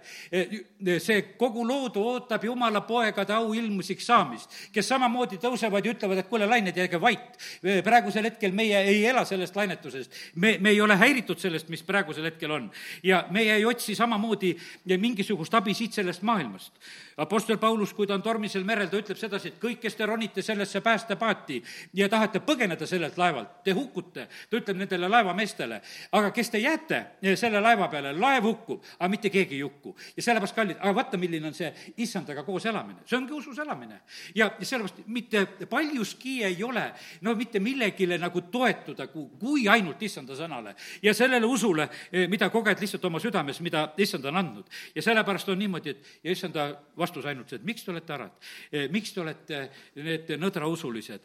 see 1.00 1.22
kogu 1.40 1.64
loodu 1.68 2.04
ootab 2.04 2.44
Jumala 2.44 2.82
poegade 2.82 3.34
auilmusiks 3.34 4.06
saamist, 4.06 4.52
kes 4.74 4.92
samamoodi 4.92 5.40
tõusevad 5.40 5.86
ja 5.86 5.96
ütlevad, 5.96 6.20
et 6.20 6.28
kuule, 6.28 6.46
lained, 6.46 6.76
jääge 6.76 7.00
vait. 7.02 7.40
praegusel 7.84 8.28
hetkel 8.28 8.52
meie 8.52 8.84
ei 8.92 9.06
ela 9.08 9.24
sellest 9.26 9.56
lainetusest. 9.56 10.12
me, 10.36 10.58
me 10.60 10.76
ei 10.76 10.82
ole 10.82 11.00
häiritud 11.00 11.40
sellest, 11.40 11.70
mis 11.70 11.84
praegusel 11.84 12.28
hetkel 12.28 12.52
on. 12.52 12.68
ja 13.04 13.24
meie 13.32 13.56
ei 13.56 13.66
otsi 13.66 13.96
samamoodi 13.96 14.58
mingisugust 14.98 15.54
abi 15.56 15.74
siit 15.74 15.94
sellest 15.94 16.22
maailmast 16.22 16.76
Apostel 17.22 17.58
Paulus, 17.58 17.94
kui 17.94 18.08
ta 18.08 18.16
on 18.18 18.24
tormisel 18.26 18.64
merel, 18.66 18.88
ta 18.90 18.98
ütleb 18.98 19.20
sedasi, 19.20 19.52
et 19.52 19.58
kõik, 19.62 19.78
kes 19.84 19.98
te 19.98 20.06
ronite 20.10 20.42
sellesse 20.42 20.81
päästepaati 20.82 21.62
ja 21.94 22.10
tahate 22.10 22.40
põgeneda 22.46 22.88
sellelt 22.88 23.18
laevalt, 23.18 23.62
te 23.64 23.76
hukkute, 23.76 24.28
ta 24.50 24.60
ütleb 24.60 24.78
nendele 24.82 25.10
laevameestele, 25.12 25.82
aga 26.12 26.32
kes 26.36 26.50
te 26.50 26.62
jääte 26.62 27.02
selle 27.36 27.62
laeva 27.62 27.88
peale, 27.92 28.14
laev 28.18 28.48
hukkub, 28.50 28.84
aga 29.00 29.10
mitte 29.12 29.30
keegi 29.30 29.56
ei 29.56 29.62
hukku. 29.62 29.96
ja 30.18 30.24
sellepärast, 30.24 30.56
kallid, 30.56 30.78
aga 30.80 30.96
vaata, 30.96 31.18
milline 31.18 31.48
on 31.48 31.56
see 31.58 31.72
issandaga 31.98 32.44
koos 32.44 32.66
elamine, 32.66 33.06
see 33.06 33.18
ongi 33.18 33.34
usus 33.34 33.60
elamine. 33.60 34.02
ja 34.36 34.52
sellepärast 34.62 35.08
mitte 35.08 35.46
paljuski 35.70 36.44
ei 36.44 36.64
ole 36.64 36.92
no 37.22 37.36
mitte 37.36 37.60
millegile 37.60 38.18
nagu 38.18 38.42
toetuda, 38.42 39.08
kui 39.08 39.68
ainult 39.70 40.02
issanda 40.02 40.36
sõnale 40.38 40.76
ja 41.04 41.14
sellele 41.14 41.46
usule, 41.46 41.88
mida 42.30 42.50
koged 42.50 42.80
lihtsalt 42.82 43.06
oma 43.06 43.20
südames, 43.20 43.62
mida 43.62 43.88
issand 43.98 44.26
on 44.26 44.38
andnud. 44.38 44.66
ja 44.96 45.02
sellepärast 45.02 45.50
on 45.50 45.60
niimoodi, 45.60 45.90
et 45.90 46.12
ja 46.24 46.32
issanda 46.32 46.68
vastus 46.98 47.26
ainult 47.26 47.50
see, 47.50 47.60
et 47.62 47.66
miks 47.68 47.86
te 47.86 47.92
olete 47.92 48.14
arad, 48.14 48.52
miks 48.92 49.14
te 49.14 49.22
olete 49.22 49.62
need 49.96 50.30
nõdrausulised. 50.72 51.22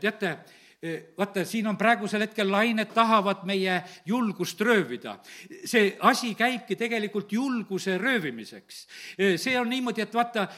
teate, 0.00 0.36
vaata, 1.18 1.44
siin 1.44 1.66
on 1.66 1.76
praegusel 1.76 2.24
hetkel 2.26 2.50
lained 2.52 2.92
tahavad 2.94 3.44
meie 3.44 3.82
julgust 4.06 4.60
röövida. 4.60 5.18
see 5.64 5.96
asi 6.00 6.34
käibki 6.34 6.76
tegelikult 6.76 7.32
julguse 7.32 7.98
röövimiseks. 7.98 8.86
see 9.36 9.58
on 9.60 9.70
niimoodi, 9.70 10.02
et 10.02 10.14
vaata, 10.14 10.48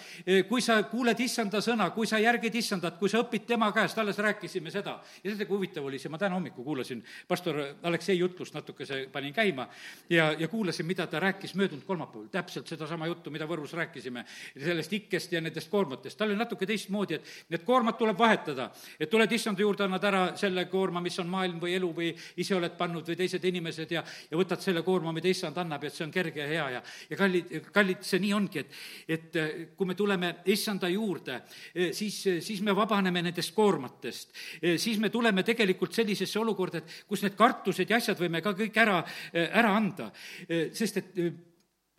kui 0.49 0.61
sa 0.61 0.83
kuuled 0.83 1.21
issanda 1.21 1.61
sõna, 1.65 1.91
kui 1.91 2.07
sa 2.07 2.19
järgid 2.19 2.55
issandat, 2.55 2.99
kui 2.99 3.09
sa 3.09 3.23
õpid 3.23 3.47
tema 3.47 3.73
käest, 3.73 3.99
alles 3.99 4.19
rääkisime 4.19 4.71
seda. 4.71 4.99
ja 5.25 5.31
teate, 5.31 5.47
kui 5.47 5.57
huvitav 5.57 5.85
oli 5.85 5.99
see, 5.99 6.11
ma 6.11 6.19
täna 6.19 6.35
hommikul 6.35 6.65
kuulasin 6.65 7.05
pastor 7.29 7.61
Aleksei 7.83 8.19
jutlust 8.19 8.55
natukese 8.55 9.09
panin 9.13 9.33
käima 9.35 9.69
ja, 10.11 10.33
ja 10.33 10.49
kuulasin, 10.49 10.87
mida 10.87 11.07
ta 11.07 11.21
rääkis 11.21 11.55
möödunud 11.55 11.85
kolmapäeval, 11.85 12.29
täpselt 12.33 12.67
sedasama 12.67 13.07
juttu, 13.07 13.31
mida 13.31 13.47
Võrus 13.49 13.73
rääkisime, 13.77 14.25
sellest 14.59 14.93
ikkest 14.93 15.33
ja 15.33 15.41
nendest 15.41 15.71
koormatest. 15.71 16.19
tal 16.19 16.29
oli 16.29 16.39
natuke 16.39 16.67
teistmoodi, 16.67 17.15
et 17.19 17.51
need 17.51 17.65
koormad 17.65 17.97
tuleb 17.99 18.19
vahetada, 18.19 18.71
et 19.01 19.11
tuled 19.11 19.33
issanda 19.33 19.63
juurde, 19.63 19.85
annad 19.85 20.05
ära 20.05 20.18
selle 20.39 20.65
koorma, 20.71 21.01
mis 21.05 21.19
on 21.23 21.29
maailm 21.31 21.59
või 21.63 21.75
elu 21.77 21.91
või 21.95 22.11
ise 22.43 22.57
oled 22.57 22.75
pannud 22.79 23.07
või 23.09 23.19
teised 23.19 23.45
inimesed 23.45 23.95
ja, 23.95 24.03
ja 24.31 24.39
võtad 24.39 24.63
selle 24.65 24.83
koorma, 24.87 25.13
mida 25.17 25.31
issand 25.31 25.59
annab 25.61 25.85
et 25.89 25.97
see 25.97 26.07
on 26.07 26.15
kerge 26.15 26.43
ja 26.43 26.49
hea 26.49 26.69
ja, 26.77 26.83
ja 27.11 27.19
kallid, 27.19 27.55
kallid, 27.75 28.05
see 28.07 28.23
nii 28.23 28.33
ongi, 28.37 28.63
et, 28.63 28.79
et 29.19 29.39
eh, 29.41 29.57
kui 29.77 29.89
me 29.89 29.97
tuleme 29.99 30.33
issanda 30.53 30.91
juurde, 30.93 31.43
eh, 31.75 31.93
siis, 31.97 32.21
siis 32.45 32.63
me 32.67 32.77
vabaneme 32.77 33.23
nendest 33.29 33.55
koormatest. 33.57 34.35
Siis 34.79 34.99
me 35.01 35.09
tuleme 35.11 35.43
tegelikult 35.47 35.95
sellisesse 35.95 36.39
olukorda, 36.41 36.81
et 36.81 36.95
kus 37.09 37.23
need 37.25 37.37
kartused 37.39 37.91
ja 37.91 37.99
asjad 37.99 38.19
võime 38.21 38.41
ka 38.45 38.53
kõik 38.57 38.77
ära, 38.81 38.99
ära 39.33 39.73
anda, 39.77 40.09
sest 40.47 41.01
et 41.01 41.19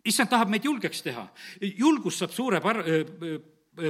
issand 0.06 0.30
tahab 0.32 0.50
meid 0.52 0.64
julgeks 0.64 1.02
teha. 1.04 1.26
julgus 1.60 2.20
saab 2.20 2.34
suure 2.34 2.60
par-, 2.64 2.84
Äh, 2.90 3.38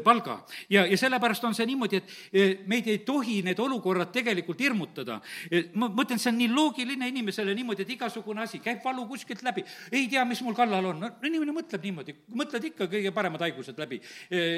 palga. 0.05 0.45
ja, 0.68 0.85
ja 0.87 0.97
sellepärast 0.99 1.45
on 1.49 1.55
see 1.57 1.66
niimoodi, 1.66 2.01
et 2.01 2.11
äh, 2.37 2.51
meid 2.68 2.89
ei 2.91 3.01
tohi 3.07 3.41
need 3.45 3.59
olukorrad 3.59 4.12
tegelikult 4.12 4.61
hirmutada. 4.61 5.20
Äh, 5.49 5.70
ma 5.81 5.89
mõtlen, 5.89 6.20
see 6.20 6.31
on 6.33 6.39
nii 6.39 6.51
loogiline 6.53 7.09
inimesele 7.09 7.55
niimoodi, 7.57 7.87
et 7.87 7.95
igasugune 7.97 8.45
asi, 8.45 8.61
käib 8.62 8.85
valu 8.85 9.07
kuskilt 9.09 9.43
läbi, 9.47 9.64
ei 9.91 10.07
tea, 10.12 10.24
mis 10.28 10.43
mul 10.45 10.57
kallal 10.59 10.93
on, 10.93 11.01
no 11.01 11.11
inimene 11.26 11.55
mõtleb 11.57 11.89
niimoodi, 11.89 12.16
mõtled 12.37 12.68
ikka 12.70 12.91
kõige 12.93 13.12
paremad 13.16 13.43
haigused 13.47 13.81
läbi. 13.81 14.01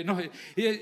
noh, 0.06 0.20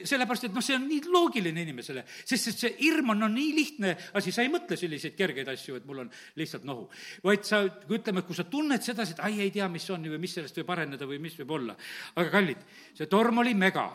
sellepärast, 0.08 0.48
et 0.48 0.56
noh, 0.56 0.64
see 0.64 0.78
on 0.78 0.88
nii 0.88 1.04
loogiline 1.12 1.64
inimesele, 1.66 2.04
sest 2.24 2.52
et 2.54 2.64
see 2.64 2.74
hirm 2.80 3.12
on 3.14 3.24
no 3.26 3.28
nii 3.30 3.54
lihtne 3.56 3.94
asi, 4.16 4.32
sa 4.32 4.44
ei 4.44 4.52
mõtle 4.52 4.78
selliseid 4.80 5.16
kergeid 5.18 5.52
asju, 5.52 5.76
et 5.78 5.88
mul 5.88 6.06
on 6.06 6.12
lihtsalt 6.40 6.64
nohu. 6.68 6.88
vaid 7.24 7.44
sa, 7.46 7.62
ütleme, 7.68 8.24
kui 8.24 8.38
sa 8.38 8.48
tunned 8.48 8.82
sedasi, 8.82 9.18
et 9.18 9.24
ai, 9.26 9.36
ei 9.44 9.52
tea, 9.54 9.68
mis 9.68 9.88
on 9.92 10.08
või 10.10 10.22
mis 10.22 10.34
sellest 10.38 10.56
võib 10.62 10.72
areneda 10.72 11.08
või 11.08 11.20
mis 11.22 11.36
võib 11.42 11.58
olla. 11.58 11.76
aga 12.16 12.30
kallid, 12.32 12.64
see 12.96 13.10
torm 13.10 13.44
oli 13.44 13.54
mega 13.54 13.90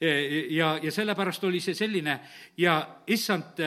ja, 0.00 0.76
ja 0.82 0.92
sellepärast 0.92 1.44
oli 1.44 1.60
see 1.60 1.74
selline 1.74 2.18
ja 2.58 2.76
issand, 3.06 3.60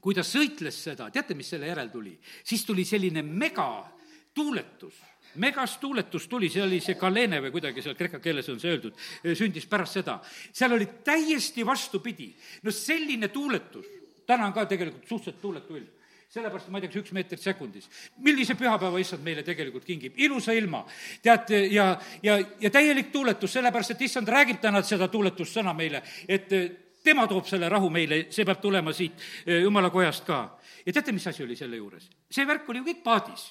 kui 0.00 0.14
ta 0.14 0.24
sõitles 0.26 0.78
seda, 0.88 1.10
teate, 1.10 1.34
mis 1.34 1.50
selle 1.54 1.68
järel 1.70 1.90
tuli? 1.92 2.16
siis 2.44 2.64
tuli 2.64 2.84
selline 2.84 3.22
megatuuletus 3.22 5.02
megastuuletus 5.36 6.28
tuli, 6.28 6.48
see 6.48 6.62
oli 6.64 6.78
see 6.80 6.96
Galene 6.96 7.42
või 7.44 7.52
kuidagi 7.54 7.82
seal 7.84 7.96
kreeka 7.98 8.20
keeles 8.24 8.48
on 8.48 8.60
see 8.60 8.72
öeldud, 8.72 8.96
sündis 9.36 9.66
pärast 9.68 9.98
seda. 9.98 10.18
seal 10.24 10.72
oli 10.72 10.88
täiesti 11.04 11.66
vastupidi. 11.66 12.30
no 12.62 12.72
selline 12.72 13.28
tuuletus, 13.28 13.86
täna 14.26 14.46
on 14.46 14.54
ka 14.56 14.64
tegelikult 14.66 15.08
suhteliselt 15.08 15.42
tuuletu 15.42 15.76
ilm 15.76 15.95
sellepärast 16.28 16.70
ma 16.70 16.78
ei 16.78 16.86
tea, 16.86 16.90
kas 16.90 17.02
üks 17.04 17.12
meetrit 17.14 17.42
sekundis. 17.42 17.86
millise 18.24 18.56
pühapäeva 18.58 18.98
issand 19.00 19.22
meile 19.24 19.44
tegelikult 19.46 19.84
kingib, 19.84 20.16
ilusa 20.16 20.52
ilma. 20.52 20.84
tead, 21.22 21.52
ja, 21.70 21.92
ja, 22.22 22.38
ja 22.60 22.70
täielik 22.70 23.12
tuuletus, 23.12 23.52
sellepärast 23.52 23.94
et 23.94 24.02
issand 24.08 24.28
räägib 24.28 24.60
täna 24.60 24.82
seda 24.82 25.08
tuuletussõna 25.08 25.74
meile, 25.74 26.02
et 26.28 26.52
eh, 26.52 26.66
tema 27.04 27.26
toob 27.30 27.46
selle 27.46 27.68
rahu 27.70 27.90
meile, 27.90 28.26
see 28.30 28.44
peab 28.44 28.60
tulema 28.62 28.92
siit 28.92 29.22
eh, 29.46 29.62
jumala 29.62 29.90
kojast 29.90 30.26
ka. 30.26 30.40
ja 30.86 30.92
teate, 30.92 31.14
mis 31.14 31.26
asi 31.26 31.44
oli 31.44 31.56
selle 31.56 31.78
juures? 31.78 32.10
see 32.30 32.46
värk 32.46 32.68
oli 32.68 32.82
ju 32.82 32.90
kõik 32.90 33.02
paadis. 33.04 33.46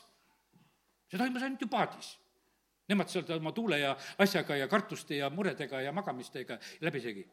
see 1.10 1.18
toimus 1.18 1.44
ainult 1.44 1.62
ju 1.62 1.72
paadis. 1.72 2.16
Nemad 2.86 3.10
seal 3.10 3.26
oma 3.34 3.50
tuule 3.52 3.80
ja 3.80 3.96
asjaga 4.22 4.60
ja 4.60 4.68
kartuste 4.70 5.16
ja 5.18 5.30
muredega 5.34 5.80
ja 5.82 5.92
magamistega 5.92 6.60
läbisegi 6.86 7.26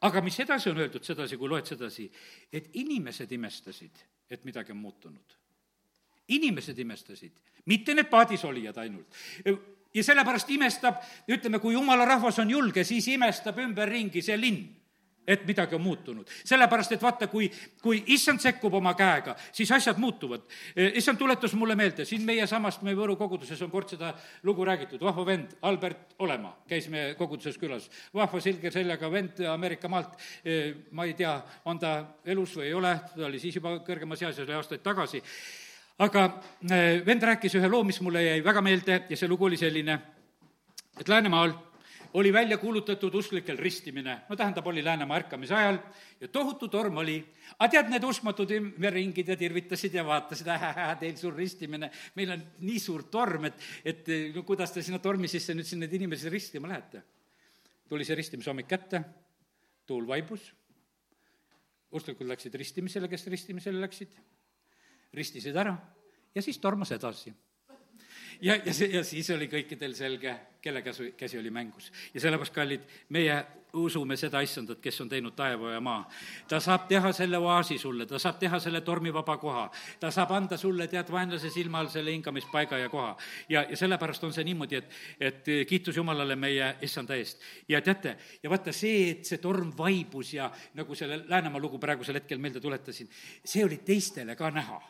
aga 0.00 0.22
mis 0.24 0.38
edasi 0.40 0.70
on 0.70 0.78
öeldud 0.80 1.04
sedasi, 1.04 1.36
kui 1.36 1.48
loed 1.48 1.66
sedasi, 1.68 2.06
et 2.52 2.70
inimesed 2.80 3.32
imestasid 3.36 4.00
et 4.30 4.44
midagi 4.44 4.72
on 4.72 4.78
muutunud. 4.78 5.36
inimesed 6.30 6.78
imestasid, 6.78 7.32
mitte 7.66 7.94
need 7.94 8.06
paadis 8.06 8.44
olijad 8.44 8.76
ainult 8.78 9.16
ja 9.94 10.04
sellepärast 10.04 10.50
imestab, 10.50 11.00
ütleme, 11.28 11.58
kui 11.58 11.74
jumala 11.74 12.04
rahvas 12.04 12.38
on 12.38 12.50
julge, 12.50 12.84
siis 12.84 13.08
imestab 13.08 13.58
ümberringi 13.58 14.22
see 14.22 14.36
linn 14.40 14.79
et 15.30 15.44
midagi 15.46 15.74
on 15.74 15.82
muutunud. 15.82 16.28
sellepärast, 16.44 16.92
et 16.92 17.02
vaata, 17.02 17.28
kui, 17.30 17.50
kui 17.82 18.02
issand 18.14 18.42
sekkub 18.42 18.74
oma 18.74 18.94
käega, 18.98 19.36
siis 19.52 19.70
asjad 19.72 19.98
muutuvad. 20.02 20.42
E, 20.74 20.90
issand 20.98 21.18
tuletas 21.18 21.54
mulle 21.58 21.76
meelde, 21.78 22.04
siin 22.04 22.24
meie 22.26 22.46
samast, 22.50 22.82
meie 22.86 22.98
Võru 22.98 23.16
koguduses 23.16 23.62
on 23.62 23.70
kord 23.70 23.94
seda 23.94 24.12
lugu 24.46 24.66
räägitud, 24.66 25.02
vahva 25.04 25.24
vend, 25.26 25.54
Albert 25.62 26.16
Olemaa, 26.18 26.56
käis 26.68 26.88
meie 26.90 27.14
koguduses 27.18 27.58
külas. 27.58 27.88
vahva 28.14 28.40
silge 28.40 28.70
seljaga 28.74 29.10
vend 29.12 29.40
Ameerika 29.52 29.88
maalt, 29.88 30.18
e, 30.44 30.74
ma 30.90 31.06
ei 31.06 31.14
tea, 31.14 31.36
on 31.64 31.78
ta 31.78 31.94
elus 32.24 32.56
või 32.58 32.68
ei 32.68 32.74
ole, 32.74 32.94
ta 33.14 33.26
oli 33.30 33.38
siis 33.38 33.56
juba 33.60 33.78
kõrgemas 33.86 34.22
eas 34.22 34.34
ja 34.34 34.42
see 34.42 34.48
oli 34.48 34.58
aastaid 34.58 34.82
tagasi. 34.82 35.22
aga 35.98 36.26
e, 36.70 37.02
vend 37.06 37.22
rääkis 37.22 37.54
ühe 37.54 37.68
loo, 37.68 37.84
mis 37.84 38.00
mulle 38.00 38.24
jäi 38.24 38.44
väga 38.44 38.60
meelde 38.60 39.02
ja 39.08 39.16
see 39.16 39.28
lugu 39.28 39.44
oli 39.44 39.56
selline, 39.56 40.00
et 41.00 41.08
Läänemaal 41.08 41.69
oli 42.14 42.32
välja 42.32 42.58
kuulutatud 42.58 43.14
usklikel 43.14 43.58
ristimine, 43.58 44.20
no 44.28 44.36
tähendab, 44.36 44.66
oli 44.66 44.84
Läänemaa 44.84 45.16
ärkamise 45.16 45.54
ajal 45.54 45.78
ja 46.20 46.28
tohutu 46.28 46.68
torm 46.68 46.96
oli. 46.96 47.18
aga 47.58 47.70
tead, 47.70 47.90
need 47.90 48.04
uskmatud 48.04 48.50
ümberringid 48.56 49.28
ja 49.28 49.36
tirvitasid 49.36 49.94
ja 49.94 50.04
vaatasid, 50.06 50.48
ähähä, 50.48 50.94
teil 51.00 51.16
suur 51.16 51.34
ristimine, 51.36 51.90
meil 52.14 52.30
on 52.34 52.42
nii 52.66 52.78
suur 52.78 53.02
torm, 53.10 53.44
et, 53.44 53.54
et 53.84 54.10
no 54.34 54.42
kuidas 54.42 54.72
te 54.72 54.82
sinna 54.82 54.98
tormi 54.98 55.28
sisse 55.28 55.54
nüüd 55.54 55.66
siin 55.66 55.82
neid 55.84 55.92
inimesi 56.00 56.30
ristima 56.30 56.68
lähete? 56.68 57.02
tuli 57.90 58.04
see 58.06 58.14
ristimishommik 58.14 58.68
kätte, 58.70 59.00
tuul 59.86 60.06
vaibus, 60.06 60.44
usklikud 61.90 62.28
läksid 62.30 62.54
ristimisele, 62.54 63.08
kes 63.10 63.26
ristimisele 63.26 63.80
läksid, 63.82 64.12
ristisid 65.18 65.56
ära. 65.58 65.74
Ja 66.34 66.42
siis 66.42 66.60
tormas 66.62 66.92
edasi 66.94 67.32
ja, 68.40 68.56
ja 68.64 68.74
see, 68.74 68.90
ja 68.94 69.04
siis 69.04 69.30
oli 69.34 69.48
kõikidel 69.50 69.94
selge, 69.96 70.34
kelle 70.62 70.82
käsu, 70.82 71.10
käsi 71.16 71.38
oli 71.38 71.50
mängus. 71.50 71.92
ja 72.14 72.20
sellepärast, 72.20 72.54
kallid, 72.54 72.84
meie 73.08 73.38
usume 73.72 74.16
seda 74.18 74.40
issandat, 74.42 74.80
kes 74.82 75.00
on 75.00 75.08
teinud 75.08 75.34
taeva 75.36 75.72
ja 75.72 75.80
maa. 75.80 76.02
ta 76.48 76.60
saab 76.60 76.88
teha 76.88 77.12
selle 77.12 77.38
oaasi 77.38 77.78
sulle, 77.78 78.06
ta 78.06 78.18
saab 78.18 78.38
teha 78.40 78.58
selle 78.60 78.80
tormivaba 78.80 79.36
koha, 79.38 79.70
ta 80.00 80.10
saab 80.10 80.32
anda 80.36 80.56
sulle, 80.56 80.88
tead, 80.88 81.10
vaenlase 81.12 81.50
silma 81.50 81.80
all 81.80 81.90
selle 81.92 82.12
hingamispaiga 82.12 82.78
ja 82.78 82.88
koha. 82.88 83.16
ja, 83.48 83.64
ja 83.70 83.76
sellepärast 83.76 84.24
on 84.24 84.32
see 84.32 84.44
niimoodi, 84.44 84.80
et, 84.80 84.94
et 85.20 85.50
kiitus 85.68 85.96
Jumalale 85.96 86.36
meie 86.36 86.74
issanda 86.82 87.16
eest. 87.16 87.42
ja 87.68 87.82
teate, 87.82 88.16
ja 88.42 88.50
vaata 88.50 88.72
see, 88.72 89.10
et 89.10 89.24
see 89.24 89.38
torm 89.38 89.72
vaibus 89.78 90.34
ja 90.34 90.50
nagu 90.74 90.94
selle 90.94 91.24
Läänemaa 91.28 91.60
lugu 91.60 91.78
praegusel 91.78 92.18
hetkel 92.18 92.38
meelde 92.38 92.60
tuletasin, 92.60 93.08
see 93.44 93.64
oli 93.64 93.82
teistele 93.86 94.36
ka 94.36 94.50
näha 94.50 94.80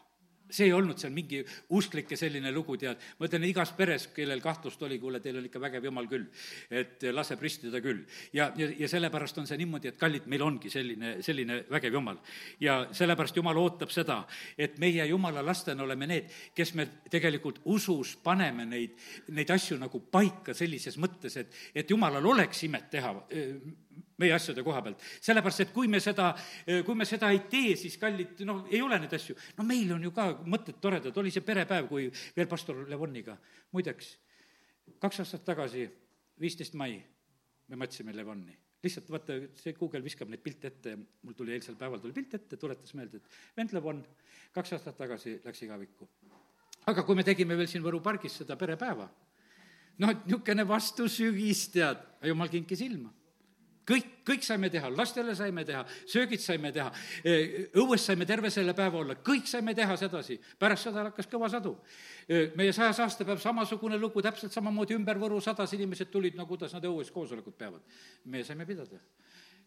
see 0.51 0.69
ei 0.69 0.75
olnud 0.75 0.99
seal 1.01 1.13
mingi 1.15 1.41
usklike 1.77 2.17
selline 2.19 2.53
lugu, 2.55 2.77
tead. 2.81 3.01
ma 3.19 3.29
ütlen, 3.29 3.47
igas 3.49 3.73
peres, 3.77 4.09
kellel 4.15 4.43
kahtlust 4.45 4.83
oli, 4.87 4.99
kuule, 5.03 5.21
teil 5.21 5.39
on 5.41 5.49
ikka 5.49 5.63
vägev 5.63 5.89
jumal 5.89 6.09
küll. 6.11 6.27
et 6.71 7.07
laseb 7.13 7.43
ristida 7.43 7.81
küll. 7.81 8.05
ja, 8.33 8.51
ja, 8.57 8.71
ja 8.79 8.89
sellepärast 8.89 9.39
on 9.39 9.49
see 9.51 9.59
niimoodi, 9.61 9.93
et 9.93 10.01
kallid, 10.01 10.27
meil 10.27 10.45
ongi 10.47 10.71
selline, 10.71 11.17
selline 11.27 11.65
vägev 11.71 11.99
jumal. 11.99 12.21
ja 12.61 12.81
sellepärast 12.93 13.37
jumal 13.37 13.59
ootab 13.61 13.91
seda, 13.95 14.23
et 14.59 14.79
meie 14.79 15.07
jumala 15.07 15.45
lastena 15.47 15.85
oleme 15.85 16.07
need, 16.11 16.31
kes 16.55 16.75
me 16.75 16.89
tegelikult 17.11 17.63
usus 17.65 18.17
paneme 18.23 18.67
neid, 18.69 18.97
neid 19.35 19.51
asju 19.51 19.79
nagu 19.81 20.03
paika 20.11 20.55
sellises 20.55 20.99
mõttes, 21.01 21.37
et, 21.41 21.55
et 21.75 21.91
jumalal 21.91 22.27
oleks 22.35 22.65
imet 22.67 22.91
teha 22.91 23.15
meie 24.21 24.35
asjade 24.37 24.65
koha 24.67 24.83
pealt. 24.85 25.03
sellepärast, 25.21 25.65
et 25.67 25.75
kui 25.75 25.89
me 25.89 26.01
seda, 26.03 26.31
kui 26.87 26.97
me 26.99 27.07
seda 27.09 27.31
ei 27.35 27.43
tee, 27.51 27.75
siis 27.81 27.97
kallid, 28.01 28.43
noh, 28.49 28.65
ei 28.71 28.83
ole 28.85 28.99
neid 29.01 29.15
asju. 29.17 29.37
no 29.59 29.67
meil 29.67 29.93
on 29.97 30.09
ju 30.09 30.15
ka 30.17 30.31
mõtted 30.45 30.81
toredad, 30.83 31.17
oli 31.17 31.33
see 31.35 31.45
perepäev, 31.47 31.89
kui 31.91 32.09
veel 32.37 32.51
pastor 32.51 32.85
Levoniga, 32.89 33.37
muideks, 33.77 34.17
kaks 35.01 35.23
aastat 35.25 35.47
tagasi, 35.47 35.87
viisteist 36.41 36.77
mai, 36.79 36.99
me 37.69 37.79
matsime 37.81 38.17
Levonni 38.17 38.57
lihtsalt 38.81 39.11
vaata, 39.13 39.37
see 39.61 39.75
Google 39.77 40.01
viskab 40.05 40.31
neid 40.33 40.41
pilte 40.41 40.71
ette, 40.71 40.95
mul 40.97 41.37
tuli 41.37 41.53
eilsel 41.53 41.77
päeval 41.77 42.01
tuli 42.01 42.17
pilt 42.17 42.33
ette, 42.39 42.57
tuletas 42.57 42.95
meelde, 42.97 43.21
et 43.21 43.57
vend 43.59 43.75
Levon 43.77 44.01
kaks 44.57 44.73
aastat 44.77 44.97
tagasi 44.97 45.37
läks 45.45 45.67
igavikku. 45.67 46.09
aga 46.89 47.05
kui 47.05 47.15
me 47.19 47.25
tegime 47.27 47.59
veel 47.59 47.69
siin 47.69 47.85
Võru 47.85 48.01
pargis 48.01 48.39
seda 48.41 48.57
perepäeva, 48.57 49.05
noh, 50.01 50.13
et 50.15 50.25
niisugune 50.25 50.65
vastusügis, 50.69 51.67
tead, 51.75 52.01
jumal 52.25 52.49
kinkis 52.49 52.81
ilma 52.89 53.13
kõik, 53.91 54.11
kõik 54.27 54.47
saime 54.47 54.71
teha, 54.73 54.91
lastele 54.95 55.35
saime 55.39 55.65
teha, 55.67 55.83
söögid 56.11 56.43
saime 56.43 56.73
teha, 56.75 56.91
e, 57.25 57.37
õues 57.83 58.05
saime 58.07 58.27
terve 58.29 58.53
selle 58.55 58.75
päeva 58.79 59.03
olla, 59.03 59.19
kõik 59.27 59.51
saime 59.51 59.75
teha 59.75 59.97
sedasi. 60.01 60.39
pärast 60.59 60.89
seda 60.89 61.09
hakkas 61.11 61.29
kõva 61.31 61.51
sadu. 61.51 61.77
E, 62.29 62.51
meie 62.57 62.73
sajas 62.77 63.03
aastapäev, 63.07 63.43
samasugune 63.43 63.99
lugu, 63.99 64.23
täpselt 64.23 64.55
samamoodi 64.55 64.95
ümber 64.95 65.19
Võru 65.21 65.41
sadas 65.43 65.73
inimesed 65.77 66.11
tulid, 66.11 66.39
no 66.39 66.47
kuidas 66.47 66.73
nad 66.73 66.85
õues 66.85 67.11
koosolekut 67.11 67.59
peavad. 67.59 67.83
meie 68.25 68.45
saime 68.45 68.67
pidada 68.67 69.01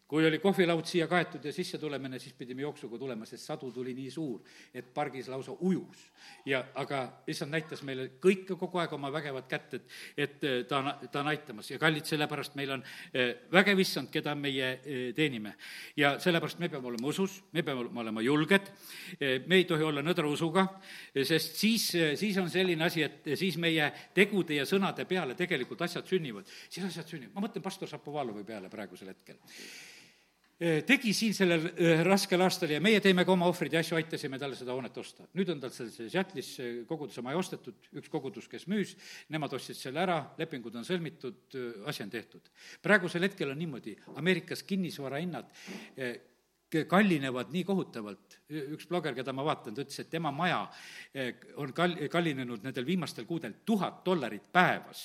kui 0.08 0.26
oli 0.26 0.38
kohvilaud 0.38 0.84
siia 0.84 1.06
kaetud 1.08 1.44
ja 1.44 1.52
sisse 1.52 1.78
tulemine, 1.80 2.18
siis 2.20 2.34
pidime 2.36 2.62
jooksuga 2.62 2.98
tulema, 3.00 3.24
sest 3.26 3.48
sadu 3.48 3.70
tuli 3.72 3.94
nii 3.96 4.10
suur, 4.12 4.42
et 4.74 4.90
pargis 4.94 5.28
lausa 5.32 5.54
ujus. 5.60 6.10
ja 6.46 6.60
aga 6.74 7.00
issand 7.26 7.52
näitas 7.52 7.82
meile 7.82 8.10
kõike 8.20 8.56
kogu 8.60 8.78
aeg 8.78 8.92
oma 8.92 9.10
vägevat 9.12 9.48
kätt, 9.48 9.74
et, 9.74 9.86
et 10.16 10.44
eh, 10.44 10.58
ta 10.68 10.78
on, 10.78 10.90
ta 11.12 11.22
on 11.22 11.30
aitamas 11.32 11.70
ja 11.70 11.78
kallid, 11.80 12.04
sellepärast 12.04 12.56
meil 12.56 12.74
on 12.76 12.84
eh, 13.12 13.32
vägev 13.52 13.80
issand, 13.80 14.10
keda 14.12 14.34
meie 14.36 14.68
eh, 14.84 15.06
teenime. 15.16 15.54
ja 15.96 16.18
sellepärast 16.20 16.60
me 16.60 16.68
peame 16.68 16.92
olema 16.92 17.08
usus, 17.08 17.40
me 17.52 17.62
peame 17.62 17.88
olema 18.04 18.22
julged, 18.22 18.68
me 19.46 19.56
ei 19.56 19.64
tohi 19.64 19.82
olla 19.82 20.02
nõdra 20.04 20.28
usuga, 20.28 20.66
sest 21.14 21.56
siis, 21.56 21.88
siis 22.20 22.36
on 22.42 22.50
selline 22.52 22.84
asi, 22.84 23.02
et 23.02 23.32
siis 23.40 23.56
meie 23.60 23.88
tegude 24.14 24.60
ja 24.60 24.68
sõnade 24.68 25.08
peale 25.08 25.34
tegelikult 25.34 25.82
asjad 25.88 26.06
sünnivad. 26.08 26.44
siis 26.68 26.84
asjad 26.86 27.08
sünnivad, 27.08 27.34
ma 27.34 27.48
mõtlen 27.48 27.64
pastor 27.64 27.88
Šapovalovi 27.88 28.44
peale 28.44 28.68
praegusel 28.72 29.14
hetkel 29.14 29.40
tegi 30.58 31.12
siin 31.16 31.34
sellel 31.34 31.64
raskel 32.06 32.42
aastal 32.44 32.70
ja 32.70 32.80
meie 32.82 33.00
teeme 33.02 33.24
ka 33.26 33.32
oma 33.34 33.48
ohvrid 33.50 33.74
ja 33.74 33.80
asju, 33.82 33.96
aitasime 33.98 34.38
talle 34.38 34.56
seda 34.58 34.74
hoonet 34.76 34.98
osta. 35.00 35.26
nüüd 35.34 35.50
on 35.50 35.62
tal 35.62 35.72
seal 35.74 35.90
Seattle'is 35.90 36.50
koguduse 36.88 37.24
maja 37.26 37.40
ostetud, 37.40 37.88
üks 37.98 38.12
kogudus, 38.12 38.46
kes 38.50 38.68
müüs, 38.70 38.94
nemad 39.34 39.56
ostsid 39.58 39.78
selle 39.78 40.04
ära, 40.04 40.20
lepingud 40.38 40.76
on 40.78 40.86
sõlmitud, 40.86 41.58
asi 41.90 42.04
on 42.06 42.12
tehtud. 42.12 42.52
praegusel 42.82 43.26
hetkel 43.26 43.50
on 43.50 43.58
niimoodi, 43.58 43.96
Ameerikas 44.14 44.62
kinnisvarahinnad 44.68 45.50
kallinevad 46.90 47.52
nii 47.54 47.62
kohutavalt, 47.66 48.38
üks 48.74 48.88
bloger, 48.90 49.14
keda 49.16 49.32
ma 49.36 49.44
vaatan, 49.46 49.74
ta 49.76 49.82
ütles, 49.84 50.00
et 50.02 50.10
tema 50.10 50.32
maja 50.34 50.60
eh, 51.14 51.30
on 51.62 51.72
kal-, 51.76 51.96
kallinenud 52.10 52.64
nendel 52.66 52.86
viimastel 52.86 53.26
kuudel 53.28 53.54
tuhat 53.66 54.02
dollarit 54.06 54.46
päevas. 54.52 55.02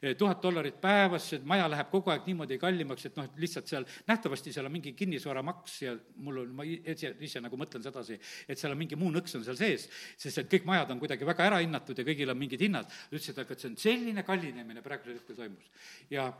Eh, 0.00 0.14
tuhat 0.18 0.42
dollarit 0.42 0.78
päevas, 0.82 1.28
see 1.32 1.42
maja 1.48 1.68
läheb 1.70 1.90
kogu 1.92 2.12
aeg 2.14 2.24
niimoodi 2.28 2.58
kallimaks, 2.62 3.06
et 3.08 3.18
noh, 3.18 3.28
et 3.28 3.42
lihtsalt 3.44 3.68
seal, 3.70 3.86
nähtavasti 4.08 4.54
seal 4.54 4.68
on 4.68 4.74
mingi 4.74 4.94
kinnisvaramaks 4.98 5.76
ja 5.84 5.96
mul 6.24 6.42
on, 6.44 6.56
ma 6.62 6.66
ise, 6.68 7.12
ise 7.20 7.44
nagu 7.44 7.60
mõtlen 7.60 7.84
sedasi, 7.84 8.18
et 8.48 8.60
seal 8.60 8.72
on 8.72 8.80
mingi 8.80 8.98
muu 8.98 9.12
nõks 9.14 9.36
on 9.38 9.44
seal 9.46 9.58
sees, 9.60 9.88
sest 10.16 10.44
et 10.44 10.50
kõik 10.56 10.66
majad 10.68 10.94
on 10.94 11.02
kuidagi 11.02 11.28
väga 11.28 11.50
ära 11.50 11.60
hinnatud 11.62 11.98
ja 11.98 12.08
kõigil 12.08 12.32
on 12.32 12.40
mingid 12.40 12.64
hinnad. 12.64 12.88
ta 12.88 13.12
ütles, 13.12 13.28
et 13.34 13.44
aga 13.44 13.52
et 13.52 13.60
see 13.60 13.70
on 13.70 13.78
selline 13.84 14.26
kallinemine 14.26 14.82
praegusel 14.82 15.20
hetkel 15.20 15.38
toimus. 15.38 15.70
ja, 16.10 16.32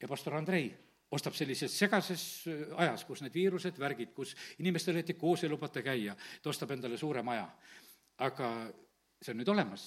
ja 0.00 0.10
pastor 0.10 0.36
Andrei 0.38 0.68
ostab 1.10 1.36
sellises 1.36 1.78
segases 1.78 2.24
äh, 2.48 2.66
ajas, 2.84 3.04
kus 3.08 3.22
need 3.24 3.34
viirused, 3.34 3.78
värgid, 3.80 4.12
kus 4.16 4.34
inimestel 4.58 4.98
eriti 4.98 5.16
koos 5.18 5.44
ei 5.44 5.52
lubata 5.52 5.82
käia, 5.82 6.16
ta 6.42 6.52
ostab 6.52 6.76
endale 6.76 7.00
suure 7.00 7.22
maja. 7.22 7.48
aga 8.18 8.48
see 9.18 9.32
on 9.34 9.40
nüüd 9.40 9.50
olemas. 9.50 9.84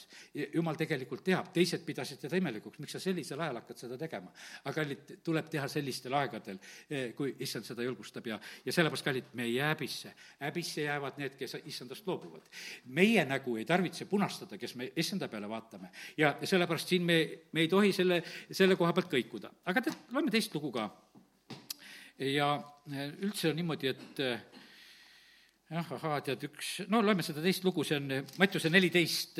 jumal 0.53 0.75
tegelikult 0.79 1.23
teab, 1.23 1.51
teised 1.55 1.85
pidasid 1.87 2.19
teda 2.19 2.39
imelikuks, 2.39 2.79
miks 2.83 2.95
sa 2.97 2.99
sellisel 2.99 3.39
ajal 3.39 3.61
hakkad 3.61 3.79
seda 3.79 3.97
tegema. 3.99 4.31
aga 4.63 4.73
kallid, 4.75 5.13
tuleb 5.23 5.49
teha 5.51 5.67
sellistel 5.71 6.15
aegadel, 6.19 6.59
eh, 6.89 7.13
kui 7.15 7.35
issand 7.39 7.67
seda 7.67 7.85
julgustab 7.85 8.27
ja, 8.27 8.39
ja 8.65 8.75
sellepärast, 8.75 9.05
kallid, 9.07 9.29
me 9.39 9.47
ei 9.47 9.55
jää 9.55 9.69
häbisse. 9.71 10.13
häbisse 10.41 10.87
jäävad 10.87 11.21
need, 11.21 11.37
kes 11.39 11.57
issandast 11.63 12.07
loobuvad. 12.07 12.49
meie 12.85 13.25
nägu 13.25 13.55
ei 13.57 13.65
tarvitse 13.65 14.05
punastada, 14.05 14.57
kes 14.57 14.75
me 14.75 14.91
issanda 14.95 15.27
peale 15.31 15.49
vaatame. 15.49 15.91
ja 16.17 16.35
sellepärast 16.43 16.91
siin 16.91 17.07
me, 17.07 17.21
me 17.51 17.61
ei 17.61 17.67
tohi 17.67 17.93
selle, 17.95 18.23
selle 18.51 18.75
koha 18.75 18.93
pealt 18.93 19.11
kõikuda. 19.13 19.53
aga 19.65 19.87
tead, 19.87 20.11
loeme 20.11 20.31
teist 20.31 20.55
lugu 20.55 20.71
ka 20.75 20.89
ja 22.19 22.49
eh, 22.91 23.13
üldse 23.25 23.51
on 23.51 23.59
niimoodi, 23.59 23.91
et 23.91 24.21
eh, 24.23 24.43
jah, 25.71 25.93
ahaa, 25.97 26.19
tead, 26.25 26.45
üks, 26.49 26.73
no 26.91 27.01
loeme 27.05 27.25
seda 27.25 27.43
teist 27.43 27.65
lugu, 27.67 27.85
see 27.87 27.99
on 28.01 28.11
eh, 28.17 28.35
Mattiuse 28.41 28.71
neliteist, 28.73 29.39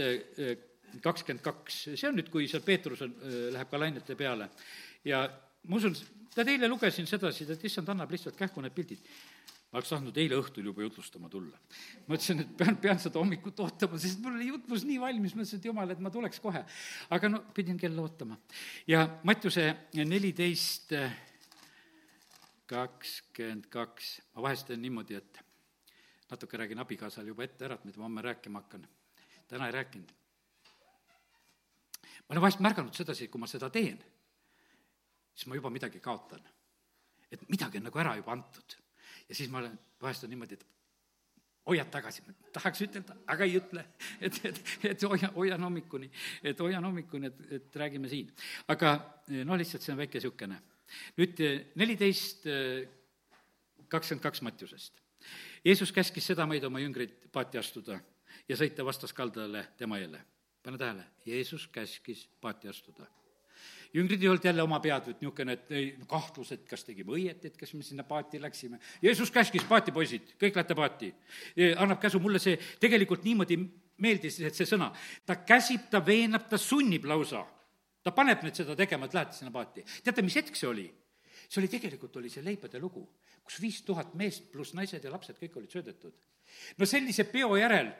kakskümmend 1.03 1.43
kaks, 1.43 1.83
see 1.93 2.07
on 2.09 2.17
nüüd, 2.19 2.31
kui 2.31 2.47
seal 2.51 2.63
Peetrus 2.65 3.03
on, 3.05 3.13
läheb 3.55 3.69
ka 3.71 3.79
lainete 3.79 4.17
peale. 4.19 4.49
ja 5.07 5.23
ma 5.67 5.77
usun, 5.77 5.95
tead, 6.33 6.49
eile 6.51 6.67
lugesin 6.71 7.07
sedasi, 7.07 7.47
et 7.47 7.69
issand 7.69 7.91
annab 7.93 8.11
lihtsalt 8.11 8.35
kähku 8.39 8.63
need 8.63 8.75
pildid. 8.75 9.07
ma 9.71 9.79
oleks 9.79 9.87
tahtnud 9.93 10.17
eile 10.19 10.35
õhtul 10.35 10.65
juba 10.67 10.83
jutlustama 10.83 11.29
tulla. 11.31 11.55
mõtlesin, 12.09 12.43
et 12.43 12.53
pean, 12.59 12.75
pean 12.83 12.99
seda 12.99 13.21
hommikut 13.21 13.59
ootama, 13.63 13.99
sest 14.01 14.19
mul 14.19 14.35
oli 14.35 14.51
jutlus 14.51 14.83
nii 14.87 14.99
valmis, 14.99 15.35
mõtlesin, 15.37 15.61
et 15.63 15.71
jumal, 15.71 15.91
et 15.95 16.03
ma 16.03 16.11
tuleks 16.11 16.43
kohe. 16.43 16.63
aga 17.09 17.31
no 17.31 17.43
pidin 17.55 17.79
kella 17.79 18.03
ootama. 18.03 18.39
ja 18.87 19.07
Mattiuse 19.23 19.69
neliteist 20.03 20.91
14 20.91 21.30
kakskümmend 22.71 23.67
kaks, 23.71 24.13
ma 24.35 24.45
vahest 24.47 24.69
teen 24.69 24.81
niimoodi, 24.81 25.17
et 25.19 25.41
natuke 26.31 26.57
räägin 26.57 26.79
abikaasale 26.79 27.27
juba 27.27 27.43
ette 27.43 27.67
ära, 27.67 27.75
et 27.75 27.85
mida 27.87 27.99
ma 27.99 28.07
homme 28.07 28.23
rääkima 28.23 28.61
hakkan. 28.63 28.87
täna 29.47 29.67
ei 29.67 29.71
rääkinud. 29.71 30.11
ma 32.01 32.29
olen 32.29 32.41
vahest 32.41 32.59
märganud 32.59 32.95
sedasi, 32.95 33.27
kui 33.27 33.39
ma 33.39 33.47
seda 33.47 33.69
teen, 33.69 33.99
siis 35.35 35.47
ma 35.47 35.55
juba 35.55 35.69
midagi 35.69 35.99
kaotan. 35.99 36.43
et 37.31 37.49
midagi 37.49 37.77
on 37.77 37.83
nagu 37.83 37.99
ära 37.99 38.15
juba 38.15 38.31
antud. 38.31 38.77
ja 39.29 39.35
siis 39.35 39.49
ma 39.49 39.57
olen, 39.57 39.79
vahest 40.01 40.23
on 40.23 40.29
niimoodi, 40.29 40.53
et 40.53 40.65
hoiad 41.67 41.91
tagasi, 41.91 42.23
tahaks 42.53 42.81
ütelda, 42.81 43.15
aga 43.27 43.43
ei 43.43 43.59
ütle, 43.59 43.85
et, 44.25 44.45
et, 44.45 44.63
et 44.83 45.03
hoia, 45.03 45.31
hoian 45.35 45.63
hommikuni, 45.63 46.11
et 46.43 46.59
hoian 46.59 46.85
hommikuni, 46.85 47.27
et, 47.27 47.47
et 47.51 47.75
räägime 47.75 48.09
siin. 48.09 48.31
aga 48.67 48.95
no 49.43 49.57
lihtsalt 49.59 49.83
see 49.83 49.91
on 49.91 50.05
väike 50.05 50.19
niisugune 50.21 50.70
nüüd 51.19 51.39
eh, 51.43 51.61
neliteist 51.79 52.47
eh, 52.49 52.87
kakskümmend 53.91 54.23
kaks 54.23 54.43
Mattiusest. 54.47 55.01
Jeesus 55.65 55.91
käskis 55.93 56.31
sedamaid 56.31 56.63
oma 56.65 56.81
jüngreid 56.81 57.29
paati 57.31 57.59
astuda 57.61 57.99
ja 58.49 58.57
sõita 58.57 58.85
vastaskaldale 58.85 59.67
tema 59.77 59.99
jälle. 59.99 60.21
pane 60.63 60.77
tähele, 60.77 61.03
Jeesus 61.25 61.67
käskis 61.67 62.27
paati 62.41 62.67
astuda 62.67 63.07
jüngrid 63.93 64.23
ei 64.23 64.29
olnud 64.29 64.45
jälle 64.45 64.63
oma 64.63 64.79
pead, 64.79 65.07
et 65.11 65.21
niisugune, 65.21 65.53
et 65.53 65.71
ei, 65.75 65.87
kahtlus, 66.07 66.51
et 66.55 66.63
kas 66.69 66.83
tegime 66.87 67.11
õieti, 67.11 67.51
et 67.51 67.57
kas 67.57 67.73
me 67.73 67.83
sinna 67.83 68.03
paati 68.07 68.39
läksime. 68.41 68.79
Jeesus 69.01 69.31
käskis, 69.31 69.65
paati 69.67 69.91
poisid, 69.91 70.35
kõik 70.41 70.55
lähete 70.55 70.75
paati. 70.75 71.13
annab 71.77 71.99
käsu, 71.99 72.19
mulle 72.19 72.39
see 72.39 72.57
tegelikult 72.79 73.23
niimoodi 73.27 73.57
meeldis, 74.01 74.39
et 74.39 74.55
see 74.55 74.69
sõna, 74.69 74.91
ta 75.25 75.41
käsib, 75.45 75.89
ta 75.91 75.99
veenab, 76.05 76.47
ta 76.49 76.57
sunnib 76.57 77.05
lausa 77.05 77.43
ta 78.03 78.13
paneb 78.15 78.43
nüüd 78.45 78.57
seda 78.57 78.75
tegema, 78.77 79.07
et 79.07 79.15
lähete 79.17 79.37
sinna 79.37 79.51
paati. 79.53 79.85
teate, 80.03 80.21
mis 80.25 80.37
hetk 80.39 80.55
see 80.55 80.69
oli? 80.69 80.87
see 81.51 81.59
oli, 81.61 81.67
tegelikult 81.71 82.15
oli 82.21 82.29
see 82.31 82.43
leibade 82.45 82.79
lugu, 82.79 83.03
kus 83.43 83.59
viis 83.61 83.81
tuhat 83.83 84.13
meest 84.15 84.47
pluss 84.53 84.75
naised 84.77 85.03
ja 85.03 85.11
lapsed 85.11 85.39
kõik 85.39 85.57
olid 85.59 85.73
söödetud. 85.73 86.13
no 86.77 86.87
sellise 86.87 87.27
peo 87.31 87.57
järel 87.59 87.91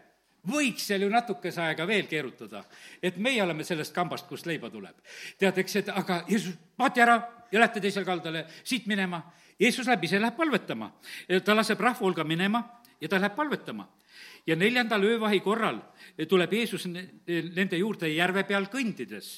võiks 0.47 0.87
seal 0.89 1.05
ju 1.05 1.09
natukese 1.11 1.61
aega 1.61 1.85
veel 1.87 2.07
keerutada, 2.09 2.63
et 3.03 3.17
meie 3.21 3.43
oleme 3.43 3.63
sellest 3.63 3.93
kambast, 3.93 4.27
kust 4.27 4.47
leiba 4.49 4.69
tuleb. 4.69 4.95
tead, 5.37 5.57
eks, 5.57 5.75
et 5.83 5.89
aga 5.93 6.23
Jeesus, 6.29 6.57
paati 6.77 7.01
ära 7.01 7.19
ja 7.51 7.59
lähete 7.59 7.81
teisele 7.81 8.05
kaldale, 8.05 8.45
siit 8.63 8.87
minema. 8.87 9.21
Jeesus 9.59 9.85
läheb 9.85 10.03
ise, 10.07 10.19
läheb 10.19 10.35
palvetama. 10.35 10.91
ta 11.45 11.55
laseb 11.55 11.79
rahva 11.79 12.05
hulga 12.05 12.23
minema 12.23 12.63
ja 13.01 13.09
ta 13.09 13.19
läheb 13.19 13.35
palvetama 13.35 13.87
ja 14.47 14.55
neljandal 14.55 15.03
öövahi 15.05 15.39
korral 15.39 15.79
tuleb 16.29 16.53
Jeesus 16.53 16.87
nende 16.87 17.77
juurde 17.77 18.09
järve 18.09 18.43
peal 18.47 18.67
kõndides. 18.71 19.29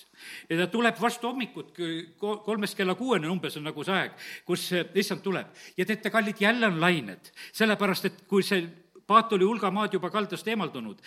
ja 0.50 0.58
ta 0.58 0.68
tuleb 0.72 1.00
vastu 1.00 1.28
hommikut, 1.28 1.76
kolmest 2.20 2.78
kella 2.78 2.96
kuueni 2.96 3.28
umbes 3.28 3.58
on 3.58 3.68
nagu 3.68 3.84
see 3.84 3.96
aeg, 3.96 4.16
kus 4.46 4.70
issand 4.96 5.22
tuleb. 5.24 5.48
ja 5.78 5.86
teate, 5.86 6.10
kallid, 6.10 6.40
jälle 6.40 6.68
on 6.68 6.80
lained, 6.82 7.32
sellepärast 7.52 8.06
et 8.06 8.26
kui 8.28 8.44
see 8.44 8.68
paat 9.08 9.34
oli 9.34 9.46
hulga 9.46 9.72
maad 9.72 9.94
juba 9.94 10.10
kaldast 10.10 10.48
eemaldunud, 10.48 11.02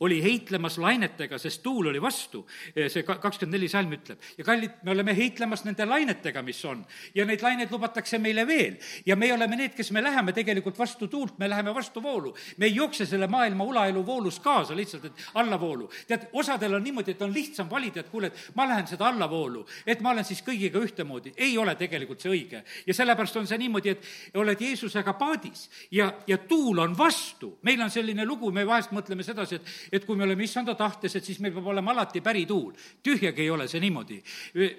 oli 0.00 0.22
heitlemas 0.22 0.78
lainetega, 0.78 1.38
sest 1.38 1.62
tuul 1.62 1.86
oli 1.86 2.00
vastu, 2.02 2.42
see 2.74 3.04
kakskümmend 3.06 3.54
neli 3.54 3.68
salm 3.70 3.92
ütleb. 3.94 4.18
ja 4.38 4.44
kallid, 4.44 4.80
me 4.82 4.90
oleme 4.90 5.14
heitlemas 5.16 5.62
nende 5.64 5.86
lainetega, 5.86 6.42
mis 6.42 6.64
on. 6.64 6.82
ja 7.14 7.24
neid 7.24 7.42
laineid 7.42 7.70
lubatakse 7.70 8.18
meile 8.18 8.46
veel. 8.46 8.74
ja 9.06 9.16
me 9.16 9.32
oleme 9.32 9.56
need, 9.56 9.74
kes 9.76 9.92
me 9.94 10.02
läheme 10.02 10.32
tegelikult 10.32 10.78
vastu 10.78 11.06
tuult, 11.08 11.38
me 11.38 11.48
läheme 11.48 11.74
vastu 11.74 12.02
voolu. 12.02 12.34
me 12.58 12.66
ei 12.66 12.74
jookse 12.74 13.06
selle 13.06 13.26
maailma 13.26 13.64
ulaelu 13.64 14.06
voolus 14.06 14.40
kaasa 14.40 14.76
lihtsalt, 14.76 15.04
et 15.04 15.24
allavoolu. 15.34 15.90
tead, 16.08 16.26
osadel 16.32 16.74
on 16.74 16.82
niimoodi, 16.82 17.14
et 17.14 17.22
on 17.22 17.34
lihtsam 17.34 17.70
valida, 17.70 18.00
et 18.00 18.10
kuule, 18.10 18.32
et 18.32 18.50
ma 18.54 18.66
lähen 18.68 18.90
seda 18.90 19.06
allavoolu, 19.06 19.64
et 19.86 20.00
ma 20.00 20.10
olen 20.10 20.24
siis 20.24 20.42
kõigiga 20.42 20.82
ühtemoodi. 20.82 21.36
ei 21.36 21.58
ole 21.58 21.74
tegelikult 21.78 22.20
see 22.20 22.34
õige. 22.34 22.64
ja 22.86 22.94
sellepärast 22.94 23.36
on 23.36 23.46
see 23.46 23.62
niimoodi, 23.62 23.94
et 23.94 24.36
oled 24.42 24.60
Jeesusega 24.60 25.14
paadis 25.14 25.68
ja, 25.90 26.10
ja 26.26 26.38
tuul 26.38 26.82
on 26.82 26.98
vastu. 26.98 27.58
meil 27.62 27.80
on 27.80 27.90
selline 27.90 28.26
lugu, 28.26 28.50
me 28.50 28.66
vahest 28.66 28.90
mõtleme 28.90 29.22
sedasi, 29.22 29.62
et 29.62 29.83
et 29.92 30.04
kui 30.04 30.16
me 30.16 30.24
oleme 30.24 30.44
issanda 30.44 30.74
tahtes, 30.74 31.16
et 31.16 31.24
siis 31.24 31.40
meil 31.40 31.54
peab 31.54 31.66
olema 31.72 31.92
alati 31.92 32.20
pärituul. 32.20 32.72
tühjagi 33.02 33.42
ei 33.42 33.50
ole 33.50 33.68
see 33.68 33.80
niimoodi. 33.80 34.22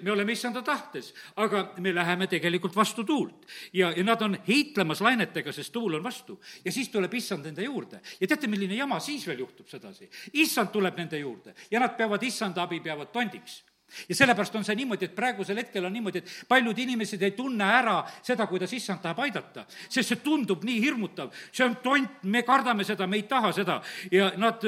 me 0.02 0.10
oleme 0.10 0.32
issanda 0.32 0.62
tahtes, 0.62 1.12
aga 1.36 1.74
me 1.78 1.94
läheme 1.94 2.26
tegelikult 2.26 2.76
vastu 2.76 3.04
tuult. 3.04 3.46
ja, 3.72 3.92
ja 3.96 4.04
nad 4.04 4.22
on 4.22 4.38
heitlemas 4.48 5.00
lainetega, 5.00 5.52
sest 5.52 5.72
tuul 5.72 5.94
on 5.94 6.02
vastu. 6.02 6.40
ja 6.64 6.72
siis 6.72 6.88
tuleb 6.88 7.14
issand 7.14 7.44
nende 7.44 7.62
juurde. 7.62 8.00
ja 8.20 8.26
teate, 8.26 8.46
milline 8.46 8.74
jama 8.74 9.00
siis 9.00 9.26
veel 9.26 9.38
juhtub 9.38 9.68
sedasi? 9.68 10.08
issand 10.32 10.70
tuleb 10.72 10.96
nende 10.96 11.18
juurde 11.18 11.54
ja 11.70 11.80
nad 11.80 11.96
peavad 11.96 12.22
issanda 12.22 12.62
abi, 12.62 12.80
peavad 12.80 13.12
tondiks 13.12 13.62
ja 14.08 14.14
sellepärast 14.14 14.54
on 14.54 14.64
see 14.64 14.76
niimoodi, 14.76 15.06
et 15.06 15.14
praegusel 15.14 15.58
hetkel 15.60 15.84
on 15.86 15.92
niimoodi, 15.94 16.20
et 16.20 16.30
paljud 16.48 16.78
inimesed 16.78 17.22
ei 17.22 17.32
tunne 17.36 17.64
ära 17.64 17.96
seda, 18.24 18.46
kuidas 18.50 18.72
issand 18.74 19.00
tahab 19.02 19.22
aidata. 19.24 19.64
sest 19.88 20.08
see 20.08 20.22
tundub 20.22 20.64
nii 20.66 20.80
hirmutav, 20.82 21.32
see 21.52 21.64
on 21.64 21.76
tont, 21.82 22.22
me 22.22 22.42
kardame 22.46 22.84
seda, 22.84 23.06
me 23.06 23.16
ei 23.16 23.26
taha 23.30 23.52
seda. 23.52 23.80
ja 24.10 24.32
nad, 24.36 24.62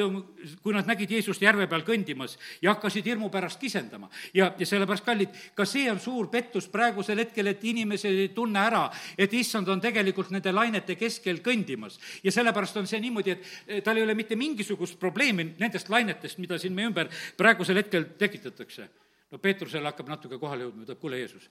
kui 0.63 0.75
nad 0.75 0.87
nägid 0.87 1.11
Jeesust 1.11 1.43
järve 1.43 1.67
peal 1.67 1.83
kõndimas 1.87 2.39
ja 2.63 2.75
hakkasid 2.75 3.07
hirmu 3.07 3.31
pärast 3.31 3.61
kisendama. 3.61 4.11
ja, 4.35 4.53
ja 4.59 4.67
sellepärast, 4.67 5.05
kallid, 5.05 5.35
ka 5.55 5.67
see 5.67 5.91
on 5.91 6.01
suur 6.01 6.31
pettus 6.31 6.69
praegusel 6.69 7.19
hetkel, 7.19 7.47
et 7.47 7.65
inimesed 7.65 8.23
ei 8.25 8.31
tunne 8.35 8.61
ära, 8.63 8.87
et 9.19 9.35
issand 9.35 9.69
on 9.69 9.81
tegelikult 9.81 10.31
nende 10.31 10.53
lainete 10.53 10.97
keskel 10.97 11.43
kõndimas. 11.43 11.99
ja 12.23 12.33
sellepärast 12.33 12.77
on 12.77 12.87
see 12.87 13.01
niimoodi, 13.01 13.37
et 13.67 13.85
tal 13.85 13.97
ei 13.97 14.07
ole 14.07 14.15
mitte 14.15 14.37
mingisugust 14.37 14.99
probleemi 14.99 15.55
nendest 15.59 15.89
lainetest, 15.89 16.39
mida 16.39 16.59
siin 16.59 16.75
meie 16.75 16.89
ümber 16.89 17.11
praegusel 17.37 17.83
hetkel 17.83 18.07
tekitatakse 18.19 18.89
no 19.33 19.39
Peetrusele 19.39 19.91
hakkab 19.91 20.09
natuke 20.09 20.39
kohale 20.41 20.67
jõudma, 20.67 20.85
ütleb, 20.87 21.01
kuule, 21.01 21.19
Jeesus, 21.21 21.49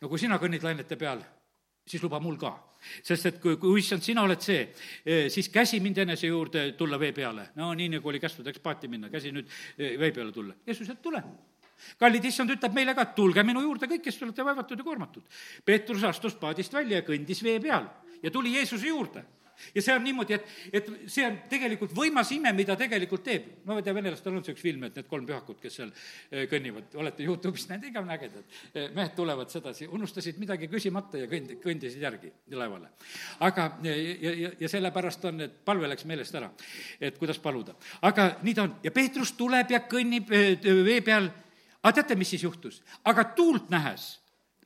no 0.00 0.08
kui 0.08 0.20
sina 0.20 0.38
kõnnid 0.40 0.64
lainete 0.64 0.98
peal, 1.00 1.22
siis 1.86 2.02
luba 2.02 2.20
mul 2.20 2.38
ka. 2.40 2.52
sest 3.04 3.26
et 3.26 3.40
kui, 3.40 3.56
kui 3.60 3.80
issand, 3.80 4.02
sina 4.02 4.22
oled 4.22 4.40
see, 4.40 4.60
eh, 5.04 5.28
siis 5.28 5.50
käsi 5.52 5.80
mind 5.80 5.98
enese 5.98 6.26
juurde 6.26 6.72
tulla 6.78 6.98
vee 6.98 7.12
peale. 7.12 7.50
no 7.56 7.72
nii, 7.74 7.88
nagu 7.96 8.08
oli 8.08 8.20
kästud, 8.20 8.46
eks 8.46 8.60
paati 8.60 8.88
minna, 8.88 9.10
käsi 9.10 9.32
nüüd 9.32 9.48
eh, 9.78 9.98
vee 9.98 10.12
peale 10.12 10.32
tulla. 10.32 10.54
Jeesus 10.66 10.88
ütleb, 10.88 11.02
tule 11.02 11.24
kallid 11.98 12.24
issand 12.24 12.50
ütleb 12.52 12.74
meile 12.76 12.94
ka, 12.94 13.02
et 13.08 13.14
tulge 13.16 13.42
minu 13.42 13.62
juurde 13.64 13.88
kõik, 13.88 14.02
kes 14.04 14.18
te 14.18 14.26
olete 14.26 14.44
vaevatud 14.44 14.78
ja 14.78 14.84
koormatud. 14.84 15.22
Peetrus 15.64 16.04
astus 16.04 16.34
paadist 16.36 16.72
välja 16.72 17.00
ja 17.00 17.06
kõndis 17.06 17.40
vee 17.42 17.60
peal 17.60 17.88
ja 18.22 18.30
tuli 18.30 18.52
Jeesuse 18.52 18.88
juurde 18.88 19.24
ja 19.74 19.82
see 19.82 19.94
on 19.94 20.04
niimoodi, 20.04 20.36
et, 20.36 20.46
et 20.72 20.88
see 21.10 21.24
on 21.26 21.36
tegelikult 21.50 21.92
võimas 21.96 22.30
ime, 22.34 22.52
mida 22.56 22.76
tegelikult 22.78 23.24
teeb. 23.26 23.48
ma 23.66 23.78
ei 23.78 23.86
tea, 23.86 23.94
venelastel 23.96 24.36
on 24.36 24.44
see 24.46 24.54
üks 24.54 24.64
film, 24.64 24.84
et 24.88 24.96
need 24.98 25.08
kolm 25.10 25.26
pühakut, 25.28 25.60
kes 25.62 25.78
seal 25.80 25.90
eh, 25.92 26.46
kõnnivad, 26.50 26.94
olete 27.00 27.26
Youtube'is 27.26 27.66
näinud, 27.70 27.88
igavene 27.90 28.16
ägedad. 28.16 28.58
Eh, 28.74 28.88
mehed 28.96 29.14
tulevad 29.16 29.52
sedasi, 29.52 29.88
unustasid 29.90 30.40
midagi 30.42 30.68
küsimata 30.72 31.20
ja 31.20 31.28
kõnd-, 31.30 31.56
kõndisid 31.62 32.04
järgi 32.04 32.32
laevale. 32.56 32.92
aga, 33.46 33.68
ja, 33.86 33.96
ja, 33.96 34.52
ja 34.60 34.72
sellepärast 34.72 35.24
on, 35.30 35.44
et 35.46 35.60
palve 35.64 35.90
läks 35.90 36.06
meelest 36.08 36.34
ära, 36.40 36.50
et 37.00 37.18
kuidas 37.18 37.38
paluda. 37.42 37.76
aga 38.02 38.30
nii 38.42 38.56
ta 38.56 38.66
on 38.68 38.76
ja 38.84 38.94
Peetrus 38.94 39.34
tuleb 39.38 39.70
ja 39.70 39.84
kõnnib 39.88 40.32
eh, 40.34 40.56
vee 40.84 41.00
peal, 41.04 41.30
aga 41.82 41.94
teate, 42.00 42.18
mis 42.18 42.32
siis 42.36 42.46
juhtus? 42.46 42.82
aga 43.04 43.24
tuult 43.36 43.70
nähes 43.70 44.16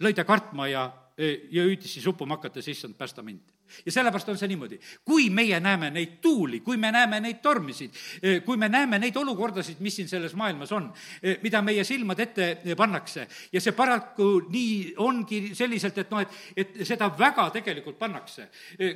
lõi 0.03 0.15
ta 0.15 0.25
kartma 0.27 0.69
ja, 0.69 0.89
ja 1.17 1.67
hüüdis 1.67 1.93
siis 1.97 2.07
uppuma 2.11 2.39
hakates, 2.39 2.69
issand, 2.73 2.97
päästa 2.99 3.23
mind 3.23 3.55
ja 3.87 3.93
sellepärast 3.93 4.29
on 4.29 4.39
see 4.39 4.49
niimoodi, 4.51 4.79
kui 5.05 5.29
meie 5.31 5.59
näeme 5.61 5.91
neid 5.95 6.19
tuuli, 6.23 6.61
kui 6.65 6.77
me 6.81 6.91
näeme 6.93 7.21
neid 7.21 7.41
tormisid, 7.43 7.95
eh, 8.23 8.43
kui 8.45 8.57
me 8.57 8.69
näeme 8.69 8.99
neid 8.99 9.17
olukordasid, 9.17 9.81
mis 9.85 9.97
siin 9.97 10.09
selles 10.09 10.35
maailmas 10.35 10.73
on, 10.73 10.91
eh, 11.23 11.39
mida 11.43 11.63
meie 11.63 11.85
silmad 11.85 12.21
ette 12.21 12.51
eh, 12.65 12.77
pannakse 12.77 13.27
ja 13.53 13.61
see 13.61 13.73
paraku 13.73 14.29
nii 14.49 14.95
ongi 15.03 15.41
selliselt, 15.55 15.99
et 15.99 16.11
noh, 16.11 16.23
et, 16.23 16.39
et 16.57 16.87
seda 16.87 17.11
väga 17.19 17.49
tegelikult 17.55 17.99
pannakse. 17.99 18.49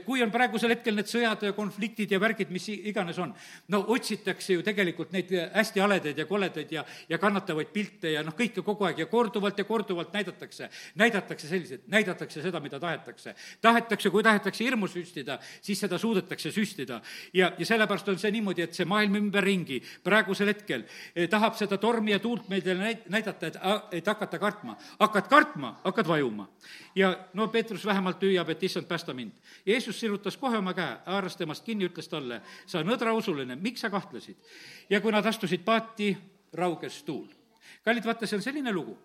kui 0.04 0.22
on 0.22 0.30
praegusel 0.30 0.70
hetkel 0.72 0.96
need 0.96 1.08
sõjad 1.08 1.42
ja 1.46 1.52
konfliktid 1.56 2.10
ja 2.12 2.20
värgid, 2.20 2.50
mis 2.50 2.68
iganes 2.68 3.18
on, 3.18 3.32
no 3.68 3.82
otsitakse 3.94 4.56
ju 4.56 4.62
tegelikult 4.66 5.12
neid 5.12 5.30
hästi 5.54 5.80
haledaid 5.80 6.18
ja 6.18 6.26
koledaid 6.26 6.72
ja, 6.72 6.84
ja 7.08 7.18
kannatavaid 7.18 7.70
pilte 7.72 8.12
ja 8.12 8.22
noh, 8.26 8.34
kõike 8.36 8.62
kogu 8.66 8.88
aeg 8.88 9.02
ja 9.04 9.06
korduvalt 9.10 9.58
ja 9.58 9.66
korduvalt 9.68 10.12
näidatakse, 10.14 10.68
näidatakse 11.00 11.48
selliseid, 11.48 11.86
näidatakse 11.86 12.42
seda, 12.42 12.60
mida 12.60 12.80
tahetakse. 12.80 13.34
tahetakse, 13.60 14.10
kui 14.10 14.22
tahetakse 14.22 14.64
hirmu 14.68 14.88
süstida, 14.90 15.38
siis 15.64 15.80
seda 15.80 15.98
suudetakse 15.98 16.52
süstida. 16.52 17.00
ja, 17.34 17.52
ja 17.58 17.66
sellepärast 17.66 18.08
on 18.08 18.18
see 18.18 18.30
niimoodi, 18.34 18.62
et 18.62 18.76
see 18.76 18.86
maailm 18.88 19.16
ümberringi 19.18 19.80
praegusel 20.04 20.52
hetkel 20.52 20.84
eh, 21.14 21.28
tahab 21.28 21.56
seda 21.58 21.78
tormi 21.80 22.12
ja 22.12 22.20
tuult 22.22 22.48
meile 22.48 22.76
näit-, 22.78 23.08
näidata, 23.08 23.46
et, 23.46 23.58
et 24.00 24.06
hakata 24.06 24.38
kartma. 24.38 24.76
hakkad 25.00 25.28
kartma, 25.28 25.74
hakkad 25.84 26.08
vajuma. 26.08 26.48
ja 26.94 27.14
no 27.34 27.48
Peetrus 27.48 27.86
vähemalt 27.86 28.22
hüüab, 28.22 28.50
et 28.50 28.62
issand, 28.62 28.86
päästa 28.86 29.14
mind. 29.14 29.32
Jeesus 29.66 30.00
sirutas 30.00 30.36
kohe 30.36 30.58
oma 30.58 30.74
käe, 30.74 30.96
haaras 31.06 31.36
temast 31.36 31.64
kinni, 31.64 31.88
ütles 31.88 32.08
talle, 32.08 32.42
sa 32.66 32.82
nõdrausuline, 32.84 33.56
miks 33.56 33.80
sa 33.80 33.90
kahtlesid? 33.90 34.36
ja 34.90 35.00
kui 35.00 35.12
nad 35.12 35.26
astusid 35.26 35.64
paati, 35.64 36.16
rauges 36.52 37.02
tuul. 37.02 37.28
kallid, 37.84 38.04
vaata, 38.04 38.26
see 38.26 38.36
on 38.36 38.42
selline 38.42 38.72
lugu 38.72 38.96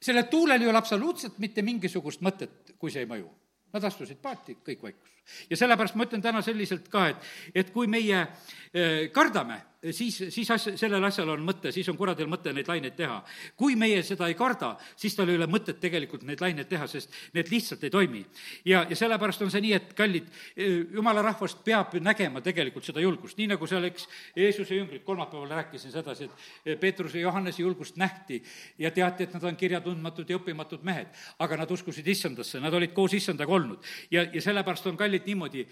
sellel 0.00 0.28
tuulel 0.30 0.62
ei 0.62 0.68
ole 0.68 0.78
absoluutselt 0.78 1.38
mitte 1.38 1.62
mingisugust 1.62 2.20
mõtet, 2.20 2.74
kui 2.78 2.92
see 2.92 3.04
ei 3.04 3.10
mõju 3.10 3.30
Nad 3.74 3.84
astusid 3.84 4.20
paati, 4.22 4.58
kõik 4.66 4.82
vaikus. 4.82 5.15
Ja 5.50 5.56
sellepärast 5.56 5.96
ma 5.96 6.06
ütlen 6.08 6.22
täna 6.24 6.42
selliselt 6.42 6.88
ka, 6.92 7.08
et, 7.12 7.30
et 7.54 7.72
kui 7.74 7.90
meie 7.90 8.26
eh, 8.72 9.08
kardame 9.14 9.62
siis, 9.90 10.16
siis 10.28 10.50
asja, 10.50 10.74
sellel 10.78 11.04
asjal 11.04 11.28
on 11.34 11.42
mõte, 11.44 11.70
siis 11.74 11.88
on 11.90 11.96
kuradil 11.98 12.28
mõte 12.30 12.52
neid 12.54 12.68
laineid 12.68 12.96
teha. 12.96 13.18
kui 13.56 13.76
meie 13.76 14.02
seda 14.02 14.28
ei 14.28 14.34
karda, 14.34 14.74
siis 14.96 15.14
tal 15.14 15.28
ei 15.28 15.36
ole 15.36 15.46
mõtet 15.50 15.78
tegelikult 15.80 16.24
neid 16.26 16.40
laineid 16.40 16.68
teha, 16.68 16.86
sest 16.86 17.12
need 17.34 17.50
lihtsalt 17.52 17.84
ei 17.84 17.90
toimi. 17.90 18.24
ja, 18.64 18.86
ja 18.88 18.96
sellepärast 18.96 19.42
on 19.42 19.50
see 19.50 19.60
nii, 19.60 19.72
et 19.76 19.92
kallid, 19.94 20.28
jumala 20.92 21.22
rahvast 21.22 21.62
peab 21.64 21.94
nägema 22.00 22.40
tegelikult 22.40 22.84
seda 22.84 23.00
julgust, 23.00 23.38
nii 23.38 23.52
nagu 23.54 23.66
seal, 23.66 23.84
eks, 23.84 24.08
Jeesuse 24.36 24.74
jüngrid, 24.74 25.04
kolmapäeval 25.04 25.48
rääkisin 25.60 25.92
sedasi, 25.92 26.30
et 26.64 26.80
Peetruse 26.80 27.18
ja 27.18 27.28
Johannese 27.28 27.62
julgust 27.62 27.96
nähti 27.96 28.42
ja 28.78 28.90
teati, 28.90 29.24
et 29.24 29.34
nad 29.34 29.44
on 29.44 29.56
kirjatundmatud 29.56 30.30
ja 30.30 30.40
õppimatud 30.40 30.82
mehed. 30.82 31.06
aga 31.38 31.56
nad 31.56 31.70
uskusid 31.70 32.06
issandasse, 32.06 32.60
nad 32.60 32.74
olid 32.74 32.92
koos 32.92 33.14
issandaga 33.14 33.52
olnud. 33.52 33.84
ja, 34.10 34.26
ja 34.32 34.42
sellepärast 34.42 34.86
on 34.86 34.96
kallid 34.96 35.15
niimoodi, 35.24 35.64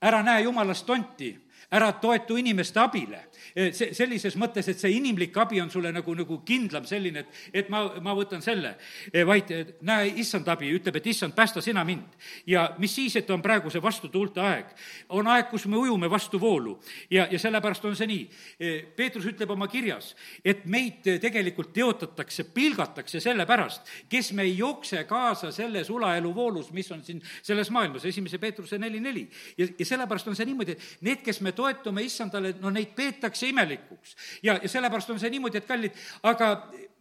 ära 0.00 0.22
näe 0.22 0.42
jumalast 0.42 0.86
tonti 0.86 1.32
ära 1.70 1.92
toetu 1.92 2.36
inimeste 2.36 2.80
abile. 2.82 3.26
Eh, 3.54 3.70
see, 3.74 3.94
sellises 3.94 4.36
mõttes, 4.38 4.66
et 4.70 4.78
see 4.78 4.92
inimlik 4.94 5.36
abi 5.38 5.60
on 5.62 5.70
sulle 5.70 5.92
nagu, 5.94 6.14
nagu 6.18 6.40
kindlam 6.46 6.84
selline, 6.86 7.22
et, 7.24 7.38
et 7.62 7.70
ma, 7.72 7.82
ma 8.02 8.14
võtan 8.14 8.42
selle, 8.42 8.74
eh, 9.12 9.24
vaid 9.26 9.50
näe, 9.86 10.10
issand 10.22 10.48
abi 10.50 10.70
ütleb, 10.74 10.98
et 11.00 11.08
issand, 11.10 11.34
päästa 11.34 11.62
sina 11.62 11.84
mind. 11.86 12.16
ja 12.46 12.74
mis 12.78 12.94
siis, 12.94 13.16
et 13.16 13.30
on 13.30 13.42
praegu 13.42 13.70
see 13.70 13.82
vastutuulte 13.82 14.40
aeg. 14.40 14.66
on 15.08 15.26
aeg, 15.26 15.48
kus 15.50 15.66
me 15.66 15.76
ujume 15.76 16.10
vastu 16.10 16.40
voolu 16.40 16.78
ja, 17.10 17.26
ja 17.30 17.38
sellepärast 17.38 17.84
on 17.84 17.96
see 17.96 18.06
nii. 18.06 18.28
Eh, 18.58 18.82
Peetrus 18.96 19.26
ütleb 19.30 19.50
oma 19.50 19.68
kirjas, 19.68 20.14
et 20.44 20.64
meid 20.66 21.06
tegelikult 21.22 21.72
teotatakse, 21.72 22.44
pilgatakse 22.54 23.20
sellepärast, 23.20 23.86
kes 24.10 24.32
me 24.32 24.46
ei 24.46 24.56
jookse 24.58 25.04
kaasa 25.10 25.52
selles 25.54 25.90
ulaelu 25.90 26.34
voolus, 26.34 26.72
mis 26.72 26.90
on 26.92 27.02
siin 27.04 27.22
selles 27.42 27.70
maailmas, 27.70 28.04
esimese 28.04 28.38
Peetruse 28.38 28.78
neli 28.78 29.00
neli. 29.00 29.28
ja, 29.58 29.66
ja 29.78 29.86
sellepärast 29.86 30.28
on 30.28 30.36
see 30.38 30.46
niimoodi, 30.50 30.74
et 30.74 31.06
need, 31.06 31.22
kes 31.24 31.40
me 31.40 31.54
toetume 31.60 32.04
issandale, 32.06 32.54
no 32.60 32.72
neid 32.74 32.94
peetakse 32.96 33.52
imelikuks. 33.52 34.16
ja, 34.42 34.56
ja 34.62 34.68
sellepärast 34.68 35.12
on 35.12 35.20
see 35.20 35.30
niimoodi, 35.36 35.60
et 35.60 35.68
kallid, 35.68 36.00
aga 36.22 36.54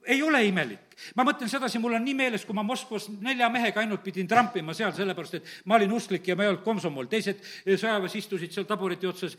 ei 0.09 0.21
ole 0.23 0.41
imelik. 0.47 0.95
ma 1.15 1.23
mõtlen 1.27 1.49
sedasi, 1.49 1.79
mul 1.79 1.95
on 1.97 2.03
nii 2.05 2.15
meeles, 2.17 2.45
kui 2.45 2.55
ma 2.55 2.63
Moskvas 2.65 3.07
nelja 3.21 3.49
mehega 3.49 3.81
ainult 3.81 4.03
pidin 4.03 4.27
trampima 4.27 4.73
seal, 4.73 4.91
sellepärast 4.95 5.39
et 5.39 5.51
ma 5.65 5.77
olin 5.77 5.93
usklik 5.95 6.27
ja 6.27 6.35
ma 6.35 6.45
ei 6.45 6.53
olnud 6.53 6.65
komsomol, 6.65 7.09
teised 7.11 7.43
sõjaväes 7.65 8.17
istusid 8.19 8.55
seal 8.55 8.67
tabureti 8.69 9.07
otsas 9.07 9.37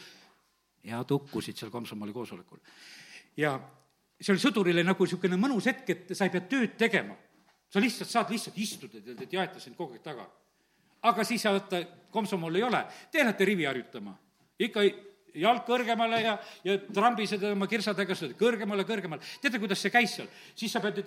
ja 0.85 1.03
tukkusid 1.05 1.59
seal 1.59 1.73
komsomoli 1.73 2.13
koosolekul. 2.13 2.61
ja 3.37 3.59
see 4.21 4.35
oli 4.35 4.43
sõdurile 4.43 4.85
nagu 4.85 5.05
niisugune 5.05 5.39
mõnus 5.41 5.69
hetk, 5.71 5.91
et 5.91 6.15
sa 6.15 6.29
ei 6.29 6.35
pea 6.35 6.47
tööd 6.49 6.77
tegema. 6.79 7.17
sa 7.71 7.81
lihtsalt 7.81 8.11
saad 8.11 8.31
lihtsalt 8.31 8.59
istuda, 8.59 9.01
tead, 9.01 9.23
et 9.23 9.33
ei 9.33 9.39
aeta 9.39 9.61
sind 9.61 9.77
kogu 9.77 9.95
aeg 9.99 10.03
taga. 10.03 10.29
aga 11.03 11.25
siis 11.25 11.43
sa 11.43 11.53
vaata, 11.53 11.85
komsomol 12.11 12.57
ei 12.57 12.63
ole, 12.63 12.85
te 13.11 13.25
lähete 13.25 13.45
rivi 13.45 13.65
harjutama. 13.65 14.17
ikka 14.59 14.81
jalg 15.35 15.63
kõrgemale 15.67 16.23
ja, 16.25 16.35
ja 16.65 16.77
trambised 16.91 17.45
oma 17.53 17.69
kirsadega 17.71 18.17
kõrgemale, 18.39 18.87
kõrgemale. 18.89 19.23
teate, 19.43 19.61
kuidas 19.63 19.81
see 19.83 19.93
käis 19.95 20.17
seal? 20.19 20.29
siis 20.55 20.73
sa 20.73 20.83
pead, 20.85 21.03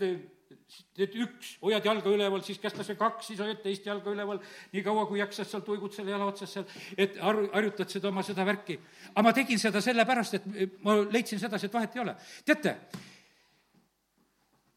teed 0.93 1.15
üks, 1.23 1.53
hoiad 1.61 1.85
jalga 1.85 2.11
üleval, 2.11 2.41
siis 2.45 2.59
kästakse 2.61 2.95
kaks, 2.99 3.29
siis 3.29 3.41
hoiad 3.43 3.61
teist 3.63 3.85
jalga 3.87 4.11
üleval, 4.13 4.41
nii 4.73 4.83
kaua, 4.85 5.05
kui 5.09 5.21
jaksad 5.21 5.49
seal 5.49 5.63
tuigud 5.65 5.93
selle 5.95 6.13
jala 6.13 6.27
otsas 6.29 6.53
seal, 6.57 6.67
et 6.97 7.17
har-, 7.21 7.45
harjutad 7.53 7.93
seda 7.93 8.09
oma 8.09 8.23
seda 8.25 8.45
värki. 8.47 8.79
aga 9.13 9.25
ma 9.25 9.33
tegin 9.35 9.61
seda 9.61 9.81
sellepärast, 9.83 10.39
et 10.39 10.77
ma 10.85 10.97
leidsin 11.03 11.41
sedasi, 11.41 11.69
et 11.69 11.79
vahet 11.79 11.97
ei 11.97 12.03
ole. 12.05 12.15
teate, 12.45 12.75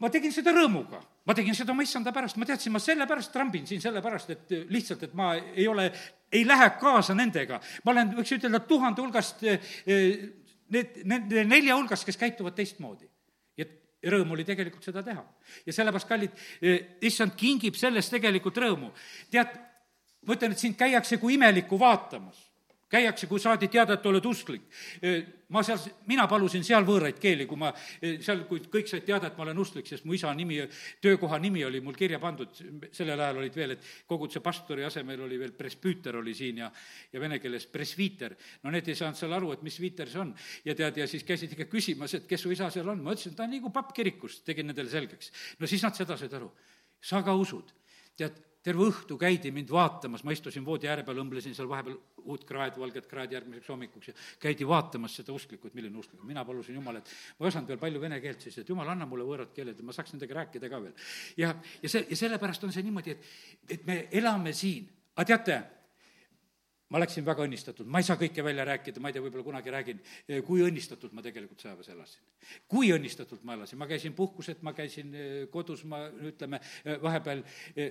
ma 0.03 0.11
tegin 0.13 0.35
seda 0.35 0.55
rõõmuga, 0.57 1.03
ma 1.27 1.35
tegin 1.35 1.57
seda 1.59 1.75
oma 1.75 1.83
issanda 1.83 2.13
pärast, 2.15 2.39
ma 2.39 2.47
teadsin, 2.47 2.73
ma 2.75 2.81
sellepärast 2.83 3.33
trambin 3.35 3.67
siin 3.67 3.83
sellepärast, 3.83 4.31
et 4.35 4.55
lihtsalt, 4.71 5.03
et 5.09 5.15
ma 5.19 5.33
ei 5.37 5.67
ole, 5.69 5.89
ei 6.33 6.45
lähe 6.47 6.71
kaasa 6.81 7.17
nendega. 7.19 7.61
ma 7.85 7.95
olen, 7.95 8.15
võiks 8.21 8.37
ütelda, 8.39 8.63
tuhande 8.69 9.03
hulgast, 9.03 9.43
eh, 9.43 10.17
need, 10.75 11.03
nende 11.05 11.45
nelja 11.45 11.77
hulgast, 11.79 12.07
kes 12.07 12.21
käituvad 12.21 12.57
teistmoodi. 12.59 13.11
ja 13.57 14.13
rõõm 14.13 14.35
oli 14.37 14.45
tegelikult 14.45 14.85
seda 14.85 15.03
teha. 15.03 15.25
ja 15.67 15.73
sellepärast, 15.73 16.09
kallid, 16.09 16.43
eh, 16.63 16.99
issand 17.03 17.35
kingib 17.37 17.75
sellest 17.75 18.15
tegelikult 18.15 18.63
rõõmu. 18.63 18.93
tead, 19.31 19.59
ma 20.27 20.35
ütlen, 20.35 20.53
et 20.53 20.63
sind 20.63 20.79
käiakse 20.79 21.19
kui 21.19 21.35
imelikku 21.35 21.79
vaatamas 21.79 22.46
käiakse, 22.91 23.27
kui 23.27 23.41
saadi 23.43 23.69
teada, 23.73 23.97
et 23.97 24.07
oled 24.07 24.25
usklik. 24.27 24.63
ma 25.49 25.63
seal, 25.63 25.79
mina 26.11 26.25
palusin 26.27 26.65
seal 26.67 26.85
võõraid 26.87 27.19
keeli, 27.23 27.47
kui 27.47 27.59
ma 27.59 27.71
seal, 28.01 28.45
kui 28.49 28.65
kõik 28.71 28.89
said 28.91 29.05
teada, 29.07 29.29
et 29.31 29.37
ma 29.39 29.45
olen 29.45 29.59
usklik, 29.63 29.87
sest 29.87 30.05
mu 30.07 30.15
isa 30.15 30.33
nimi, 30.35 30.59
töökoha 31.03 31.39
nimi 31.43 31.65
oli 31.65 31.81
mul 31.81 31.95
kirja 31.95 32.19
pandud, 32.23 32.51
sellel 32.95 33.21
ajal 33.21 33.41
olid 33.43 33.59
veel, 33.59 33.77
et 33.77 33.91
koguduse 34.07 34.43
pastori 34.43 34.87
asemel 34.87 35.23
oli 35.27 35.39
veel 35.39 35.55
presbüüter 35.59 36.19
oli 36.19 36.35
siin 36.35 36.63
ja, 36.65 36.71
ja 37.13 37.23
vene 37.23 37.39
keeles 37.43 37.69
presviiter. 37.71 38.37
no 38.63 38.75
need 38.75 38.89
ei 38.89 38.99
saanud 38.99 39.19
seal 39.19 39.35
aru, 39.39 39.53
et 39.55 39.63
mis 39.67 39.79
viiter 39.83 40.11
see 40.11 40.23
on. 40.23 40.35
ja 40.65 40.75
tead, 40.75 41.03
ja 41.03 41.07
siis 41.11 41.27
käisid 41.27 41.55
ikka 41.55 41.71
küsimas, 41.71 42.15
et 42.15 42.27
kes 42.27 42.43
su 42.43 42.51
isa 42.55 42.71
seal 42.71 42.89
on, 42.91 43.03
ma 43.03 43.15
ütlesin, 43.15 43.37
ta 43.39 43.47
on 43.47 43.55
nagu 43.55 43.71
papp 43.75 43.95
kirikus, 43.95 44.41
tegin 44.47 44.67
nendele 44.71 44.91
selgeks. 44.91 45.31
no 45.59 45.71
siis 45.71 45.83
nad 45.87 45.95
seda 45.95 46.19
said 46.19 46.35
aru. 46.35 46.51
sa 47.01 47.23
ka 47.23 47.35
usud. 47.35 47.71
tead, 48.17 48.35
terve 48.67 48.89
õhtu 48.91 49.17
käidi 49.21 49.53
mind 49.55 49.71
vaatamas, 49.71 50.25
ma 50.27 50.35
istusin 50.35 50.65
voodi 50.67 50.91
ääre 50.91 51.05
peal, 51.07 51.21
õmblesin 51.23 51.55
seal 51.55 51.69
vahepeal 51.71 51.97
uut 52.27 52.45
kraadi, 52.49 52.81
valget 52.83 53.07
kraadi 53.07 53.37
järgmiseks 53.39 53.71
hommikuks 53.71 54.11
ja 54.11 54.17
käidi 54.43 54.67
vaatamas 54.67 55.15
seda 55.21 55.35
usklikku, 55.37 55.71
et 55.71 55.79
milline 55.79 55.99
usklik? 56.01 56.25
Mina 56.27 56.45
palusin 56.45 56.75
Jumala, 56.75 57.03
et 57.03 57.13
ma 57.39 57.47
ei 57.47 57.53
osanud 57.53 57.71
veel 57.71 57.81
palju 57.83 58.03
vene 58.03 58.19
keelt 58.25 58.43
siis, 58.43 58.59
et 58.63 58.73
Jumal, 58.73 58.91
anna 58.91 59.07
mulle 59.07 59.27
võõrad 59.29 59.55
keeled, 59.55 59.79
et 59.79 59.87
ma 59.87 59.95
saaks 59.95 60.17
nendega 60.17 60.41
rääkida 60.41 60.71
ka 60.73 60.83
veel. 60.83 61.09
ja, 61.39 61.55
ja 61.83 61.93
see, 61.93 62.07
ja 62.11 62.19
sellepärast 62.25 62.67
on 62.67 62.75
see 62.75 62.87
niimoodi, 62.87 63.15
et, 63.15 63.33
et 63.79 63.87
me 63.87 64.01
elame 64.19 64.55
siin, 64.57 64.91
aga 65.15 65.29
teate, 65.31 65.61
ma 66.95 67.01
läksin 67.03 67.25
väga 67.27 67.43
õnnistatud, 67.47 67.89
ma 67.91 67.99
ei 67.99 68.07
saa 68.07 68.19
kõike 68.21 68.45
välja 68.47 68.65
rääkida, 68.67 69.01
ma 69.03 69.11
ei 69.11 69.17
tea, 69.17 69.23
võib-olla 69.25 69.45
kunagi 69.47 69.73
räägin, 69.75 70.01
eh, 70.29 70.43
kui 70.47 70.63
õnnistatult 70.63 71.15
ma 71.17 71.23
tegelikult 71.25 71.65
sõjaväes 71.65 71.89
elasin. 71.91 72.23
kui 72.69 72.93
õnnistatult 72.95 73.43
ma 73.43 73.57
elasin, 73.57 73.79
ma 73.79 73.89
käisin 73.91 74.15
puhkused, 74.15 74.63
ma 74.63 74.73
käisin 74.73 75.15
eh, 75.15 75.47
kodus, 75.51 75.83
ma 75.85 76.05
ütleme, 76.09 76.61
eh, 76.85 76.99
vahepeal 77.03 77.43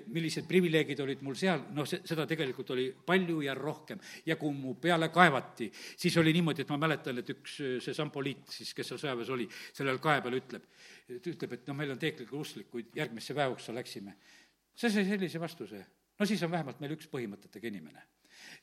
millised 0.08 0.48
privileegid 0.48 1.00
olid 1.04 1.22
mul 1.22 1.36
seal, 1.36 1.66
noh, 1.76 1.86
see, 1.86 2.00
seda 2.08 2.26
tegelikult 2.26 2.72
oli 2.72 2.88
palju 3.06 3.41
ja 3.41 3.54
rohkem. 3.54 4.00
ja 4.26 4.36
kui 4.36 4.54
mu 4.54 4.76
peale 4.80 5.10
kaevati, 5.10 5.72
siis 5.98 6.16
oli 6.18 6.34
niimoodi, 6.34 6.62
et 6.62 6.70
ma 6.70 6.78
mäletan, 6.78 7.20
et 7.20 7.30
üks 7.30 7.60
see 7.84 7.93
sampoliit 7.93 8.48
siis, 8.48 8.74
kes 8.74 8.88
seal 8.88 9.00
sõjaväes 9.00 9.30
oli, 9.30 9.50
sellel 9.74 10.00
kae 10.00 10.22
peal 10.22 10.39
ütleb, 10.39 10.64
ütleb, 11.20 11.54
et 11.54 11.68
noh, 11.68 11.76
meil 11.76 11.91
on 11.91 12.00
teekliga 12.00 12.38
usklik, 12.38 12.72
kui 12.72 12.88
järgmisse 12.96 13.36
väeoksa 13.36 13.76
läksime. 13.76 14.16
see 14.76 14.89
sai 14.89 15.06
sellise 15.06 15.39
vastuse, 15.39 15.86
no 16.20 16.26
siis 16.26 16.43
on 16.43 16.52
vähemalt 16.52 16.80
meil 16.80 16.96
üks 16.96 17.08
põhimõtetega 17.12 17.68
inimene 17.68 18.14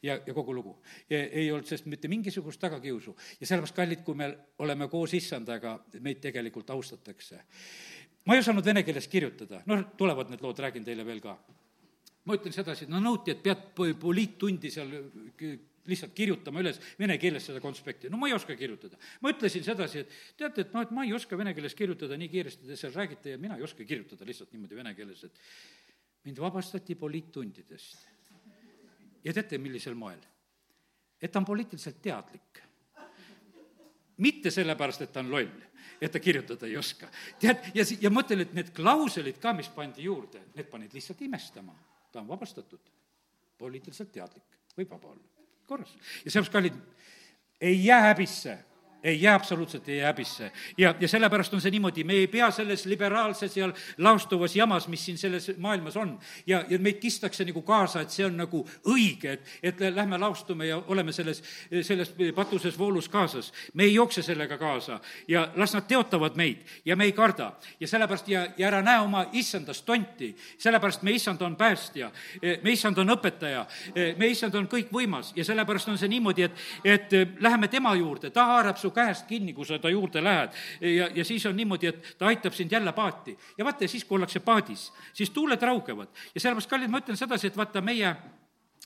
ja, 0.03 0.18
ja 0.26 0.34
kogu 0.34 0.55
lugu. 0.55 0.76
ei 1.11 1.50
olnud 1.53 1.66
sellest 1.66 1.86
mitte 1.90 2.11
mingisugust 2.11 2.61
tagakiusu 2.61 3.14
ja 3.40 3.46
sellepärast, 3.46 3.76
kallid, 3.76 4.05
kui 4.05 4.18
me 4.18 4.28
oleme 4.59 4.88
koos 4.88 5.14
issandaga, 5.14 5.78
meid 6.00 6.20
tegelikult 6.20 6.70
austatakse. 6.70 7.40
ma 8.26 8.34
ei 8.34 8.44
osanud 8.44 8.64
vene 8.64 8.82
keeles 8.82 9.09
kirjutada, 9.09 9.62
noh, 9.66 9.84
tulevad 9.98 10.30
need 10.30 10.42
lood, 10.42 10.59
räägin 10.59 10.84
teile 10.84 11.07
veel 11.07 11.20
ka. 11.20 11.38
ma 12.24 12.38
ütlen 12.38 12.55
sedasi, 12.55 12.86
et 12.86 12.90
no 12.92 13.00
nõuti, 13.03 13.34
et 13.34 13.42
pead 13.42 13.70
poliittundi 14.00 14.70
seal 14.70 14.90
lihtsalt 15.86 16.12
kirjutama 16.14 16.61
üles 16.62 16.78
vene 16.98 17.16
keeles 17.18 17.48
seda 17.48 17.61
konspekti, 17.61 18.11
no 18.11 18.18
ma 18.18 18.28
ei 18.30 18.34
oska 18.34 18.57
kirjutada. 18.59 18.98
ma 19.20 19.32
ütlesin 19.34 19.64
sedasi, 19.66 20.05
et 20.05 20.16
teate, 20.38 20.66
et 20.66 20.74
noh, 20.74 20.82
et 20.86 20.90
ma 20.94 21.07
ei 21.07 21.14
oska 21.14 21.38
vene 21.38 21.55
keeles 21.55 21.74
kirjutada 21.78 22.18
nii 22.18 22.30
kiiresti, 22.30 22.66
te 22.66 22.78
seal 22.78 22.94
räägite 22.94 23.36
ja 23.36 23.38
mina 23.38 23.59
ei 23.59 23.66
oska 23.66 23.84
kirjutada 23.84 24.26
lihtsalt 24.26 24.53
niimoodi 24.55 24.78
vene 24.78 24.94
keeles, 24.98 25.24
et 25.24 25.40
mind 26.24 26.38
vabastati 26.38 26.94
poliittundidest 26.94 28.11
ja 29.25 29.33
teate, 29.33 29.59
millisel 29.59 29.95
moel? 29.95 30.20
et 31.23 31.31
ta 31.33 31.39
on 31.39 31.45
poliitiliselt 31.47 32.03
teadlik. 32.03 32.62
mitte 34.16 34.51
sellepärast, 34.51 35.03
et 35.03 35.12
ta 35.12 35.20
on 35.20 35.31
loll, 35.31 35.62
et 36.01 36.12
ta 36.12 36.20
kirjutada 36.20 36.66
ei 36.66 36.77
oska. 36.77 37.09
tead, 37.41 37.70
ja, 37.75 37.85
ja 38.01 38.11
ma 38.11 38.23
ütlen, 38.23 38.43
et 38.43 38.55
need 38.55 38.73
klauselid 38.75 39.39
ka, 39.43 39.53
mis 39.53 39.68
pandi 39.68 40.03
juurde, 40.03 40.43
need 40.55 40.68
panid 40.70 40.95
lihtsalt 40.95 41.23
imestama. 41.23 41.75
ta 42.12 42.20
on 42.20 42.29
vabastatud, 42.29 42.91
poliitiliselt 43.59 44.12
teadlik, 44.12 44.59
võib 44.77 44.91
vaba 44.91 45.14
olla, 45.14 45.47
korras. 45.66 45.95
ja 46.25 46.31
sellepärast, 46.31 46.53
kallid, 46.53 46.77
ei 47.61 47.85
jää 47.85 48.01
häbisse 48.11 48.59
ei 49.03 49.22
jää 49.22 49.34
absoluutselt, 49.34 49.88
ei 49.88 49.96
jää 49.96 50.07
häbisse. 50.07 50.53
ja, 50.78 50.94
ja 51.00 51.09
sellepärast 51.09 51.55
on 51.55 51.61
see 51.61 51.70
niimoodi, 51.70 52.05
me 52.05 52.12
ei 52.12 52.26
pea 52.26 52.50
selles 52.50 52.86
liberaalses 52.86 53.57
ja 53.57 53.72
laostuvas 53.98 54.57
jamas, 54.57 54.88
mis 54.88 55.05
siin 55.05 55.18
selles 55.18 55.53
maailmas 55.59 55.96
on. 55.96 56.18
ja, 56.46 56.64
ja 56.68 56.78
meid 56.78 57.00
kistakse 57.00 57.44
nagu 57.44 57.62
kaasa, 57.62 58.00
et 58.00 58.11
see 58.11 58.26
on 58.26 58.36
nagu 58.36 58.62
õige, 58.86 59.32
et, 59.32 59.48
et 59.62 59.80
lähme 59.94 60.18
laostume 60.18 60.66
ja 60.66 60.78
oleme 60.86 61.12
selles, 61.12 61.42
selles 61.82 62.14
patuses 62.34 62.78
voolus 62.78 63.09
kaasas. 63.09 63.53
me 63.74 63.82
ei 63.82 63.94
jookse 63.94 64.22
sellega 64.22 64.59
kaasa 64.59 65.00
ja 65.28 65.48
las 65.57 65.74
nad 65.74 65.88
teotavad 65.88 66.36
meid 66.36 66.62
ja 66.84 66.96
me 66.96 67.05
ei 67.05 67.12
karda. 67.12 67.53
ja 67.80 67.88
sellepärast 67.88 68.28
ja, 68.28 68.46
ja 68.57 68.68
ära 68.68 68.82
näe 68.82 69.00
oma 69.00 69.26
issandast 69.32 69.84
tonti, 69.84 70.36
sellepärast 70.59 71.03
me 71.03 71.11
issand 71.11 71.42
on 71.42 71.57
päästja, 71.57 72.12
me 72.62 72.70
issand 72.70 72.98
on 72.98 73.11
õpetaja, 73.16 73.66
me 74.16 74.26
issand 74.26 74.55
on 74.55 74.68
kõikvõimas 74.68 75.32
ja 75.36 75.44
sellepärast 75.44 75.88
on 75.88 75.98
see 75.98 76.09
niimoodi, 76.09 76.46
et, 76.46 76.64
et 76.84 77.40
läheme 77.40 77.68
tema 77.68 77.94
juurde, 77.98 78.30
ta 78.30 78.44
haarab 78.46 78.78
su 78.78 78.91
käest 78.93 79.26
kinni, 79.26 79.53
kui 79.53 79.66
sa 79.66 79.78
ta 79.78 79.90
juurde 79.90 80.22
lähed. 80.24 80.51
ja, 80.80 81.09
ja 81.14 81.24
siis 81.24 81.47
on 81.47 81.57
niimoodi, 81.57 81.86
et 81.86 82.14
ta 82.18 82.26
aitab 82.26 82.53
sind 82.53 82.72
jälle 82.72 82.93
paati. 82.93 83.38
ja 83.59 83.64
vaata, 83.64 83.84
ja 83.84 83.88
siis, 83.88 84.05
kui 84.05 84.16
ollakse 84.16 84.40
paadis, 84.40 84.93
siis 85.12 85.30
tuuled 85.30 85.62
raugevad. 85.62 86.09
ja 86.34 86.40
sellepärast, 86.40 86.70
kallid, 86.70 86.90
ma 86.90 87.03
ütlen 87.03 87.16
sedasi, 87.16 87.47
et 87.47 87.57
vaata, 87.57 87.80
meie 87.80 88.16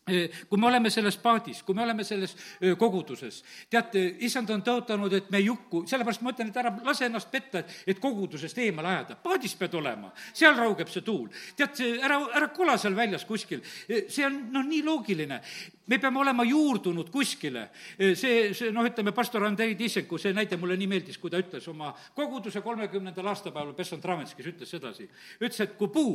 kui 0.06 0.58
me 0.60 0.66
oleme 0.68 0.90
selles 0.90 1.16
paadis, 1.18 1.64
kui 1.66 1.74
me 1.74 1.82
oleme 1.82 2.04
selles 2.06 2.36
koguduses, 2.78 3.40
teate, 3.70 4.02
issand 4.22 4.52
on 4.54 4.60
tõotanud, 4.62 5.14
et 5.18 5.30
me 5.34 5.40
ei 5.40 5.48
hukku, 5.50 5.80
sellepärast 5.90 6.22
ma 6.22 6.30
ütlen, 6.30 6.52
et 6.52 6.58
ära 6.60 6.70
lase 6.86 7.08
ennast 7.08 7.30
petta, 7.32 7.64
et 7.82 7.98
kogudusest 7.98 8.60
eemale 8.62 8.92
ajada, 8.92 9.16
paadis 9.18 9.56
pead 9.58 9.72
olema, 9.74 10.12
seal 10.30 10.54
raugeb 10.54 10.92
see 10.92 11.02
tuul. 11.02 11.26
tead, 11.58 11.80
ära, 12.06 12.20
ära 12.38 12.48
kola 12.54 12.76
seal 12.78 12.94
väljas 12.94 13.24
kuskil, 13.26 13.64
see 13.90 14.22
on 14.28 14.36
noh, 14.54 14.62
nii 14.66 14.84
loogiline. 14.86 15.40
me 15.86 15.98
peame 15.98 16.20
olema 16.20 16.44
juurdunud 16.46 17.10
kuskile. 17.10 17.70
see, 17.98 18.54
see 18.54 18.70
noh, 18.70 18.86
ütleme, 18.86 19.10
pastor 19.12 19.42
Andrei 19.42 19.74
Tissenko, 19.74 20.20
see 20.22 20.32
näide 20.36 20.56
mulle 20.56 20.76
nii 20.76 20.86
meeldis, 20.92 21.18
kui 21.18 21.34
ta 21.34 21.40
ütles 21.42 21.66
oma 21.68 21.90
koguduse 22.14 22.62
kolmekümnendal 22.62 23.26
aastapäeval, 23.26 23.74
Besson 23.74 24.00
Travenskis 24.00 24.52
ütles 24.54 24.70
sedasi, 24.70 25.08
ütles, 25.40 25.60
et 25.66 25.74
kui 25.74 25.90
puu 25.90 26.14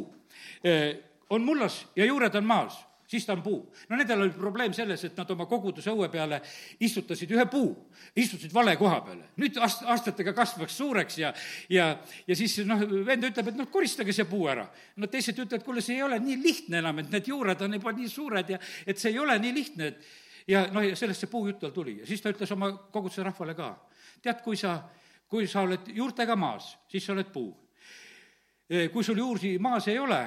on 1.30 1.44
mullas 1.44 1.82
ja 1.96 2.08
juured 2.08 2.39
on 2.39 2.48
maas 2.48 2.80
siis 3.12 3.26
ta 3.28 3.34
on 3.34 3.41
puu. 3.43 3.59
no 3.89 3.97
nendel 3.99 4.22
oli 4.24 4.32
probleem 4.32 4.74
selles, 4.74 5.03
et 5.03 5.18
nad 5.20 5.30
oma 5.34 5.45
koguduse 5.49 5.91
õue 5.91 6.07
peale 6.12 6.39
istutasid 6.80 7.34
ühe 7.36 7.45
puu, 7.51 7.68
istutasid 8.16 8.53
vale 8.55 8.78
koha 8.80 9.01
peale. 9.03 9.32
nüüd 9.41 9.59
aast-, 9.59 9.84
aastatega 9.91 10.34
kasvaks 10.38 10.78
suureks 10.80 11.20
ja, 11.20 11.34
ja, 11.70 11.89
ja 12.28 12.38
siis 12.39 12.62
noh, 12.68 12.80
vend 13.05 13.28
ütleb, 13.28 13.51
et 13.51 13.59
noh, 13.59 13.70
koristage 13.74 14.16
see 14.16 14.30
puu 14.30 14.47
ära. 14.51 14.66
no 14.95 15.12
teised 15.12 15.38
ütlevad, 15.43 15.68
kuule, 15.68 15.84
see 15.84 15.99
ei 15.99 16.07
ole 16.07 16.22
nii 16.24 16.39
lihtne 16.43 16.80
enam, 16.80 17.03
et 17.03 17.12
need 17.12 17.28
juured 17.34 17.68
on 17.68 17.80
juba 17.80 17.95
nii 17.99 18.09
suured 18.09 18.55
ja 18.55 18.64
et 18.88 18.99
see 18.99 19.12
ei 19.12 19.20
ole 19.20 19.38
nii 19.43 19.55
lihtne, 19.59 19.91
et 19.91 20.51
ja 20.55 20.66
noh, 20.72 20.88
ja 20.88 20.95
sellest 20.95 21.26
see 21.26 21.32
puujutt 21.32 21.59
tal 21.66 21.76
tuli 21.76 21.99
ja 21.99 22.07
siis 22.07 22.24
ta 22.24 22.32
ütles 22.32 22.55
oma 22.55 22.72
koguduse 22.93 23.28
rahvale 23.28 23.57
ka. 23.59 23.74
tead, 24.24 24.39
kui 24.43 24.55
sa, 24.55 24.78
kui 25.28 25.47
sa 25.51 25.68
oled 25.68 25.91
juurtega 25.91 26.39
maas, 26.39 26.78
siis 26.88 27.05
sa 27.05 27.12
oled 27.12 27.28
puu. 27.34 27.51
kui 28.93 29.03
sul 29.03 29.20
juursi 29.20 29.57
maas 29.59 29.88
ei 29.91 29.99
ole, 29.99 30.22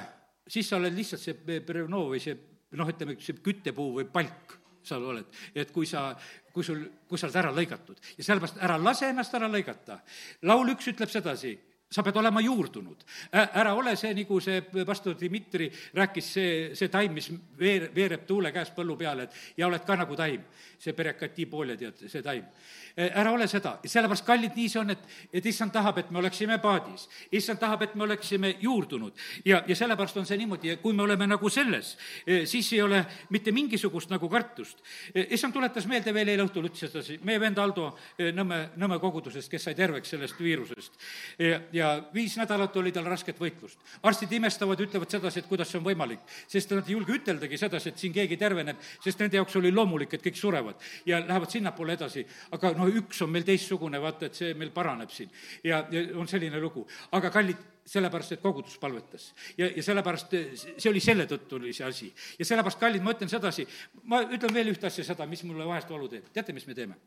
siis 0.47 0.69
sa 0.69 0.77
oled 0.77 0.93
lihtsalt 0.93 1.21
see 1.21 1.61
Brevno 1.65 2.05
või 2.11 2.21
see 2.21 2.37
noh, 2.71 2.89
ütleme, 2.89 3.17
see 3.21 3.37
küttepuu 3.43 3.99
või 3.99 4.07
palk 4.11 4.57
sa 4.85 4.97
oled, 5.01 5.29
et 5.57 5.71
kui 5.73 5.87
sa, 5.89 6.11
kui 6.53 6.63
sul, 6.63 6.83
kui 7.09 7.17
sa 7.17 7.27
oled 7.27 7.39
ära 7.41 7.53
lõigatud 7.55 8.01
ja 8.17 8.25
sellepärast 8.25 8.59
ära 8.65 8.77
lase 8.81 9.09
ennast 9.09 9.33
ära 9.33 9.49
lõigata. 9.49 9.99
laul 10.45 10.69
üks 10.75 10.91
ütleb 10.93 11.09
sedasi, 11.09 11.55
sa 11.89 12.03
pead 12.03 12.17
olema 12.17 12.41
juurdunud. 12.41 13.03
ära 13.31 13.73
ole 13.73 13.95
see, 13.95 14.13
nagu 14.17 14.39
see 14.41 14.61
pastor 14.85 15.15
Dmitri 15.17 15.69
rääkis, 15.93 16.31
see, 16.37 16.55
see 16.75 16.89
taim, 16.93 17.13
mis 17.13 17.31
veer-, 17.59 17.89
veereb 17.95 18.25
tuule 18.27 18.51
käest 18.51 18.75
põllu 18.75 18.97
peale, 18.97 19.23
et 19.23 19.59
ja 19.61 19.67
oled 19.67 19.85
ka 19.85 19.95
nagu 19.95 20.15
taim. 20.15 20.43
see 20.79 20.93
perekati 20.93 21.45
poole, 21.49 21.77
tead, 21.77 22.07
see 22.09 22.21
taim 22.21 22.45
ära 22.95 23.31
ole 23.35 23.47
seda, 23.51 23.75
sellepärast 23.83 24.25
kallid, 24.25 24.53
nii 24.55 24.69
see 24.71 24.79
on, 24.79 24.93
et, 24.93 25.01
et 25.35 25.45
issand 25.49 25.73
tahab, 25.75 25.97
et 25.99 26.11
me 26.15 26.21
oleksime 26.21 26.57
paadis. 26.63 27.07
issand 27.31 27.59
tahab, 27.59 27.81
et 27.83 27.95
me 27.95 28.03
oleksime 28.03 28.55
juurdunud 28.61 29.13
ja, 29.45 29.63
ja 29.67 29.75
sellepärast 29.75 30.17
on 30.17 30.25
see 30.25 30.37
niimoodi, 30.39 30.69
ja 30.71 30.77
kui 30.79 30.93
me 30.93 31.03
oleme 31.03 31.27
nagu 31.27 31.49
selles, 31.49 31.97
eh, 32.25 32.45
siis 32.47 32.71
ei 32.73 32.81
ole 32.81 33.01
mitte 33.29 33.51
mingisugust 33.51 34.09
nagu 34.13 34.29
kartust. 34.29 34.79
Eh, 35.13 35.27
issand 35.35 35.53
tuletas 35.53 35.87
meelde 35.91 36.13
veel 36.15 36.31
eile 36.31 36.45
õhtul, 36.47 36.69
ütles 36.69 36.85
sedasi, 36.87 37.19
meie 37.23 37.39
vend 37.41 37.59
Aldo 37.59 37.91
Nõmme, 38.35 38.61
Nõmme 38.79 38.97
kogudusest, 38.99 39.49
kes 39.51 39.67
sai 39.67 39.75
terveks 39.75 40.09
sellest 40.15 40.39
viirusest. 40.39 40.93
ja, 41.73 41.89
viis 42.13 42.37
nädalat 42.37 42.75
oli 42.77 42.91
tal 42.91 43.05
rasket 43.05 43.39
võitlust. 43.39 43.77
arstid 44.03 44.31
imestavad, 44.31 44.79
ütlevad 44.79 45.11
sedasi, 45.11 45.39
et 45.39 45.47
kuidas 45.49 45.69
see 45.71 45.79
on 45.79 45.85
võimalik, 45.85 46.23
sest 46.47 46.71
nad 46.71 46.87
ei 46.87 46.95
julge 46.95 47.13
üteldagi 47.13 47.57
sedasi, 47.57 47.89
et 47.89 47.99
siin 47.99 48.13
keegi 48.13 48.37
terveneb, 48.37 48.79
sest 49.03 49.19
nende 49.19 49.37
jaoks 49.37 49.55
oli 49.59 49.71
loomulik, 49.71 50.13
et 50.13 50.23
kõik 50.23 50.39
surevad 50.39 50.81
ja 51.05 51.19
lähevad 51.19 51.51
sinnapoole 51.51 51.93
edasi, 51.97 52.25
aga 52.55 52.71
noh, 52.77 52.84
no 52.85 52.91
üks 53.01 53.21
on 53.25 53.31
meil 53.33 53.45
teistsugune, 53.47 53.99
vaata, 54.01 54.29
et 54.29 54.37
see 54.37 54.53
meil 54.57 54.71
paraneb 54.75 55.11
siin. 55.13 55.31
ja, 55.65 55.81
ja 55.91 56.03
on 56.19 56.29
selline 56.29 56.61
lugu. 56.61 56.85
aga 57.17 57.31
kallid, 57.33 57.63
sellepärast, 57.85 58.35
et 58.35 58.43
kogudus 58.43 58.77
palvetas. 58.81 59.31
ja, 59.57 59.69
ja 59.69 59.83
sellepärast, 59.83 60.37
see 60.77 60.89
oli 60.91 61.01
selle 61.03 61.27
tõttu 61.29 61.59
oli 61.59 61.73
see 61.73 61.87
asi. 61.87 62.11
ja 62.39 62.45
sellepärast, 62.45 62.79
kallid, 62.81 63.03
ma 63.05 63.15
ütlen 63.17 63.31
sedasi, 63.31 63.67
ma 64.11 64.21
ütlen 64.25 64.53
veel 64.53 64.73
ühte 64.73 64.89
asja, 64.91 65.07
seda, 65.11 65.27
mis 65.29 65.43
mulle 65.47 65.67
vahest 65.67 65.91
valu 65.91 66.09
teeb. 66.11 66.31
teate, 66.33 66.55
mis 66.55 66.67
me 66.69 66.77
teeme? 66.77 66.99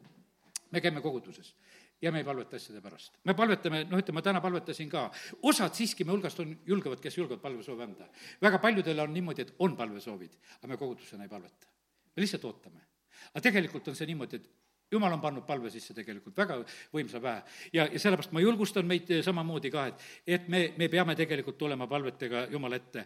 me 0.69 0.83
käime 0.85 1.01
koguduses 1.01 1.55
ja 2.03 2.11
me 2.13 2.21
ei 2.21 2.27
palveta 2.27 2.59
asjade 2.59 2.83
pärast. 2.85 3.15
me 3.25 3.35
palvetame, 3.35 3.87
noh, 3.89 4.03
ütleme, 4.03 4.23
täna 4.23 4.43
palvetasin 4.45 4.91
ka, 4.93 5.09
osad 5.49 5.75
siiski 5.75 6.05
me 6.05 6.13
hulgast 6.13 6.41
on 6.45 6.53
julgevad, 6.67 7.01
kes 7.01 7.17
julgevad 7.19 7.41
palvesoove 7.43 7.87
anda. 7.87 8.11
väga 8.43 8.61
paljudel 8.63 9.07
on 9.07 9.15
niimoodi, 9.15 9.49
et 9.49 9.57
on 9.65 9.77
palvesoovid, 9.77 10.39
aga 10.61 10.75
me 10.75 10.77
kogudusena 10.77 11.25
ei 11.25 11.33
palveta. 11.33 11.73
me 12.15 12.27
lihtsalt 12.27 12.45
ootame 12.45 12.87
aga 13.33 13.45
tegelikult 13.49 13.91
on 13.91 13.99
see 13.99 14.09
niimoodi, 14.11 14.41
et 14.41 14.49
jumal 14.93 15.13
on 15.13 15.21
pannud 15.21 15.45
palve 15.47 15.71
sisse 15.73 15.95
tegelikult 15.97 16.37
väga 16.37 16.59
võimsa 16.95 17.21
väe 17.23 17.43
ja, 17.73 17.85
ja 17.85 18.01
sellepärast 18.01 18.33
ma 18.37 18.43
julgustan 18.43 18.87
meid 18.89 19.11
samamoodi 19.25 19.71
ka, 19.73 19.87
et, 19.91 20.07
et 20.39 20.49
me, 20.49 20.63
me 20.79 20.89
peame 20.93 21.17
tegelikult 21.19 21.59
tulema 21.61 21.87
palvetega 21.91 22.47
Jumala 22.53 22.79
ette. 22.79 23.05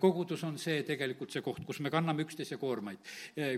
kogudus 0.00 0.42
on 0.48 0.58
see 0.58 0.82
tegelikult 0.86 1.30
see 1.30 1.44
koht, 1.44 1.62
kus 1.66 1.80
me 1.80 1.92
kanname 1.92 2.24
üksteise 2.26 2.58
koormaid, 2.60 2.98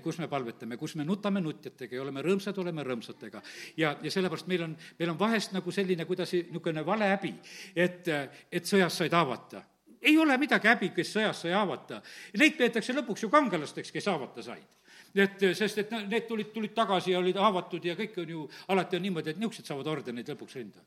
kus 0.04 0.20
me 0.20 0.28
palvetame, 0.28 0.76
kus 0.80 0.96
me 1.00 1.06
nutame 1.08 1.40
nutjatega 1.44 1.96
ja 1.96 2.04
oleme 2.04 2.24
rõõmsad, 2.24 2.58
oleme 2.60 2.84
rõõmsatega. 2.86 3.42
ja, 3.76 3.96
ja 4.02 4.10
sellepärast 4.10 4.50
meil 4.50 4.68
on, 4.68 4.76
meil 4.98 5.14
on 5.14 5.20
vahest 5.20 5.56
nagu 5.56 5.72
selline, 5.72 6.06
kuidas 6.08 6.32
niisugune 6.32 6.84
valehäbi, 6.86 7.34
et, 7.76 8.08
et 8.52 8.68
sõjas 8.68 9.02
said 9.02 9.12
haavata 9.16 9.64
ei 10.02 10.18
ole 10.18 10.34
midagi 10.34 10.66
häbi, 10.66 10.88
kes 10.90 11.12
sõjas 11.14 11.44
sai 11.44 11.52
haavata. 11.54 12.00
Neid 12.34 12.56
peetakse 12.58 12.94
lõpuks 12.96 13.22
ju 13.22 13.28
kangelasteks, 13.30 13.92
kes 13.94 14.08
haavata 14.10 14.42
said 14.42 14.81
et 15.14 15.44
sest, 15.54 15.78
et 15.78 15.92
need 16.08 16.26
tulid, 16.28 16.52
tulid 16.54 16.74
tagasi 16.74 17.12
ja 17.12 17.20
olid 17.20 17.36
haavatud 17.36 17.84
ja 17.84 17.96
kõik 17.98 18.16
on 18.22 18.32
ju, 18.34 18.48
alati 18.72 18.96
on 18.96 19.06
niimoodi, 19.08 19.30
et 19.30 19.40
niisugused 19.40 19.68
saavad 19.68 19.90
ordeneid 19.92 20.28
lõpuks 20.32 20.56
rinda. 20.56 20.80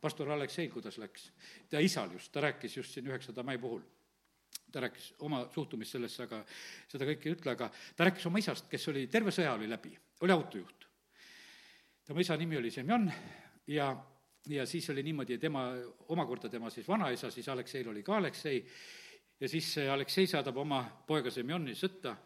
pastor 0.00 0.30
Alekseil, 0.30 0.70
kuidas 0.70 0.98
läks? 0.98 1.30
ta 1.70 1.78
isal 1.78 2.12
just, 2.12 2.32
ta 2.32 2.40
rääkis 2.40 2.76
just 2.76 2.92
siin 2.92 3.06
üheksanda 3.06 3.42
mai 3.42 3.58
puhul 3.58 3.82
ta 4.72 4.80
rääkis 4.80 5.14
oma 5.18 5.48
suhtumist 5.54 5.92
sellesse, 5.92 6.22
aga 6.22 6.44
seda 6.88 7.06
kõike 7.08 7.28
ei 7.28 7.34
ütle, 7.34 7.54
aga 7.54 7.70
ta 7.96 8.06
rääkis 8.06 8.26
oma 8.26 8.38
isast, 8.38 8.68
kes 8.70 8.88
oli, 8.92 9.06
terve 9.10 9.32
sõja 9.34 9.54
oli 9.54 9.68
läbi, 9.70 9.92
oli 10.20 10.32
autojuht. 10.32 10.86
tema 12.06 12.20
isa 12.20 12.36
nimi 12.36 12.56
oli 12.56 12.70
Semjon 12.70 13.10
ja, 13.66 13.90
ja 14.48 14.66
siis 14.66 14.90
oli 14.90 15.02
niimoodi, 15.02 15.38
tema, 15.38 15.70
omakorda 16.08 16.48
tema 16.48 16.70
siis 16.70 16.88
vanaisa, 16.88 17.30
siis 17.30 17.48
Alekseil 17.48 17.88
oli 17.88 18.02
ka 18.02 18.16
Aleksei, 18.16 18.64
ja 19.40 19.48
siis 19.48 19.78
Aleksei 19.92 20.26
saadab 20.26 20.56
oma 20.56 20.84
poega 21.06 21.30
Semjoni 21.30 21.74
sõtta 21.74 22.16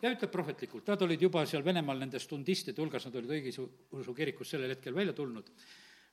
ja 0.00 0.12
ütleb 0.14 0.32
prohvetlikult, 0.32 0.88
nad 0.88 1.02
olid 1.04 1.22
juba 1.22 1.44
seal 1.48 1.64
Venemaal 1.64 2.00
nende 2.00 2.20
stundistide 2.22 2.80
hulgas, 2.82 3.06
nad 3.06 3.16
olid 3.20 3.34
õigeusu 3.36 4.14
kirikus 4.16 4.54
sellel 4.54 4.74
hetkel 4.74 4.96
välja 4.96 5.14
tulnud, 5.16 5.50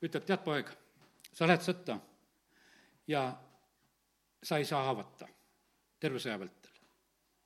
ütleb, 0.04 0.26
tead, 0.28 0.44
poeg, 0.46 0.72
sa 1.32 1.48
lähed 1.48 1.64
sõtta 1.64 2.00
ja 3.08 3.24
sa 4.44 4.60
ei 4.60 4.68
saa 4.68 4.84
haavata 4.90 5.30
terve 6.00 6.20
sõja 6.22 6.38
vältel. 6.40 6.74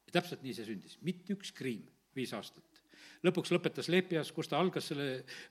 ja 0.08 0.18
täpselt 0.18 0.44
nii 0.44 0.56
see 0.58 0.68
sündis, 0.68 0.98
mitte 1.08 1.38
üks 1.38 1.54
kriim, 1.56 1.86
viis 2.16 2.34
aastat 2.36 2.71
lõpuks 3.26 3.52
lõpetas 3.54 3.90
Leepias, 3.92 4.32
kus 4.34 4.50
ta 4.50 4.60
algas 4.60 4.88
selle 4.92 5.08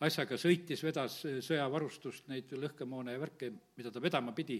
asjaga, 0.06 0.38
sõitis, 0.40 0.82
vedas 0.84 1.20
sõjavarustust, 1.46 2.26
neid 2.30 2.50
lõhkemoone 2.56 3.14
ja 3.14 3.22
värke, 3.22 3.50
mida 3.78 3.92
ta 3.94 4.02
vedama 4.02 4.34
pidi, 4.36 4.58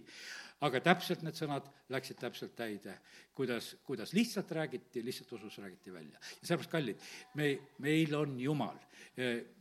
aga 0.67 0.83
täpselt 0.85 1.25
need 1.27 1.39
sõnad 1.39 1.67
läksid 1.91 2.21
täpselt 2.21 2.55
täide, 2.59 2.99
kuidas, 3.37 3.73
kuidas 3.87 4.15
lihtsalt 4.17 4.53
räägiti, 4.61 5.05
lihtsalt 5.07 5.35
usus 5.39 5.59
räägiti 5.63 5.95
välja. 5.95 6.19
ja 6.19 6.47
sellepärast, 6.47 6.73
kallid, 6.73 7.07
me, 7.35 7.53
meil 7.79 8.15
on 8.19 8.39
Jumal, 8.41 8.79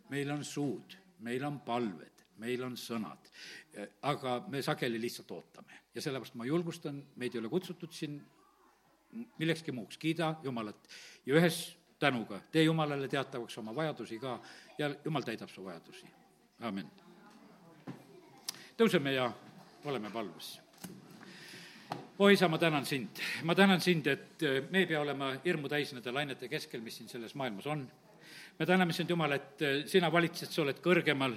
meil 0.10 0.34
on 0.36 0.46
suud, 0.46 0.98
meil 1.26 1.46
on 1.46 1.62
palved, 1.66 2.26
meil 2.40 2.64
on 2.64 2.78
sõnad, 2.80 3.32
aga 4.08 4.40
me 4.48 4.62
sageli 4.64 5.02
lihtsalt 5.02 5.32
ootame. 5.32 5.86
ja 5.96 6.02
sellepärast 6.02 6.38
ma 6.38 6.46
julgustan, 6.46 7.02
meid 7.16 7.34
ei 7.34 7.42
ole 7.42 7.50
kutsutud 7.50 7.94
siin 7.96 8.22
millekski 9.40 9.74
muuks, 9.74 9.98
kiida 9.98 10.36
Jumalat 10.44 10.90
ja 11.26 11.38
ühes 11.40 11.79
tänuga, 12.00 12.40
tee 12.52 12.64
Jumalale 12.64 13.08
teatavaks 13.08 13.58
oma 13.58 13.76
vajadusi 13.76 14.20
ka 14.20 14.40
ja 14.78 14.90
Jumal 15.06 15.26
täidab 15.28 15.50
su 15.50 15.64
vajadusi, 15.66 16.08
amin. 16.62 16.88
tõuseme 18.78 19.14
ja 19.14 19.32
oleme 19.86 20.12
palves. 20.12 20.60
o 22.20 22.30
isa, 22.30 22.48
ma 22.48 22.58
tänan 22.58 22.86
sind, 22.86 23.20
ma 23.44 23.56
tänan 23.56 23.82
sind, 23.82 24.08
et 24.08 24.44
me 24.70 24.80
ei 24.80 24.86
pea 24.86 25.02
olema 25.02 25.34
hirmu 25.46 25.70
täis 25.70 25.94
nende 25.94 26.12
lainete 26.12 26.48
keskel, 26.48 26.82
mis 26.82 26.98
siin 26.98 27.10
selles 27.10 27.36
maailmas 27.36 27.68
on. 27.68 27.92
me 28.60 28.66
täname 28.66 28.94
sind, 28.94 29.10
Jumal, 29.10 29.32
et 29.32 29.66
sina 29.86 30.12
valitsed, 30.12 30.52
sa 30.52 30.62
oled 30.62 30.80
kõrgemal 30.84 31.36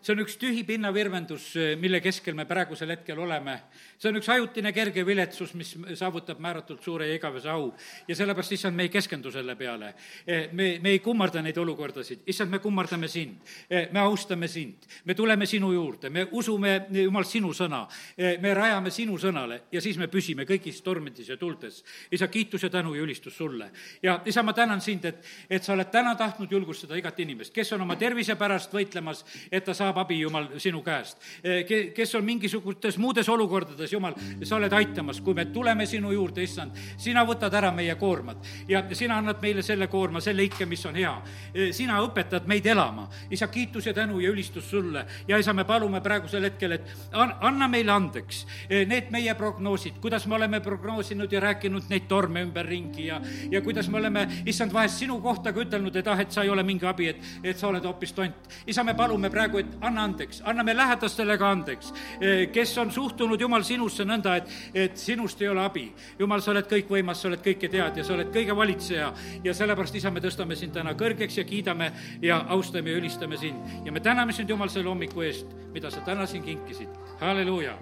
see 0.00 0.14
on 0.14 0.22
üks 0.22 0.36
tühi 0.38 0.64
pinnavirvendus, 0.66 1.50
mille 1.80 2.00
keskel 2.04 2.36
me 2.38 2.46
praegusel 2.48 2.92
hetkel 2.94 3.18
oleme. 3.18 3.58
see 3.98 4.10
on 4.10 4.18
üks 4.20 4.28
ajutine 4.30 4.72
kerge 4.72 5.04
viletsus, 5.06 5.54
mis 5.58 5.74
saavutab 5.98 6.38
määratult 6.38 6.82
suure 6.82 7.08
ja 7.08 7.14
igavese 7.18 7.50
au. 7.50 7.72
ja 8.08 8.16
sellepärast, 8.16 8.52
issand, 8.52 8.76
me 8.76 8.86
ei 8.86 8.92
keskendu 8.92 9.30
selle 9.30 9.56
peale. 9.56 9.94
E, 10.26 10.48
me, 10.52 10.78
me 10.82 10.94
ei 10.94 10.98
kummarda 11.02 11.42
neid 11.42 11.56
olukordasid, 11.58 12.22
issand, 12.26 12.50
me 12.50 12.58
kummardame 12.62 13.08
sind. 13.08 13.42
E, 13.70 13.88
me 13.92 14.00
austame 14.00 14.48
sind, 14.48 14.86
me 15.04 15.14
tuleme 15.14 15.46
sinu 15.46 15.72
juurde, 15.72 16.10
me 16.10 16.26
usume, 16.32 16.76
Jumal, 16.98 17.24
sinu 17.24 17.52
sõna. 17.54 17.84
Me 18.16 18.52
rajame 18.54 18.90
sinu 18.90 19.18
sõnale 19.20 19.62
ja 19.72 19.80
siis 19.82 19.98
me 19.98 20.08
püsime 20.10 20.44
kõigis 20.48 20.80
tormides 20.82 21.28
ja 21.28 21.36
tuldes. 21.36 21.82
isa, 22.10 22.28
kiitus 22.28 22.62
ja 22.62 22.70
tänu 22.70 22.94
ja 22.94 23.02
ülistus 23.02 23.36
sulle. 23.36 23.70
ja 24.02 24.20
isa, 24.26 24.42
ma 24.42 24.52
tänan 24.52 24.80
sind, 24.80 25.04
et, 25.04 25.24
et 25.50 25.64
sa 25.64 25.72
oled 25.72 25.90
täna 25.90 26.14
tahtnud 26.14 26.52
julgustada 26.52 26.96
igat 26.96 27.18
inimest, 27.20 27.54
kes 27.54 27.72
on 27.72 27.82
oma 27.82 27.96
tervise 27.96 28.36
pärast 28.36 28.72
võitlemas, 28.72 29.24
et 29.52 29.64
ta 29.64 29.74
saab 29.74 29.87
saab 29.88 30.02
abi, 30.04 30.20
Jumal, 30.20 30.48
sinu 30.60 30.82
käest. 30.84 31.18
Eh, 31.42 31.64
ke-, 31.66 31.90
kes 31.96 32.14
on 32.18 32.24
mingisugustes 32.26 32.98
muudes 33.00 33.28
olukordades, 33.28 33.92
Jumal, 33.92 34.16
sa 34.44 34.56
oled 34.58 34.72
aitamas, 34.72 35.20
kui 35.24 35.36
me 35.36 35.46
tuleme 35.52 35.86
sinu 35.88 36.12
juurde, 36.12 36.44
issand, 36.44 36.76
sina 37.00 37.24
võtad 37.26 37.54
ära 37.54 37.70
meie 37.74 37.94
koormad 38.00 38.44
ja 38.68 38.82
sina 38.92 39.18
annad 39.18 39.40
meile 39.42 39.62
selle 39.64 39.88
koorma, 39.88 40.20
selle 40.24 40.44
ikke, 40.44 40.66
mis 40.68 40.84
on 40.88 40.98
hea. 40.98 41.14
Eh, 41.54 41.70
sina 41.76 42.00
õpetad 42.04 42.48
meid 42.48 42.66
elama. 42.66 43.08
isa, 43.30 43.48
kiitus 43.48 43.86
ja 43.86 43.94
tänu 43.94 44.20
ja 44.20 44.30
ülistus 44.30 44.70
sulle 44.70 45.04
ja 45.28 45.38
isa, 45.38 45.52
me 45.52 45.64
palume 45.64 46.00
praegusel 46.00 46.44
hetkel, 46.44 46.76
et 46.76 46.90
an-, 47.12 47.34
anna 47.40 47.68
meile 47.68 47.92
andeks 47.92 48.44
eh, 48.68 48.84
need 48.86 49.10
meie 49.10 49.34
prognoosid, 49.34 50.00
kuidas 50.02 50.26
me 50.26 50.36
oleme 50.36 50.60
prognoosinud 50.60 51.32
ja 51.32 51.40
rääkinud 51.40 51.88
neid 51.88 52.08
torme 52.08 52.42
ümberringi 52.44 53.06
ja, 53.06 53.20
ja 53.50 53.62
kuidas 53.62 53.88
me 53.88 53.98
oleme, 53.98 54.26
issand, 54.46 54.72
vahest 54.72 55.00
sinu 55.00 55.20
kohta 55.24 55.52
ka 55.52 55.64
ütelnud, 55.64 55.96
et 55.96 56.08
ah, 56.08 56.20
et 56.20 56.32
sa 56.32 56.44
ei 56.44 56.52
ole 56.52 56.62
mingi 56.66 56.86
abi, 56.86 57.08
et, 57.14 57.24
et 57.42 57.58
sa 57.58 57.68
oled 57.68 57.84
hoopis 57.84 58.12
tont. 58.12 58.52
isa, 58.66 58.84
me 58.84 58.94
palume 58.98 59.30
praegu, 59.30 59.62
et 59.62 59.77
anna 59.80 60.04
andeks, 60.04 60.42
anname 60.44 60.74
lähedastele 60.76 61.38
ka 61.38 61.50
andeks, 61.50 61.92
eh, 62.20 62.48
kes 62.52 62.76
on 62.78 62.90
suhtunud, 62.92 63.40
Jumal, 63.40 63.62
sinusse 63.62 64.04
nõnda, 64.04 64.36
et, 64.36 64.54
et 64.74 64.98
sinust 64.98 65.42
ei 65.42 65.48
ole 65.48 65.62
abi. 65.64 65.86
Jumal, 66.18 66.42
sa 66.44 66.52
oled 66.54 66.68
kõikvõimas, 66.70 67.22
sa 67.22 67.28
oled 67.30 67.42
kõike 67.44 67.70
tead 67.70 68.00
ja 68.00 68.04
sa 68.04 68.14
oled 68.16 68.32
kõige 68.34 68.56
valitseja 68.56 69.12
ja 69.44 69.54
sellepärast, 69.54 69.98
isa, 70.00 70.12
me 70.14 70.22
tõstame 70.24 70.58
sind 70.58 70.74
täna 70.76 70.94
kõrgeks 70.98 71.40
ja 71.40 71.46
kiidame 71.48 71.92
ja 72.22 72.42
austame 72.54 72.94
ja 72.94 73.02
ülistame 73.02 73.36
sind. 73.40 73.84
ja 73.84 73.92
me 73.92 74.00
täname 74.00 74.32
sind, 74.32 74.50
Jumal, 74.50 74.72
selle 74.72 74.88
hommiku 74.88 75.26
eest, 75.26 75.52
mida 75.74 75.90
sa 75.90 76.00
täna 76.06 76.26
siin 76.26 76.42
kinkisid. 76.42 76.88
halleluuja, 77.20 77.78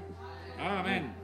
amen 0.58 1.14